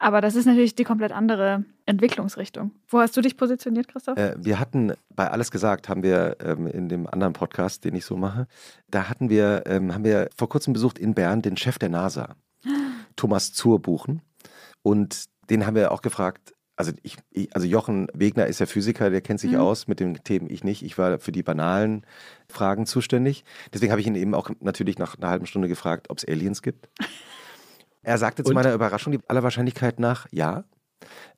Aber 0.03 0.19
das 0.19 0.35
ist 0.35 0.45
natürlich 0.45 0.75
die 0.75 0.83
komplett 0.83 1.13
andere 1.13 1.63
Entwicklungsrichtung. 1.85 2.71
Wo 2.89 2.99
hast 2.99 3.15
du 3.15 3.21
dich 3.21 3.37
positioniert, 3.37 3.87
Christoph? 3.87 4.17
Äh, 4.17 4.35
wir 4.37 4.59
hatten 4.59 4.91
bei 5.15 5.31
Alles 5.31 5.49
gesagt, 5.49 5.87
haben 5.87 6.03
wir 6.03 6.35
ähm, 6.43 6.67
in 6.67 6.89
dem 6.89 7.07
anderen 7.07 7.31
Podcast, 7.31 7.85
den 7.85 7.95
ich 7.95 8.03
so 8.03 8.17
mache, 8.17 8.47
da 8.89 9.07
hatten 9.07 9.29
wir, 9.29 9.63
ähm, 9.65 9.93
haben 9.93 10.03
wir 10.03 10.27
vor 10.35 10.49
kurzem 10.49 10.73
besucht 10.73 10.99
in 10.99 11.13
Bern 11.13 11.41
den 11.41 11.55
Chef 11.55 11.79
der 11.79 11.87
NASA, 11.87 12.35
Thomas 13.15 13.53
Zurbuchen. 13.53 14.21
Und 14.81 15.23
den 15.49 15.65
haben 15.65 15.75
wir 15.75 15.93
auch 15.93 16.01
gefragt, 16.01 16.53
also, 16.75 16.91
ich, 17.01 17.15
ich, 17.31 17.55
also 17.55 17.65
Jochen 17.65 18.07
Wegner 18.13 18.47
ist 18.47 18.59
ja 18.59 18.65
Physiker, 18.65 19.09
der 19.09 19.21
kennt 19.21 19.39
sich 19.39 19.51
Mhm. 19.51 19.59
aus 19.59 19.87
mit 19.87 20.01
den 20.01 20.15
Themen, 20.25 20.49
ich 20.49 20.65
nicht. 20.65 20.83
Ich 20.83 20.97
war 20.97 21.17
für 21.19 21.31
die 21.31 21.43
banalen 21.43 22.05
Fragen 22.49 22.85
zuständig. 22.87 23.45
Deswegen 23.73 23.93
habe 23.93 24.01
ich 24.01 24.07
ihn 24.07 24.15
eben 24.15 24.35
auch 24.35 24.49
natürlich 24.59 24.97
nach 24.97 25.17
einer 25.17 25.29
halben 25.29 25.45
Stunde 25.45 25.69
gefragt, 25.69 26.09
ob 26.09 26.17
es 26.17 26.27
Aliens 26.27 26.61
gibt. 26.61 26.89
Er 28.03 28.17
sagte 28.17 28.43
zu 28.43 28.49
Und? 28.49 28.55
meiner 28.55 28.73
Überraschung 28.73 29.11
die 29.11 29.19
aller 29.27 29.43
Wahrscheinlichkeit 29.43 29.99
nach, 29.99 30.27
ja. 30.31 30.65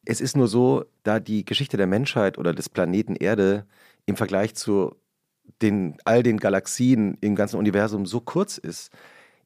Es 0.04 0.22
ist 0.22 0.36
nur 0.36 0.48
so, 0.48 0.86
da 1.04 1.20
die 1.20 1.46
Geschichte 1.46 1.78
der 1.78 1.88
Menschheit 1.88 2.38
oder 2.38 2.54
des 2.54 2.70
Planeten 2.70 3.16
Erde 3.16 3.66
im 4.06 4.16
Vergleich 4.16 4.56
zu 4.56 4.96
den, 5.62 5.98
all 6.06 6.24
den 6.24 6.38
Galaxien 6.38 7.18
im 7.22 7.36
ganzen 7.36 7.58
Universum 7.58 8.06
so 8.06 8.20
kurz 8.20 8.58
ist, 8.58 8.92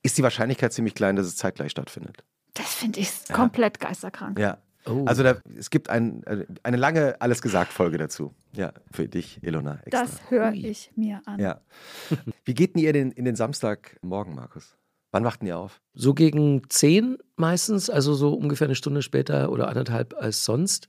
ist 0.02 0.18
die 0.18 0.24
Wahrscheinlichkeit 0.24 0.74
ziemlich 0.74 0.96
klein, 0.96 1.16
dass 1.16 1.28
es 1.28 1.36
zeitgleich 1.36 1.72
stattfindet. 1.72 2.24
Das 2.54 2.74
finde 2.74 3.00
ich 3.00 3.12
komplett 3.32 3.80
geisterkrank. 3.80 4.40
Ja. 4.40 4.58
Oh. 4.86 5.04
Also 5.06 5.24
da, 5.24 5.38
es 5.58 5.70
gibt 5.70 5.90
ein, 5.90 6.24
äh, 6.24 6.46
eine 6.64 6.78
lange 6.78 7.20
Alles 7.22 7.42
gesagt 7.42 7.72
Folge 7.74 7.98
dazu. 7.98 8.34
Ja, 8.54 8.74
für 8.92 9.08
dich, 9.08 9.44
Ilona. 9.44 9.80
Extra. 9.84 10.04
Das 10.04 10.32
höre 10.32 10.54
ich 10.54 10.92
mir 10.96 11.22
an. 11.26 11.40
Ja. 11.40 11.62
Wie 12.46 12.54
geht 12.54 12.76
denn 12.76 12.82
ihr 12.82 12.94
denn 12.94 13.12
in 13.12 13.26
den 13.26 13.36
Samstagmorgen, 13.36 14.34
Markus? 14.34 14.79
Wann 15.12 15.24
wachten 15.24 15.46
ihr 15.46 15.58
auf? 15.58 15.82
So 15.94 16.14
gegen 16.14 16.70
zehn 16.70 17.18
meistens, 17.36 17.90
also 17.90 18.14
so 18.14 18.34
ungefähr 18.34 18.68
eine 18.68 18.76
Stunde 18.76 19.02
später 19.02 19.52
oder 19.52 19.68
anderthalb 19.68 20.16
als 20.16 20.46
sonst. 20.46 20.88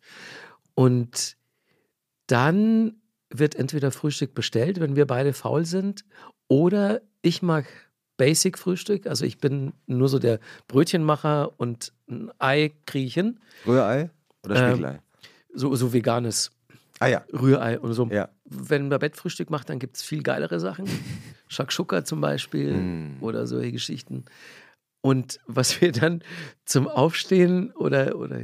Und 0.75 1.37
dann 2.27 3.01
wird 3.31 3.55
entweder 3.55 3.91
Frühstück 3.91 4.35
bestellt, 4.35 4.81
wenn 4.81 4.97
wir 4.97 5.07
beide 5.07 5.33
faul 5.33 5.65
sind, 5.65 6.05
oder 6.49 7.01
ich 7.23 7.43
mag 7.43 7.67
Basic-Frühstück. 8.17 9.07
Also 9.07 9.25
ich 9.25 9.39
bin 9.39 9.73
nur 9.87 10.09
so 10.09 10.19
der 10.19 10.41
Brötchenmacher 10.69 11.59
und 11.59 11.93
ein 12.09 12.31
Ei 12.39 12.73
kriege 12.85 13.07
ich 13.07 13.15
hin. 13.15 13.41
Rührei 13.67 14.11
oder 14.45 14.57
Ähm, 14.57 14.71
Spiegelei? 14.73 15.01
So, 15.55 15.75
so 15.75 15.93
veganes 15.93 16.53
ah 17.01 17.07
ja, 17.09 17.25
Rührei 17.33 17.79
und 17.81 17.93
so. 17.95 18.07
ja. 18.07 18.29
Wenn 18.45 18.89
man 18.89 18.99
Bettfrühstück 18.99 19.51
macht, 19.51 19.69
dann 19.69 19.79
gibt 19.79 19.97
es 19.97 20.03
viel 20.03 20.23
geilere 20.23 20.61
Sachen. 20.61 20.87
Shakshuka 21.49 22.05
zum 22.05 22.21
Beispiel 22.21 22.73
Mm. 22.73 23.17
oder 23.21 23.47
solche 23.47 23.73
Geschichten. 23.73 24.25
Und 25.03 25.41
was 25.47 25.81
wir 25.81 25.93
dann 25.93 26.23
zum 26.67 26.87
Aufstehen 26.87 27.73
oder, 27.73 28.17
oder 28.17 28.39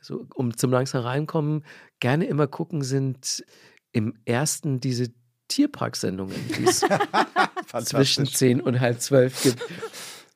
so, 0.00 0.26
um 0.34 0.56
zum 0.56 0.70
langsam 0.70 1.02
reinkommen, 1.02 1.64
gerne 1.98 2.26
immer 2.26 2.46
gucken, 2.46 2.82
sind 2.82 3.44
im 3.92 4.14
ersten 4.26 4.80
diese 4.80 5.08
Tierparksendungen, 5.48 6.36
die 6.58 6.64
es 6.64 6.84
zwischen 7.84 8.26
10 8.26 8.60
und 8.60 8.80
halb 8.80 9.00
zwölf 9.00 9.42
gibt. 9.42 9.62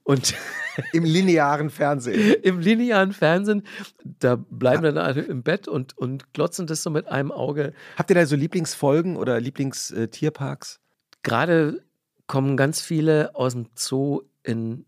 Und 0.05 0.35
Im 0.93 1.05
linearen 1.05 1.71
Fernsehen. 1.71 2.35
im 2.43 2.61
linearen 2.61 3.13
Fernsehen, 3.13 3.63
da 4.05 4.37
bleiben 4.37 4.83
dann 4.83 4.99
alle 4.99 5.23
im 5.23 5.43
Bett 5.43 5.69
und, 5.69 5.97
und 5.97 6.33
glotzen 6.33 6.67
das 6.67 6.83
so 6.83 6.91
mit 6.91 7.09
einem 7.09 7.33
Auge 7.33 7.73
Habt 7.97 8.11
ihr 8.11 8.15
da 8.15 8.27
so 8.27 8.37
Lieblingsfolgen 8.37 9.17
oder 9.17 9.41
Lieblingstierparks? 9.41 10.81
gerade 11.23 11.85
kommen 12.27 12.57
ganz 12.57 12.81
viele 12.81 13.35
aus 13.35 13.55
dem 13.55 13.69
Zoo 13.75 14.23
in 14.43 14.87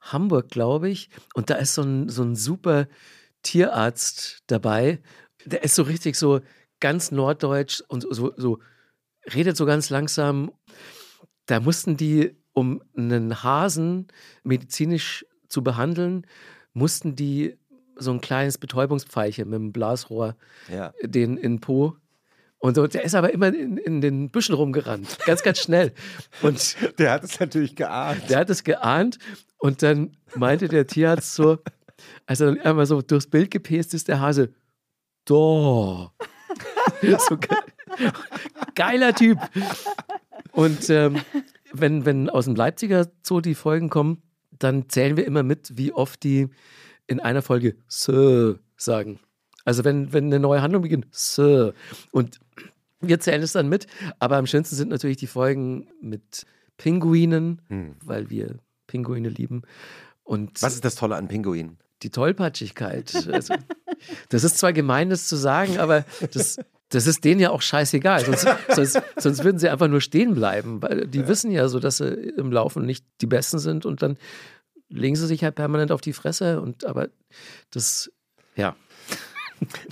Hamburg, 0.00 0.48
glaube 0.48 0.88
ich. 0.88 1.10
Und 1.34 1.50
da 1.50 1.56
ist 1.56 1.74
so 1.74 1.82
ein, 1.82 2.08
so 2.08 2.22
ein 2.22 2.34
super 2.34 2.88
Tierarzt 3.42 4.42
dabei. 4.46 5.00
Der 5.44 5.62
ist 5.62 5.74
so 5.74 5.82
richtig 5.82 6.16
so 6.16 6.40
ganz 6.80 7.10
norddeutsch 7.10 7.82
und 7.88 8.06
so, 8.08 8.32
so 8.36 8.58
redet 9.34 9.56
so 9.56 9.66
ganz 9.66 9.90
langsam. 9.90 10.52
Da 11.46 11.60
mussten 11.60 11.96
die, 11.96 12.36
um 12.60 12.82
einen 12.96 13.42
Hasen 13.42 14.06
medizinisch 14.44 15.24
zu 15.48 15.62
behandeln, 15.64 16.26
mussten 16.74 17.16
die 17.16 17.56
so 17.96 18.12
ein 18.12 18.20
kleines 18.20 18.58
Betäubungspfeilchen 18.58 19.48
mit 19.48 19.56
einem 19.56 19.72
Blasrohr 19.72 20.36
Ja. 20.72 20.92
den 21.02 21.36
in 21.36 21.60
Po. 21.60 21.96
Und 22.58 22.74
so, 22.76 22.86
der 22.86 23.04
ist 23.04 23.14
aber 23.14 23.32
immer 23.32 23.48
in, 23.48 23.78
in 23.78 24.00
den 24.02 24.28
Büschen 24.30 24.54
rumgerannt. 24.54 25.18
Ganz, 25.24 25.42
ganz 25.42 25.60
schnell. 25.60 25.92
Und 26.42 26.76
Der 26.98 27.12
hat 27.12 27.24
es 27.24 27.40
natürlich 27.40 27.74
geahnt. 27.74 28.28
der 28.28 28.38
hat 28.40 28.50
es 28.50 28.64
geahnt. 28.64 29.18
Und 29.58 29.82
dann 29.82 30.16
meinte 30.34 30.68
der 30.68 30.86
Tierarzt 30.86 31.34
so, 31.34 31.58
als 32.26 32.40
er 32.40 32.48
dann 32.54 32.60
einmal 32.60 32.86
so 32.86 33.00
durchs 33.02 33.26
Bild 33.26 33.50
gepest 33.50 33.94
ist, 33.94 34.08
der 34.08 34.20
Hase, 34.20 34.52
da. 35.24 36.12
so 37.18 37.36
ge 37.38 37.56
geiler 38.74 39.14
Typ. 39.14 39.38
Und 40.52 40.88
ähm, 40.90 41.20
wenn, 41.72 42.04
wenn 42.04 42.30
aus 42.30 42.44
dem 42.46 42.54
Leipziger 42.54 43.08
Zoo 43.22 43.40
die 43.40 43.54
Folgen 43.54 43.90
kommen, 43.90 44.22
dann 44.58 44.88
zählen 44.88 45.16
wir 45.16 45.26
immer 45.26 45.42
mit, 45.42 45.76
wie 45.76 45.92
oft 45.92 46.22
die 46.22 46.48
in 47.06 47.20
einer 47.20 47.42
Folge 47.42 47.76
Sir 47.88 48.58
sagen. 48.76 49.20
Also 49.64 49.84
wenn, 49.84 50.12
wenn 50.12 50.26
eine 50.26 50.40
neue 50.40 50.62
Handlung 50.62 50.82
beginnt, 50.82 51.06
Sir. 51.12 51.74
Und 52.12 52.40
wir 53.00 53.20
zählen 53.20 53.42
es 53.42 53.52
dann 53.52 53.68
mit. 53.68 53.86
Aber 54.18 54.36
am 54.36 54.46
schönsten 54.46 54.76
sind 54.76 54.88
natürlich 54.90 55.16
die 55.16 55.26
Folgen 55.26 55.88
mit 56.00 56.44
Pinguinen, 56.76 57.62
Hm. 57.68 57.96
weil 58.04 58.30
wir 58.30 58.56
Pinguine 58.86 59.28
lieben. 59.28 59.62
Und 60.24 60.62
Was 60.62 60.74
ist 60.74 60.84
das 60.84 60.94
Tolle 60.94 61.16
an 61.16 61.28
Pinguinen? 61.28 61.78
die 62.02 62.10
Tollpatschigkeit. 62.10 63.14
Also, 63.30 63.54
das 64.30 64.44
ist 64.44 64.56
zwar 64.56 64.72
gemein, 64.72 65.10
das 65.10 65.26
zu 65.28 65.36
sagen, 65.36 65.76
aber 65.78 66.06
das, 66.32 66.58
das 66.90 67.06
ist 67.06 67.24
denen 67.24 67.40
ja 67.40 67.50
auch 67.50 67.62
scheißegal. 67.62 68.24
Sonst, 68.24 68.46
sonst, 68.68 69.02
sonst 69.16 69.44
würden 69.44 69.58
sie 69.58 69.68
einfach 69.68 69.88
nur 69.88 70.00
stehen 70.00 70.34
bleiben, 70.34 70.82
weil 70.82 71.06
die 71.06 71.26
wissen 71.26 71.50
ja 71.50 71.68
so, 71.68 71.80
dass 71.80 71.98
sie 71.98 72.08
im 72.08 72.52
Laufen 72.52 72.84
nicht 72.84 73.04
die 73.20 73.26
Besten 73.26 73.58
sind 73.58 73.86
und 73.86 74.02
dann 74.02 74.18
legen 74.88 75.16
sie 75.16 75.26
sich 75.26 75.42
halt 75.44 75.54
permanent 75.54 75.92
auf 75.92 76.00
die 76.00 76.12
Fresse. 76.12 76.60
Und 76.60 76.84
aber 76.84 77.08
das, 77.70 78.10
ja. 78.56 78.76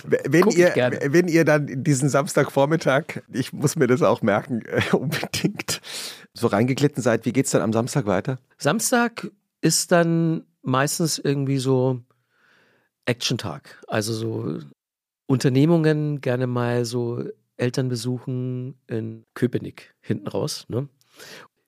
Wenn 0.03 0.41
Guck 0.41 0.57
ihr, 0.57 0.73
wenn 0.75 1.27
ihr 1.27 1.45
dann 1.45 1.83
diesen 1.83 2.09
Samstagvormittag, 2.09 3.21
ich 3.31 3.53
muss 3.53 3.75
mir 3.75 3.85
das 3.87 4.01
auch 4.01 4.21
merken, 4.21 4.61
äh, 4.65 4.95
unbedingt 4.95 5.81
so 6.33 6.47
reingeglitten 6.47 7.03
seid, 7.03 7.25
wie 7.25 7.33
geht's 7.33 7.51
dann 7.51 7.61
am 7.61 7.71
Samstag 7.71 8.05
weiter? 8.05 8.39
Samstag 8.57 9.29
ist 9.61 9.91
dann 9.91 10.43
meistens 10.63 11.19
irgendwie 11.19 11.59
so 11.59 12.01
Action-Tag. 13.05 13.83
Also 13.87 14.13
so 14.13 14.59
Unternehmungen 15.29 16.21
gerne 16.21 16.47
mal 16.47 16.85
so 16.85 17.23
Eltern 17.55 17.87
besuchen 17.87 18.79
in 18.87 19.25
Köpenick 19.35 19.93
hinten 20.01 20.27
raus. 20.27 20.65
Ne? 20.69 20.89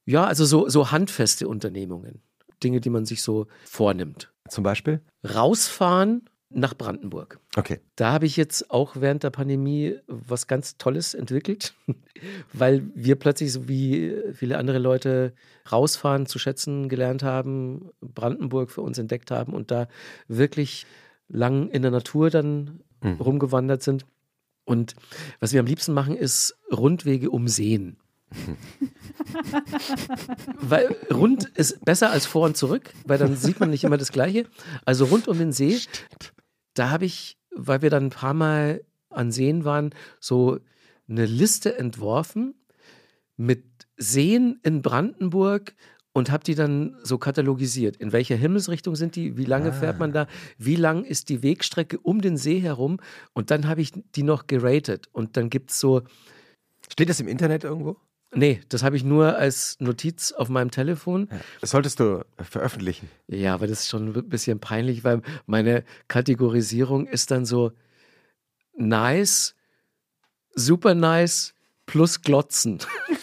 Ja, 0.05 0.25
also 0.25 0.45
so, 0.45 0.67
so 0.67 0.91
handfeste 0.91 1.47
Unternehmungen. 1.47 2.23
Dinge, 2.63 2.81
die 2.81 2.89
man 2.89 3.05
sich 3.05 3.21
so 3.21 3.45
vornimmt. 3.65 4.31
Zum 4.49 4.63
Beispiel? 4.63 5.01
Rausfahren 5.23 6.27
nach 6.49 6.75
Brandenburg. 6.75 7.39
Okay. 7.55 7.79
Da 7.95 8.11
habe 8.11 8.25
ich 8.25 8.35
jetzt 8.35 8.71
auch 8.71 8.95
während 8.95 9.21
der 9.23 9.29
Pandemie 9.29 9.95
was 10.07 10.47
ganz 10.47 10.77
Tolles 10.77 11.13
entwickelt, 11.13 11.75
weil 12.53 12.83
wir 12.95 13.15
plötzlich, 13.15 13.53
so 13.53 13.67
wie 13.67 14.15
viele 14.33 14.57
andere 14.57 14.79
Leute, 14.79 15.33
rausfahren 15.71 16.25
zu 16.25 16.39
schätzen 16.39 16.89
gelernt 16.89 17.21
haben, 17.21 17.91
Brandenburg 18.01 18.71
für 18.71 18.81
uns 18.81 18.97
entdeckt 18.97 19.29
haben 19.29 19.53
und 19.53 19.69
da 19.69 19.87
wirklich 20.27 20.87
lang 21.27 21.69
in 21.69 21.83
der 21.83 21.91
Natur 21.91 22.31
dann 22.31 22.81
mhm. 23.01 23.15
rumgewandert 23.15 23.83
sind. 23.83 24.05
Und 24.65 24.95
was 25.39 25.53
wir 25.53 25.59
am 25.59 25.65
liebsten 25.65 25.93
machen, 25.93 26.15
ist 26.15 26.55
Rundwege 26.71 27.29
um 27.29 27.47
Seen. 27.47 27.97
weil 30.61 30.95
rund 31.11 31.45
ist 31.55 31.83
besser 31.83 32.11
als 32.11 32.25
vor 32.25 32.45
und 32.45 32.55
zurück, 32.55 32.93
weil 33.05 33.17
dann 33.17 33.35
sieht 33.35 33.59
man 33.59 33.69
nicht 33.69 33.83
immer 33.83 33.97
das 33.97 34.13
Gleiche. 34.13 34.45
Also 34.85 35.05
rund 35.05 35.27
um 35.27 35.37
den 35.37 35.51
See, 35.51 35.79
da 36.73 36.89
habe 36.89 37.03
ich, 37.03 37.37
weil 37.53 37.81
wir 37.81 37.89
dann 37.89 38.05
ein 38.05 38.11
paar 38.11 38.33
Mal 38.33 38.85
an 39.09 39.31
Seen 39.31 39.65
waren, 39.65 39.93
so 40.19 40.59
eine 41.09 41.25
Liste 41.25 41.77
entworfen 41.77 42.55
mit 43.35 43.65
Seen 43.97 44.59
in 44.63 44.81
Brandenburg 44.81 45.75
und 46.13 46.31
habe 46.31 46.43
die 46.43 46.55
dann 46.55 46.97
so 47.03 47.17
katalogisiert. 47.17 47.97
In 47.97 48.11
welcher 48.11 48.35
Himmelsrichtung 48.35 48.95
sind 48.95 49.15
die? 49.15 49.37
Wie 49.37 49.45
lange 49.45 49.69
ah. 49.69 49.73
fährt 49.73 49.99
man 49.99 50.11
da? 50.11 50.27
Wie 50.57 50.75
lang 50.75 51.03
ist 51.03 51.29
die 51.29 51.43
Wegstrecke 51.43 51.99
um 51.99 52.21
den 52.21 52.37
See 52.37 52.59
herum? 52.59 52.99
Und 53.33 53.51
dann 53.51 53.67
habe 53.67 53.81
ich 53.81 53.91
die 54.15 54.23
noch 54.23 54.47
geratet. 54.47 55.07
Und 55.11 55.37
dann 55.37 55.49
gibt 55.49 55.71
es 55.71 55.79
so. 55.79 56.01
Steht 56.91 57.09
das 57.09 57.19
im 57.19 57.27
Internet 57.27 57.63
irgendwo? 57.63 57.97
Nee, 58.33 58.61
das 58.69 58.83
habe 58.83 58.95
ich 58.95 59.03
nur 59.03 59.37
als 59.37 59.77
Notiz 59.79 60.31
auf 60.31 60.47
meinem 60.47 60.71
Telefon. 60.71 61.27
Das 61.59 61.71
solltest 61.71 61.99
du 61.99 62.25
veröffentlichen. 62.37 63.09
Ja, 63.27 63.53
aber 63.53 63.67
das 63.67 63.81
ist 63.81 63.89
schon 63.89 64.13
ein 64.15 64.29
bisschen 64.29 64.59
peinlich, 64.59 65.03
weil 65.03 65.21
meine 65.47 65.83
Kategorisierung 66.07 67.07
ist 67.07 67.31
dann 67.31 67.45
so 67.45 67.73
nice, 68.77 69.55
super 70.53 70.95
nice 70.95 71.53
plus 71.85 72.21
glotzen. 72.21 72.79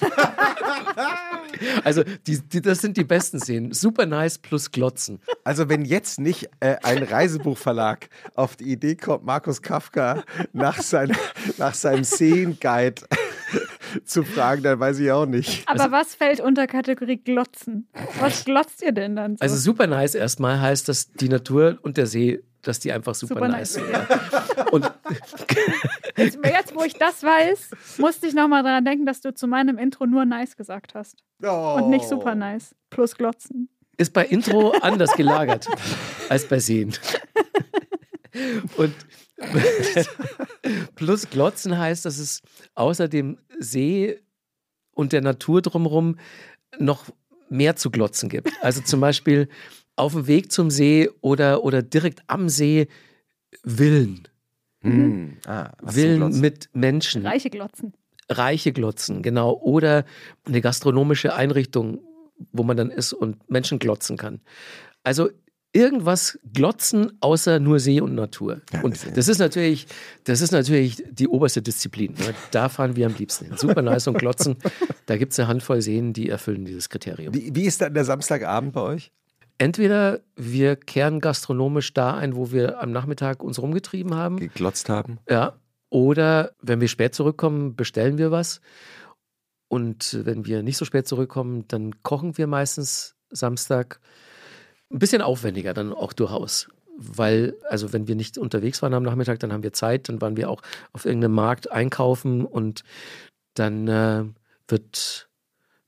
Also, 1.84 2.02
die, 2.26 2.40
die, 2.40 2.60
das 2.60 2.80
sind 2.80 2.96
die 2.96 3.04
besten 3.04 3.40
Szenen. 3.40 3.72
Super 3.72 4.06
nice 4.06 4.38
plus 4.38 4.70
Glotzen. 4.70 5.20
Also, 5.44 5.68
wenn 5.68 5.84
jetzt 5.84 6.20
nicht 6.20 6.48
äh, 6.60 6.76
ein 6.82 7.02
Reisebuchverlag 7.02 8.08
auf 8.34 8.56
die 8.56 8.72
Idee 8.72 8.96
kommt, 8.96 9.24
Markus 9.24 9.62
Kafka 9.62 10.24
nach, 10.52 10.80
sein, 10.82 11.16
nach 11.58 11.74
seinem 11.74 12.04
Szenenguide 12.04 13.02
zu 14.04 14.22
fragen, 14.24 14.62
dann 14.62 14.80
weiß 14.80 14.98
ich 14.98 15.10
auch 15.10 15.26
nicht. 15.26 15.66
Aber 15.68 15.80
also, 15.80 15.92
was 15.92 16.14
fällt 16.14 16.40
unter 16.40 16.66
Kategorie 16.66 17.16
Glotzen? 17.16 17.88
Was 18.20 18.44
glotzt 18.44 18.82
ihr 18.82 18.92
denn 18.92 19.16
dann? 19.16 19.36
So? 19.36 19.42
Also 19.42 19.56
super 19.56 19.86
nice 19.86 20.14
erstmal 20.14 20.60
heißt, 20.60 20.88
dass 20.88 21.12
die 21.12 21.28
Natur 21.28 21.78
und 21.82 21.96
der 21.96 22.06
See, 22.06 22.40
dass 22.62 22.80
die 22.80 22.92
einfach 22.92 23.14
super, 23.14 23.34
super 23.34 23.48
nice 23.48 23.74
sind. 23.74 23.90
Ja. 23.90 24.06
und 24.72 24.84
jetzt, 26.16 26.38
jetzt, 26.42 26.74
wo 26.74 26.82
ich 26.82 26.94
das 26.94 27.22
weiß, 27.22 27.70
musste 27.98 28.26
ich 28.26 28.34
nochmal 28.34 28.62
daran 28.62 28.84
denken, 28.84 29.06
dass 29.06 29.20
du 29.20 29.32
zu 29.32 29.46
meinem 29.46 29.78
Intro 29.78 30.06
nur 30.06 30.24
nice 30.24 30.56
gesagt 30.56 30.94
hast. 30.94 31.16
Oh. 31.42 31.78
Und 31.78 31.90
nicht 31.90 32.08
super 32.08 32.34
nice. 32.34 32.74
Plus 32.90 33.16
Glotzen. 33.16 33.68
Ist 33.96 34.12
bei 34.12 34.24
Intro 34.24 34.70
anders 34.80 35.12
gelagert 35.12 35.66
als 36.28 36.46
bei 36.46 36.58
Sehen. 36.58 36.94
Und 38.76 38.94
plus 40.94 41.28
Glotzen 41.30 41.76
heißt, 41.78 42.04
dass 42.04 42.18
es 42.18 42.42
außer 42.74 43.08
dem 43.08 43.38
See 43.58 44.20
und 44.92 45.12
der 45.12 45.20
Natur 45.20 45.62
drumherum 45.62 46.16
noch 46.78 47.06
mehr 47.48 47.76
zu 47.76 47.90
glotzen 47.90 48.28
gibt. 48.28 48.52
Also 48.62 48.82
zum 48.82 49.00
Beispiel 49.00 49.48
auf 49.98 50.12
dem 50.12 50.26
Weg 50.26 50.52
zum 50.52 50.70
See 50.70 51.10
oder, 51.20 51.64
oder 51.64 51.82
direkt 51.82 52.22
am 52.26 52.48
See 52.48 52.88
Villen. 53.64 54.28
Mhm. 54.82 55.38
Ah, 55.46 55.72
Villen 55.86 56.40
mit 56.40 56.70
Menschen. 56.72 57.26
Reiche 57.26 57.50
Glotzen. 57.50 57.94
Reiche 58.28 58.72
Glotzen, 58.72 59.22
genau. 59.22 59.54
Oder 59.54 60.04
eine 60.44 60.60
gastronomische 60.60 61.34
Einrichtung, 61.34 62.00
wo 62.52 62.62
man 62.62 62.76
dann 62.76 62.90
ist 62.90 63.12
und 63.12 63.48
Menschen 63.50 63.78
glotzen 63.78 64.16
kann. 64.16 64.40
Also 65.02 65.30
irgendwas 65.72 66.38
glotzen 66.52 67.12
außer 67.20 67.60
nur 67.60 67.80
See 67.80 68.00
und 68.00 68.14
Natur. 68.14 68.60
Ja, 68.72 68.82
und 68.82 68.98
das 69.16 69.28
ist 69.28 69.38
natürlich, 69.38 69.86
das 70.24 70.40
ist 70.40 70.52
natürlich 70.52 71.02
die 71.10 71.28
oberste 71.28 71.62
Disziplin. 71.62 72.12
Ne? 72.12 72.34
Da 72.50 72.68
fahren 72.68 72.96
wir 72.96 73.06
am 73.06 73.14
liebsten 73.16 73.46
hin. 73.46 73.56
Super 73.56 73.82
nice 73.82 74.06
und 74.08 74.18
glotzen. 74.18 74.56
Da 75.06 75.16
gibt 75.16 75.32
es 75.32 75.38
eine 75.38 75.48
Handvoll 75.48 75.80
Seen, 75.80 76.12
die 76.12 76.28
erfüllen 76.28 76.66
dieses 76.66 76.90
Kriterium. 76.90 77.32
Wie, 77.32 77.54
wie 77.54 77.64
ist 77.64 77.80
dann 77.80 77.94
der 77.94 78.04
Samstagabend 78.04 78.74
bei 78.74 78.82
euch? 78.82 79.10
Entweder 79.58 80.20
wir 80.36 80.76
kehren 80.76 81.20
gastronomisch 81.20 81.92
da 81.92 82.14
ein, 82.14 82.36
wo 82.36 82.52
wir 82.52 82.80
am 82.80 82.92
Nachmittag 82.92 83.42
uns 83.42 83.60
rumgetrieben 83.60 84.14
haben. 84.14 84.38
Geglotzt 84.38 84.88
haben. 84.88 85.18
Ja. 85.28 85.54
Oder 85.90 86.52
wenn 86.60 86.80
wir 86.80 86.88
spät 86.88 87.14
zurückkommen, 87.14 87.74
bestellen 87.74 88.18
wir 88.18 88.30
was. 88.30 88.60
Und 89.68 90.18
wenn 90.24 90.46
wir 90.46 90.62
nicht 90.62 90.76
so 90.76 90.84
spät 90.84 91.08
zurückkommen, 91.08 91.66
dann 91.68 92.02
kochen 92.02 92.38
wir 92.38 92.46
meistens 92.46 93.16
Samstag 93.30 94.00
ein 94.90 94.98
bisschen 94.98 95.22
aufwendiger 95.22 95.74
dann 95.74 95.92
auch 95.92 96.12
durchaus. 96.12 96.68
Weil, 96.96 97.54
also 97.68 97.92
wenn 97.92 98.08
wir 98.08 98.14
nicht 98.14 98.38
unterwegs 98.38 98.82
waren 98.82 98.94
am 98.94 99.02
Nachmittag, 99.02 99.38
dann 99.40 99.52
haben 99.52 99.62
wir 99.62 99.72
Zeit, 99.72 100.08
dann 100.08 100.20
waren 100.20 100.36
wir 100.36 100.50
auch 100.50 100.62
auf 100.92 101.04
irgendeinem 101.04 101.34
Markt 101.34 101.70
einkaufen 101.70 102.44
und 102.44 102.82
dann 103.54 103.88
äh, 103.88 104.24
wird, 104.66 105.28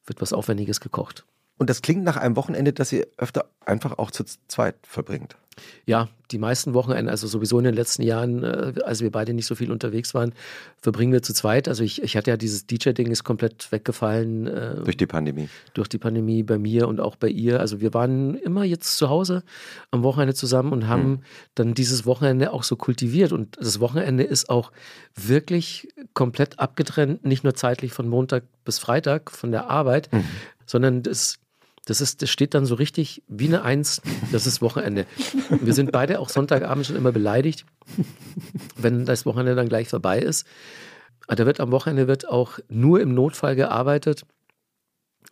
wird 0.06 0.20
was 0.20 0.32
Aufwendiges 0.32 0.80
gekocht. 0.80 1.24
Und 1.60 1.68
das 1.68 1.82
klingt 1.82 2.04
nach 2.04 2.16
einem 2.16 2.36
Wochenende, 2.36 2.72
das 2.72 2.90
ihr 2.90 3.06
öfter 3.18 3.44
einfach 3.66 3.98
auch 3.98 4.10
zu 4.10 4.24
zweit 4.48 4.76
verbringt. 4.82 5.36
Ja, 5.84 6.08
die 6.30 6.38
meisten 6.38 6.72
Wochenenden, 6.72 7.10
also 7.10 7.26
sowieso 7.26 7.58
in 7.58 7.64
den 7.64 7.74
letzten 7.74 8.00
Jahren, 8.02 8.42
äh, 8.42 8.72
als 8.82 9.02
wir 9.02 9.10
beide 9.10 9.34
nicht 9.34 9.44
so 9.44 9.54
viel 9.54 9.70
unterwegs 9.70 10.14
waren, 10.14 10.32
verbringen 10.80 11.12
wir 11.12 11.20
zu 11.20 11.34
zweit. 11.34 11.68
Also 11.68 11.82
ich, 11.84 12.02
ich 12.02 12.16
hatte 12.16 12.30
ja 12.30 12.38
dieses 12.38 12.66
DJ-Ding 12.66 13.10
ist 13.10 13.24
komplett 13.24 13.70
weggefallen. 13.72 14.46
Äh, 14.46 14.76
durch 14.84 14.96
die 14.96 15.06
Pandemie. 15.06 15.50
Durch 15.74 15.88
die 15.88 15.98
Pandemie 15.98 16.42
bei 16.44 16.56
mir 16.56 16.88
und 16.88 16.98
auch 16.98 17.16
bei 17.16 17.28
ihr. 17.28 17.60
Also 17.60 17.82
wir 17.82 17.92
waren 17.92 18.36
immer 18.36 18.64
jetzt 18.64 18.96
zu 18.96 19.10
Hause 19.10 19.42
am 19.90 20.02
Wochenende 20.02 20.32
zusammen 20.32 20.72
und 20.72 20.88
haben 20.88 21.10
mhm. 21.10 21.22
dann 21.56 21.74
dieses 21.74 22.06
Wochenende 22.06 22.54
auch 22.54 22.62
so 22.62 22.76
kultiviert. 22.76 23.32
Und 23.32 23.58
das 23.60 23.80
Wochenende 23.80 24.22
ist 24.22 24.48
auch 24.48 24.72
wirklich 25.14 25.88
komplett 26.14 26.58
abgetrennt, 26.58 27.26
nicht 27.26 27.44
nur 27.44 27.54
zeitlich 27.54 27.92
von 27.92 28.08
Montag 28.08 28.44
bis 28.64 28.78
Freitag 28.78 29.30
von 29.30 29.50
der 29.50 29.68
Arbeit, 29.68 30.10
mhm. 30.10 30.24
sondern 30.64 31.02
das 31.02 31.38
das, 31.90 32.00
ist, 32.00 32.22
das 32.22 32.30
steht 32.30 32.54
dann 32.54 32.66
so 32.66 32.76
richtig 32.76 33.24
wie 33.26 33.48
eine 33.48 33.62
Eins. 33.62 34.00
Das 34.30 34.46
ist 34.46 34.62
Wochenende. 34.62 35.06
Wir 35.50 35.74
sind 35.74 35.90
beide 35.90 36.20
auch 36.20 36.28
Sonntagabend 36.28 36.86
schon 36.86 36.94
immer 36.94 37.10
beleidigt, 37.10 37.66
wenn 38.76 39.04
das 39.04 39.26
Wochenende 39.26 39.56
dann 39.56 39.68
gleich 39.68 39.88
vorbei 39.88 40.20
ist. 40.20 40.46
Da 41.26 41.46
wird 41.46 41.58
am 41.58 41.72
Wochenende 41.72 42.06
wird 42.06 42.28
auch 42.28 42.60
nur 42.68 43.00
im 43.00 43.12
Notfall 43.12 43.56
gearbeitet. 43.56 44.24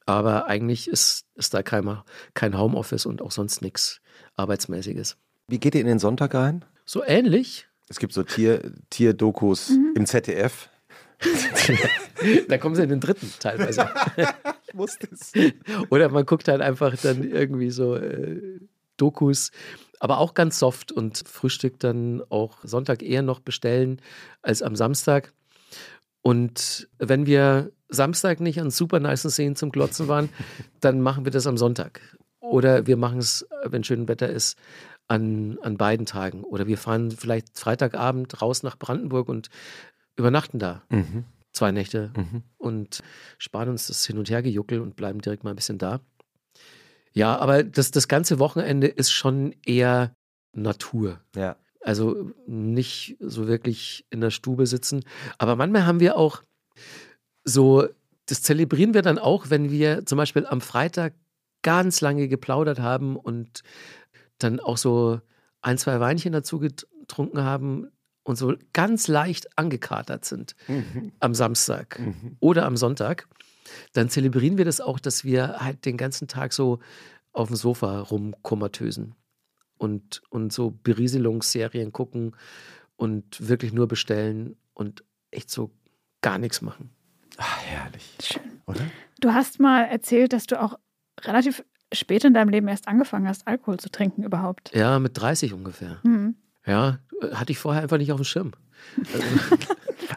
Aber 0.05 0.47
eigentlich 0.47 0.89
ist, 0.89 1.27
ist 1.37 1.55
da 1.55 1.63
kein, 1.63 1.99
kein 2.35 2.59
Homeoffice 2.59 3.07
und 3.07 3.23
auch 3.23 3.31
sonst 3.31 3.63
nichts 3.63 4.01
Arbeitsmäßiges. 4.35 5.17
Wie 5.47 5.61
geht 5.61 5.77
ihr 5.77 5.81
in 5.81 5.87
den 5.87 6.01
Sonntag 6.01 6.35
rein? 6.35 6.65
So 6.85 7.05
ähnlich. 7.05 7.69
Es 7.89 8.01
gibt 8.01 8.13
so 8.13 8.25
Tier, 8.25 8.73
Tierdokus 8.91 9.71
mhm. 9.71 9.93
im 9.95 10.07
ZDF. 10.07 10.71
da 12.49 12.59
kommen 12.59 12.75
sie 12.75 12.83
in 12.83 12.89
den 12.89 13.01
dritten 13.01 13.33
teilweise. 13.39 13.89
ich 14.17 14.77
wusste 14.77 15.09
es. 15.13 15.33
Oder 15.91 16.09
man 16.09 16.27
guckt 16.27 16.49
halt 16.49 16.61
einfach 16.61 16.97
dann 16.97 17.25
irgendwie 17.25 17.71
so 17.71 17.97
äh, 17.97 18.61
Dokus, 18.97 19.51
aber 20.01 20.19
auch 20.19 20.35
ganz 20.35 20.59
soft 20.59 20.93
und 20.93 21.23
Frühstück 21.27 21.79
dann 21.81 22.23
auch 22.29 22.59
Sonntag 22.63 23.03
eher 23.03 23.23
noch 23.23 23.41
bestellen 23.41 24.01
als 24.43 24.63
am 24.63 24.77
Samstag. 24.77 25.33
Und 26.23 26.89
wenn 26.99 27.27
wir 27.27 27.73
Samstag 27.89 28.41
nicht 28.41 28.61
an 28.61 28.71
super 28.71 29.01
nice 29.01 29.23
Szenen 29.23 29.57
zum 29.57 29.71
Glotzen 29.71 30.09
waren, 30.09 30.29
dann 30.81 31.01
machen 31.01 31.25
wir 31.25 31.33
das 31.33 31.47
am 31.47 31.57
Sonntag. 31.57 32.01
Oder 32.41 32.87
wir 32.87 32.97
machen 32.97 33.19
es, 33.19 33.47
wenn 33.65 33.85
schön 33.85 34.09
Wetter 34.09 34.29
ist, 34.29 34.59
an, 35.07 35.59
an 35.63 35.77
beiden 35.77 36.07
Tagen. 36.07 36.45
Oder 36.45 36.67
wir 36.67 36.79
fahren 36.79 37.11
vielleicht 37.11 37.59
Freitagabend 37.59 38.41
raus 38.43 38.63
nach 38.63 38.79
Brandenburg 38.79 39.29
und 39.29 39.49
übernachten 40.17 40.59
da. 40.59 40.83
Mhm. 40.91 41.25
Zwei 41.59 41.73
Nächte 41.73 42.13
mhm. 42.17 42.45
und 42.57 43.03
sparen 43.37 43.71
uns 43.71 43.89
das 43.89 44.07
Hin- 44.07 44.17
und 44.17 44.31
Hergejuckel 44.31 44.81
und 44.81 44.95
bleiben 44.95 45.21
direkt 45.21 45.43
mal 45.43 45.51
ein 45.51 45.57
bisschen 45.57 45.77
da. 45.77 45.99
Ja, 47.13 47.37
aber 47.37 47.65
das, 47.65 47.91
das 47.91 48.07
ganze 48.07 48.39
Wochenende 48.39 48.87
ist 48.87 49.11
schon 49.11 49.57
eher 49.67 50.15
Natur. 50.53 51.21
Ja. 51.35 51.57
Also 51.81 52.31
nicht 52.47 53.17
so 53.19 53.49
wirklich 53.49 54.07
in 54.11 54.21
der 54.21 54.31
Stube 54.31 54.69
sitzen. 54.69 55.05
Aber 55.39 55.57
manchmal 55.57 55.85
haben 55.85 55.99
wir 55.99 56.17
auch 56.17 56.45
so, 57.43 57.89
das 58.27 58.41
zelebrieren 58.43 58.95
wir 58.95 59.03
dann 59.03 59.19
auch, 59.19 59.51
wenn 59.51 59.69
wir 59.69 60.07
zum 60.07 60.17
Beispiel 60.17 60.47
am 60.47 60.61
Freitag 60.61 61.15
ganz 61.63 62.01
lange 62.01 62.29
geplaudert 62.29 62.79
haben 62.79 63.17
und 63.17 63.65
dann 64.39 64.61
auch 64.61 64.77
so 64.77 65.21
ein, 65.61 65.77
zwei 65.77 65.99
Weinchen 65.99 66.33
dazu 66.33 66.61
getrunken 66.61 67.43
haben 67.43 67.89
und 68.29 68.37
so 68.37 68.55
ganz 68.75 69.09
leicht 69.09 69.57
angekatert 69.59 70.25
sind 70.27 70.55
Mhm. 70.69 71.13
am 71.19 71.35
Samstag 71.35 71.99
oder 72.41 72.67
am 72.67 72.77
Sonntag, 72.77 73.27
dann 73.95 74.11
zelebrieren 74.11 74.59
wir 74.59 74.65
das 74.67 74.81
auch, 74.81 75.01
dass 75.01 75.25
wir 75.25 75.61
halt 75.61 75.85
den 75.87 75.97
ganzen 75.97 76.29
Tag 76.29 76.53
so 76.53 76.79
auf 77.33 77.49
dem 77.49 77.57
Sofa 77.57 78.01
rumkomatösen 78.01 79.15
und, 79.79 80.21
und 80.31 80.53
so 80.53 80.71
Berieselungsserien 80.71 81.93
gucken 81.93 82.37
und 82.97 83.49
wirklich 83.49 83.73
nur 83.73 83.89
bestellen 83.89 84.57
und 84.75 85.05
echt 85.31 85.51
so 85.51 85.71
gar 86.21 86.39
nichts 86.39 86.61
machen. 86.63 86.91
Ah, 87.39 87.57
herrlich. 87.65 88.19
Schön. 88.23 88.43
Oder? 88.67 88.81
Du 89.21 89.33
hast 89.33 89.59
mal 89.61 89.85
erzählt, 89.85 90.33
dass 90.33 90.47
du 90.47 90.61
auch 90.61 90.79
relativ 91.23 91.65
spät 91.95 92.25
in 92.25 92.35
deinem 92.35 92.49
Leben 92.51 92.69
erst 92.69 92.89
angefangen 92.89 93.27
hast, 93.29 93.47
Alkohol 93.47 93.79
zu 93.79 93.91
trinken 93.91 94.23
überhaupt. 94.23 94.75
Ja, 94.75 94.99
mit 94.99 95.17
30 95.19 95.55
ungefähr. 95.55 96.03
Hm. 96.03 96.35
Ja, 96.69 96.99
äh, 97.23 97.35
hatte 97.35 97.51
ich 97.53 97.59
vorher 97.59 97.83
einfach 97.83 97.99
nicht 97.99 98.13
auf 98.13 98.21
dem 98.21 98.25
Schirm. 98.25 98.53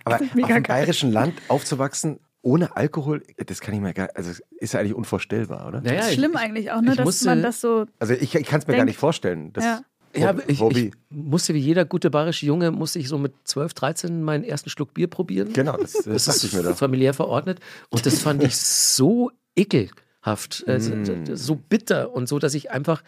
Aber 0.04 0.18
Das 0.18 0.22
ist 0.22 0.30
auf 0.32 0.34
dem 0.36 0.48
geil. 0.48 0.62
bayerischen 0.62 1.12
Land 1.12 1.34
aufzuwachsen 1.48 2.20
ohne 2.44 2.76
Alkohol, 2.76 3.22
das 3.46 3.62
kann 3.62 3.76
ich 3.76 3.82
mir 3.82 3.94
gar 3.94 4.10
also 4.16 4.32
ist 4.58 4.74
ja 4.74 4.80
eigentlich 4.80 4.96
unvorstellbar, 4.96 5.68
oder? 5.68 5.82
Naja, 5.82 5.98
Das 5.98 6.06
ist 6.08 6.12
ich- 6.14 6.18
schlimm 6.18 6.36
eigentlich 6.36 6.72
auch, 6.72 6.82
ne, 6.82 6.96
dass 6.96 7.06
musste- 7.06 7.26
man 7.26 7.44
das 7.44 7.62
so. 7.62 7.86
Also 8.00 8.14
ich, 8.16 8.34
ich 8.34 8.48
kann 8.48 8.60
es 8.60 8.66
mir 8.66 8.72
Denk- 8.74 8.80
gar 8.80 8.86
nicht 8.86 8.98
vorstellen. 8.98 9.54
Das, 9.54 9.64
Ja. 9.64 9.82
Ja, 10.14 10.36
ich, 10.48 10.60
ich 10.60 10.92
musste 11.10 11.54
wie 11.54 11.60
jeder 11.60 11.86
gute 11.86 12.10
bayerische 12.10 12.46
Junge, 12.46 12.72
musste 12.72 13.00
ich 13.00 13.08
so 13.08 13.18
mit 13.18 13.32
12, 13.46 13.74
13 13.76 14.22
meinen 14.24 14.44
ersten 14.44 14.70
Schluck 14.70 14.94
Bier 14.94 15.08
probieren. 15.08 15.54
genau, 15.54 15.78
das, 15.78 15.94
das 15.94 16.26
dachte 16.26 16.48
ich 16.48 16.52
mir 16.54 16.64
da. 16.64 16.76
familiär 16.76 17.14
verordnet. 17.14 17.62
Und 17.92 18.06
das 18.06 18.20
fand 18.20 18.44
ich 18.44 18.58
so 18.58 19.32
ekelhaft, 19.56 20.66
äh, 20.68 20.80
Mm. 20.80 21.36
so 21.38 21.56
bitter 21.56 22.12
und 22.12 22.28
so, 22.28 22.40
dass 22.40 22.56
ich 22.56 22.72
einfach 22.72 23.04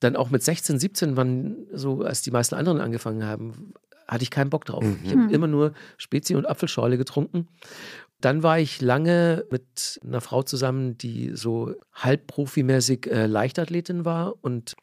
dann 0.00 0.16
auch 0.16 0.30
mit 0.30 0.42
16, 0.42 0.78
17, 0.78 1.16
wann 1.16 1.66
so 1.72 2.02
als 2.02 2.22
die 2.22 2.30
meisten 2.30 2.54
anderen 2.54 2.80
angefangen 2.80 3.24
haben, 3.24 3.72
hatte 4.06 4.22
ich 4.22 4.30
keinen 4.30 4.50
Bock 4.50 4.64
drauf. 4.64 4.84
Ich 5.04 5.10
habe 5.10 5.32
immer 5.32 5.46
nur 5.46 5.72
Spezi 5.96 6.34
und 6.36 6.46
Apfelschorle 6.46 6.98
getrunken. 6.98 7.48
Dann 8.20 8.42
war 8.42 8.58
ich 8.58 8.80
lange 8.80 9.44
mit 9.50 10.00
einer 10.04 10.20
Frau 10.20 10.42
zusammen, 10.42 10.96
die 10.96 11.32
so 11.34 11.74
halbprofimäßig 11.92 13.10
äh, 13.10 13.26
Leichtathletin 13.26 14.04
war 14.04 14.34
und 14.42 14.74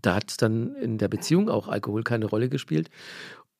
da 0.00 0.14
hat 0.14 0.40
dann 0.42 0.74
in 0.76 0.98
der 0.98 1.08
Beziehung 1.08 1.48
auch 1.48 1.68
Alkohol 1.68 2.04
keine 2.04 2.26
Rolle 2.26 2.48
gespielt. 2.48 2.88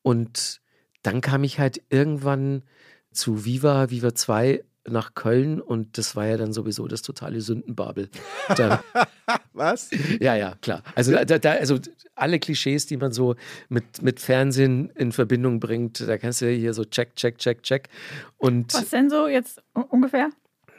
Und 0.01 0.61
dann 1.03 1.21
kam 1.21 1.43
ich 1.43 1.59
halt 1.59 1.81
irgendwann 1.89 2.63
zu 3.11 3.45
Viva, 3.45 3.89
Viva 3.89 4.15
2 4.15 4.63
nach 4.87 5.13
Köln 5.13 5.61
und 5.61 5.97
das 5.97 6.15
war 6.15 6.25
ja 6.25 6.37
dann 6.37 6.53
sowieso 6.53 6.87
das 6.87 7.01
totale 7.01 7.41
Sündenbabel. 7.41 8.09
Da, 8.55 8.83
Was? 9.53 9.89
ja, 10.19 10.35
ja, 10.35 10.55
klar. 10.61 10.83
Also, 10.95 11.11
da, 11.11 11.25
da, 11.25 11.51
also 11.51 11.77
alle 12.15 12.39
Klischees, 12.39 12.85
die 12.85 12.97
man 12.97 13.11
so 13.11 13.35
mit, 13.67 14.01
mit 14.01 14.19
Fernsehen 14.19 14.89
in 14.95 15.11
Verbindung 15.11 15.59
bringt, 15.59 16.01
da 16.07 16.17
kannst 16.17 16.41
du 16.41 16.49
hier 16.49 16.73
so 16.73 16.85
check, 16.85 17.15
check, 17.15 17.37
check, 17.37 17.61
check. 17.63 17.89
Und 18.37 18.73
Was 18.73 18.89
denn 18.89 19.09
so 19.09 19.27
jetzt 19.27 19.61
ungefähr? 19.73 20.29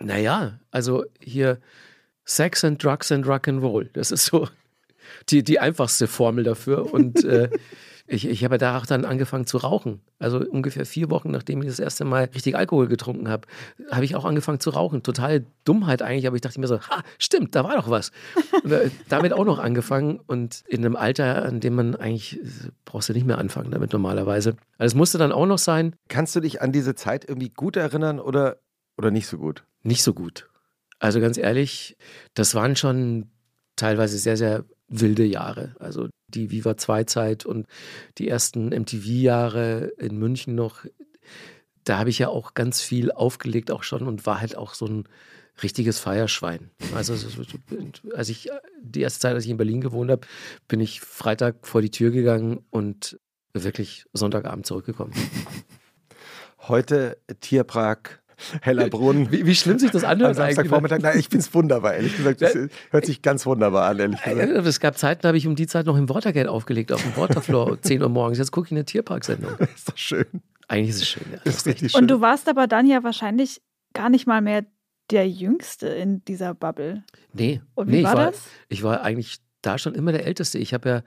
naja, 0.01 0.59
also 0.71 1.05
hier 1.21 1.59
Sex 2.25 2.65
and 2.65 2.83
Drugs 2.83 3.13
and 3.13 3.27
Rock 3.27 3.49
and 3.49 3.63
Roll. 3.63 3.91
Das 3.93 4.11
ist 4.11 4.27
so 4.27 4.49
die, 5.31 5.43
die 5.43 5.61
einfachste 5.61 6.07
Formel 6.07 6.45
dafür. 6.45 6.93
Und 6.93 7.25
äh, 7.25 7.51
ich, 8.07 8.27
ich 8.27 8.45
habe 8.45 8.59
da 8.59 8.79
auch 8.79 8.87
dann 8.87 9.05
angefangen 9.05 9.47
zu 9.47 9.59
rauchen. 9.59 10.01
Also 10.19 10.39
ungefähr 10.39 10.85
vier 10.85 11.11
Wochen, 11.11 11.31
nachdem 11.31 11.63
ich 11.63 11.69
das 11.69 11.79
erste 11.79 12.05
Mal 12.05 12.31
richtig 12.35 12.57
Alkohol 12.57 12.89
getrunken 12.89 13.29
habe, 13.29 13.47
habe 13.91 14.05
ich 14.05 14.17
auch 14.17 14.25
angefangen 14.25 14.61
zu 14.61 14.71
rauchen. 14.71 15.03
Total 15.03 15.45
Dummheit 15.65 16.03
eigentlich, 16.03 16.27
aber 16.27 16.37
ich 16.37 16.43
dachte 16.43 16.61
mir 16.61 16.67
so, 16.67 16.81
ha, 16.81 17.03
stimmt, 17.19 17.55
da 17.55 17.65
war 17.65 17.77
doch 17.77 17.89
was. 17.89 18.11
Und 18.63 18.73
äh, 18.73 18.91
damit 19.09 19.33
auch 19.33 19.45
noch 19.45 19.59
angefangen 19.59 20.21
und 20.27 20.63
in 20.69 20.85
einem 20.85 20.97
Alter, 20.97 21.45
an 21.45 21.61
dem 21.61 21.75
man 21.75 21.97
eigentlich, 21.97 22.41
äh, 22.41 22.71
brauchst 22.85 23.09
du 23.09 23.13
nicht 23.13 23.27
mehr 23.27 23.39
anfangen 23.39 23.71
damit 23.71 23.93
normalerweise. 23.93 24.57
Also 24.79 24.93
es 24.93 24.95
musste 24.95 25.19
dann 25.19 25.33
auch 25.33 25.47
noch 25.47 25.59
sein, 25.59 25.95
Kannst 26.09 26.35
du 26.35 26.41
dich 26.41 26.61
an 26.61 26.73
diese 26.73 26.95
Zeit 26.95 27.25
irgendwie 27.29 27.51
gut 27.51 27.77
erinnern 27.77 28.19
oder, 28.19 28.59
oder 28.99 29.11
nicht 29.11 29.27
so 29.27 29.39
gut? 29.39 29.65
nicht 29.83 30.03
so 30.03 30.15
gut. 30.15 30.49
Also 30.99 31.21
ganz 31.21 31.39
ehrlich, 31.39 31.97
das 32.35 32.55
waren 32.55 32.77
schon 32.77 33.31
teilweise 33.77 34.19
sehr, 34.19 34.37
sehr 34.37 34.65
wilde 34.91 35.25
Jahre. 35.25 35.75
Also 35.79 36.09
die 36.29 36.51
Viva 36.51 36.77
2 36.77 37.05
Zeit 37.05 37.47
und 37.47 37.67
die 38.19 38.29
ersten 38.29 38.69
MTV-Jahre 38.69 39.93
in 39.99 40.19
München 40.19 40.55
noch. 40.55 40.85
Da 41.85 41.99
habe 41.99 42.11
ich 42.11 42.19
ja 42.19 42.29
auch 42.29 42.55
ganz 42.55 42.83
viel 42.83 43.11
aufgelegt 43.11 43.71
auch 43.71 43.83
schon 43.85 44.07
und 44.07 44.27
war 44.27 44.41
halt 44.41 44.57
auch 44.57 44.75
so 44.75 44.87
ein 44.87 45.09
richtiges 45.63 45.99
Feierschwein. 45.99 46.71
Also 46.95 47.15
so- 47.17 47.29
so- 47.29 47.59
als 48.15 48.29
ich 48.29 48.51
die 48.83 49.01
erste 49.01 49.21
Zeit, 49.21 49.35
als 49.35 49.45
ich 49.45 49.51
in 49.51 49.57
Berlin 49.57 49.81
gewohnt 49.81 50.11
habe, 50.11 50.27
bin 50.69 50.81
ich 50.81 51.01
Freitag 51.01 51.67
vor 51.67 51.83
die 51.83 51.91
Tür 51.91 52.11
gegangen 52.11 52.65
und 52.71 53.19
wirklich 53.55 54.05
Sonntagabend 54.13 54.67
zurückgekommen. 54.67 55.13
Heute 56.69 57.17
Tierpark, 57.41 58.20
Hellerbrunn. 58.63 59.31
Wie, 59.33 59.47
wie 59.47 59.55
schlimm 59.55 59.79
sich 59.79 59.91
das 59.91 60.05
Am 60.05 60.11
anhört 60.13 60.39
eigentlich. 60.39 60.49
ne? 60.49 60.55
Samstagvormittag, 60.55 60.99
nein, 61.01 61.19
ich 61.19 61.27
finde 61.29 61.39
es 61.45 61.55
wunderbar, 61.55 61.95
ehrlich 61.95 62.17
gesagt. 62.17 62.43
Das 62.43 62.57
hört 62.91 63.07
sich 63.07 63.23
ganz 63.23 63.47
wunderbar 63.47 63.89
an, 63.91 63.99
ehrlich 63.99 64.23
gesagt. 64.23 64.67
Es 64.67 64.81
gab 64.81 64.99
Zeiten, 64.99 65.23
da 65.23 65.29
habe 65.29 65.39
ich 65.39 65.47
um 65.47 65.55
die 65.57 65.67
Zeit 65.67 65.87
noch 65.87 65.97
im 65.97 66.09
Watergate 66.09 66.49
aufgelegt, 66.51 66.93
auf 66.93 67.03
dem 67.03 67.17
Waterfloor, 67.17 67.81
10 67.83 68.03
Uhr 68.03 68.09
morgens. 68.09 68.39
Jetzt 68.39 68.51
gucke 68.53 68.67
ich 68.67 68.73
eine 68.73 68.85
Tierparksendung. 68.85 69.53
ist 69.75 69.89
doch 69.89 69.97
schön. 69.97 70.27
Eigentlich 70.69 70.91
ist 70.91 71.03
es 71.03 71.09
schön, 71.09 71.25
ja. 71.33 71.39
Das 71.45 71.57
ist 71.57 71.67
richtig 71.67 71.93
schön. 71.93 72.01
Und 72.03 72.09
du 72.09 72.21
warst 72.21 72.49
aber 72.49 72.67
dann 72.67 72.87
ja 72.87 73.03
wahrscheinlich 73.03 73.61
gar 73.93 74.09
nicht 74.11 74.27
mal 74.27 74.41
mehr 74.41 74.65
der 75.11 75.29
Jüngste 75.29 75.89
in 75.89 76.25
dieser 76.25 76.55
Bubble. 76.55 77.03
Nee, 77.33 77.61
Und 77.75 77.89
wie 77.89 77.97
nee, 77.97 78.03
war 78.05 78.13
ich, 78.13 78.19
war, 78.19 78.31
das? 78.31 78.43
ich 78.69 78.83
war 78.85 79.03
eigentlich 79.03 79.39
da 79.63 79.77
schon 79.79 79.95
immer 79.95 80.13
der 80.13 80.25
Älteste. 80.25 80.59
Ich 80.59 80.73
habe 80.73 80.89
ja, 80.89 81.03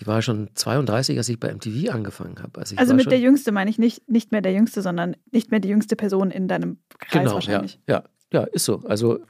ich 0.00 0.06
war 0.06 0.22
schon 0.22 0.48
32, 0.54 1.18
als 1.18 1.28
ich 1.28 1.38
bei 1.38 1.52
MTV 1.52 1.90
angefangen 1.90 2.42
habe. 2.42 2.58
Also, 2.58 2.74
Also 2.76 2.94
mit 2.94 3.04
schon, 3.04 3.10
der 3.10 3.20
Jüngste 3.20 3.52
meine 3.52 3.68
ich 3.68 3.78
nicht, 3.78 4.08
nicht 4.08 4.32
mehr 4.32 4.40
der 4.40 4.54
Jüngste, 4.54 4.80
sondern 4.80 5.14
nicht 5.30 5.50
mehr 5.50 5.60
die 5.60 5.68
jüngste 5.68 5.94
Person 5.94 6.30
in 6.30 6.48
deinem 6.48 6.78
Kreis 6.98 7.12
Genau, 7.12 7.24
ja, 7.24 7.34
wahrscheinlich. 7.34 7.80
ja, 7.86 8.04
ja, 8.32 8.44
ist 8.44 8.64
so. 8.64 8.82
Also, 8.86 9.20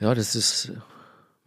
ja, 0.00 0.14
das 0.14 0.34
ist, 0.36 0.72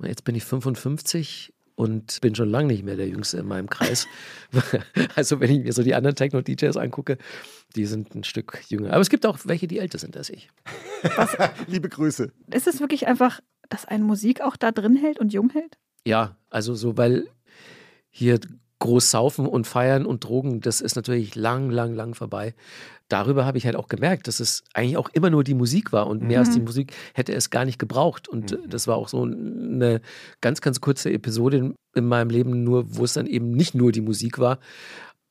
jetzt 0.04 0.24
bin 0.24 0.36
ich 0.36 0.46
55 0.46 1.52
und 1.74 2.22
bin 2.22 2.36
schon 2.36 2.50
lange 2.50 2.68
nicht 2.68 2.84
mehr 2.84 2.96
der 2.96 3.08
Jüngste 3.08 3.40
in 3.40 3.48
meinem 3.48 3.72
Kreis. 3.72 4.06
also, 5.16 5.40
wenn 5.40 5.50
ich 5.50 5.64
mir 5.64 5.74
so 5.74 5.82
die 5.82 5.96
anderen 5.96 6.16
Techno-DJs 6.16 6.78
angucke, 6.78 7.18
die 7.76 7.88
sind 7.88 8.14
ein 8.14 8.24
Stück 8.24 8.62
jünger. 8.70 8.92
Aber 8.92 9.02
es 9.02 9.10
gibt 9.10 9.26
auch 9.26 9.40
welche, 9.46 9.66
die 9.66 9.80
älter 9.80 9.98
sind 9.98 10.16
als 10.16 10.30
ich. 10.30 10.52
Liebe 11.68 11.90
Grüße. 11.90 12.32
Ist 12.54 12.68
es 12.68 12.82
wirklich 12.82 13.08
einfach, 13.08 13.40
dass 13.68 13.86
ein 13.86 14.04
Musik 14.04 14.42
auch 14.42 14.58
da 14.58 14.72
drin 14.72 14.96
hält 14.96 15.20
und 15.20 15.34
jung 15.34 15.50
hält? 15.50 15.80
Ja, 16.06 16.38
also 16.52 16.76
so, 16.76 16.96
weil 16.96 17.28
hier 18.12 18.40
groß 18.80 19.12
saufen 19.12 19.46
und 19.46 19.68
feiern 19.68 20.06
und 20.06 20.24
Drogen, 20.24 20.62
das 20.62 20.82
ist 20.82 20.96
natürlich 20.96 21.36
lang, 21.36 21.70
lang, 21.70 21.94
lang 21.94 22.16
vorbei. 22.16 22.56
Darüber 23.10 23.46
habe 23.46 23.58
ich 23.58 23.66
halt 23.66 23.76
auch 23.76 23.88
gemerkt, 23.88 24.28
dass 24.28 24.40
es 24.40 24.64
eigentlich 24.74 24.98
auch 24.98 25.10
immer 25.10 25.30
nur 25.30 25.44
die 25.44 25.56
Musik 25.56 25.92
war 25.92 26.08
und 26.08 26.22
mehr 26.22 26.40
als 26.40 26.52
die 26.52 26.62
Musik 26.62 26.94
hätte 27.14 27.34
es 27.34 27.50
gar 27.50 27.66
nicht 27.66 27.80
gebraucht. 27.80 28.28
Und 28.28 28.58
das 28.68 28.88
war 28.88 28.98
auch 28.98 29.10
so 29.10 29.24
eine 29.24 30.00
ganz, 30.42 30.62
ganz 30.62 30.80
kurze 30.80 31.12
Episode 31.12 31.58
in, 31.58 31.76
in 31.96 32.06
meinem 32.06 32.30
Leben, 32.30 32.64
nur 32.64 32.96
wo 32.96 33.04
es 33.04 33.14
dann 33.14 33.26
eben 33.26 33.52
nicht 33.52 33.74
nur 33.74 33.92
die 33.92 34.02
Musik 34.02 34.38
war. 34.38 34.60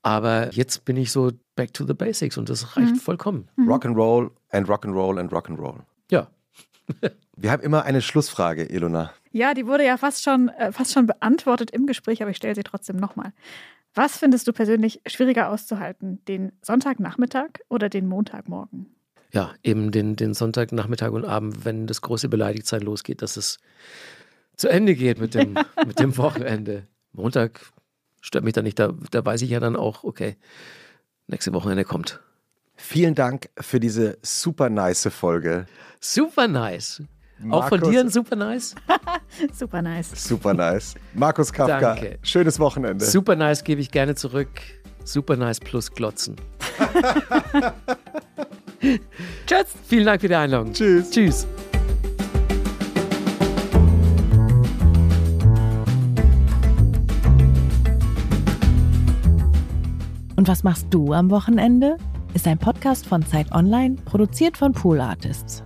Aber 0.02 0.52
jetzt 0.52 0.84
bin 0.84 0.96
ich 0.96 1.12
so 1.12 1.30
back 1.54 1.72
to 1.72 1.86
the 1.86 1.94
basics 1.94 2.36
und 2.36 2.48
das 2.48 2.76
reicht 2.76 2.96
vollkommen. 2.96 3.48
Rock'n'Roll 3.58 4.30
and 4.50 4.68
Rock'n'Roll 4.68 5.20
and 5.20 5.32
Rock'n'Roll. 5.32 5.80
Ja. 6.10 6.28
Wir 7.36 7.52
haben 7.52 7.62
immer 7.62 7.84
eine 7.84 8.02
Schlussfrage, 8.02 8.64
Ilona. 8.64 9.12
Ja, 9.32 9.54
die 9.54 9.66
wurde 9.66 9.84
ja 9.84 9.96
fast 9.96 10.22
schon, 10.22 10.48
äh, 10.48 10.72
fast 10.72 10.92
schon 10.92 11.06
beantwortet 11.06 11.70
im 11.70 11.86
Gespräch, 11.86 12.22
aber 12.22 12.30
ich 12.30 12.36
stelle 12.36 12.54
sie 12.54 12.62
trotzdem 12.62 12.96
nochmal. 12.96 13.32
Was 13.94 14.18
findest 14.18 14.46
du 14.46 14.52
persönlich 14.52 15.00
schwieriger 15.06 15.50
auszuhalten? 15.50 16.24
Den 16.26 16.52
Sonntagnachmittag 16.62 17.48
oder 17.68 17.88
den 17.88 18.06
Montagmorgen? 18.06 18.86
ja, 19.32 19.54
eben 19.62 19.90
den, 19.90 20.16
den 20.16 20.34
Sonntag, 20.34 20.72
Nachmittag 20.72 21.12
und 21.12 21.24
Abend, 21.24 21.64
wenn 21.64 21.86
das 21.86 22.00
große 22.00 22.28
Beleidigtsein 22.28 22.80
losgeht, 22.80 23.22
dass 23.22 23.36
es 23.36 23.58
zu 24.56 24.68
Ende 24.68 24.94
geht 24.94 25.20
mit 25.20 25.34
dem, 25.34 25.54
mit 25.86 25.98
dem 25.98 26.16
Wochenende. 26.16 26.86
Montag 27.12 27.60
stört 28.20 28.44
mich 28.44 28.54
dann 28.54 28.64
nicht, 28.64 28.78
da, 28.78 28.94
da 29.10 29.24
weiß 29.24 29.42
ich 29.42 29.50
ja 29.50 29.60
dann 29.60 29.76
auch, 29.76 30.04
okay, 30.04 30.36
nächste 31.26 31.52
Wochenende 31.52 31.84
kommt. 31.84 32.20
Vielen 32.74 33.14
Dank 33.14 33.50
für 33.58 33.80
diese 33.80 34.18
super 34.22 34.70
nice 34.70 35.08
Folge. 35.10 35.66
Super 36.00 36.48
nice. 36.48 37.02
Auch 37.50 37.68
von 37.68 37.78
Markus- 37.78 37.90
dir 37.90 38.00
ein 38.00 38.08
super 38.10 38.36
nice? 38.36 38.74
Super 39.54 39.82
nice. 39.82 40.10
Super 40.28 40.54
nice. 40.54 40.94
Markus 41.14 41.52
Kafka, 41.52 41.80
Danke. 41.80 42.18
schönes 42.22 42.58
Wochenende. 42.58 43.04
Super 43.04 43.36
nice 43.36 43.62
gebe 43.62 43.80
ich 43.80 43.90
gerne 43.90 44.14
zurück. 44.16 44.48
Super 45.04 45.36
nice 45.36 45.60
plus 45.60 45.90
Glotzen. 45.92 46.34
Tschüss. 49.46 49.66
Vielen 49.86 50.06
Dank 50.06 50.20
für 50.20 50.28
die 50.28 50.34
Einladung. 50.34 50.72
Tschüss. 50.72 51.10
Tschüss. 51.10 51.46
Und 60.36 60.46
was 60.46 60.62
machst 60.62 60.86
du 60.90 61.12
am 61.12 61.30
Wochenende? 61.30 61.96
Ist 62.34 62.46
ein 62.46 62.58
Podcast 62.58 63.06
von 63.06 63.24
Zeit 63.26 63.50
Online, 63.52 63.96
produziert 64.04 64.56
von 64.56 64.72
Pool 64.72 65.00
Artists. 65.00 65.62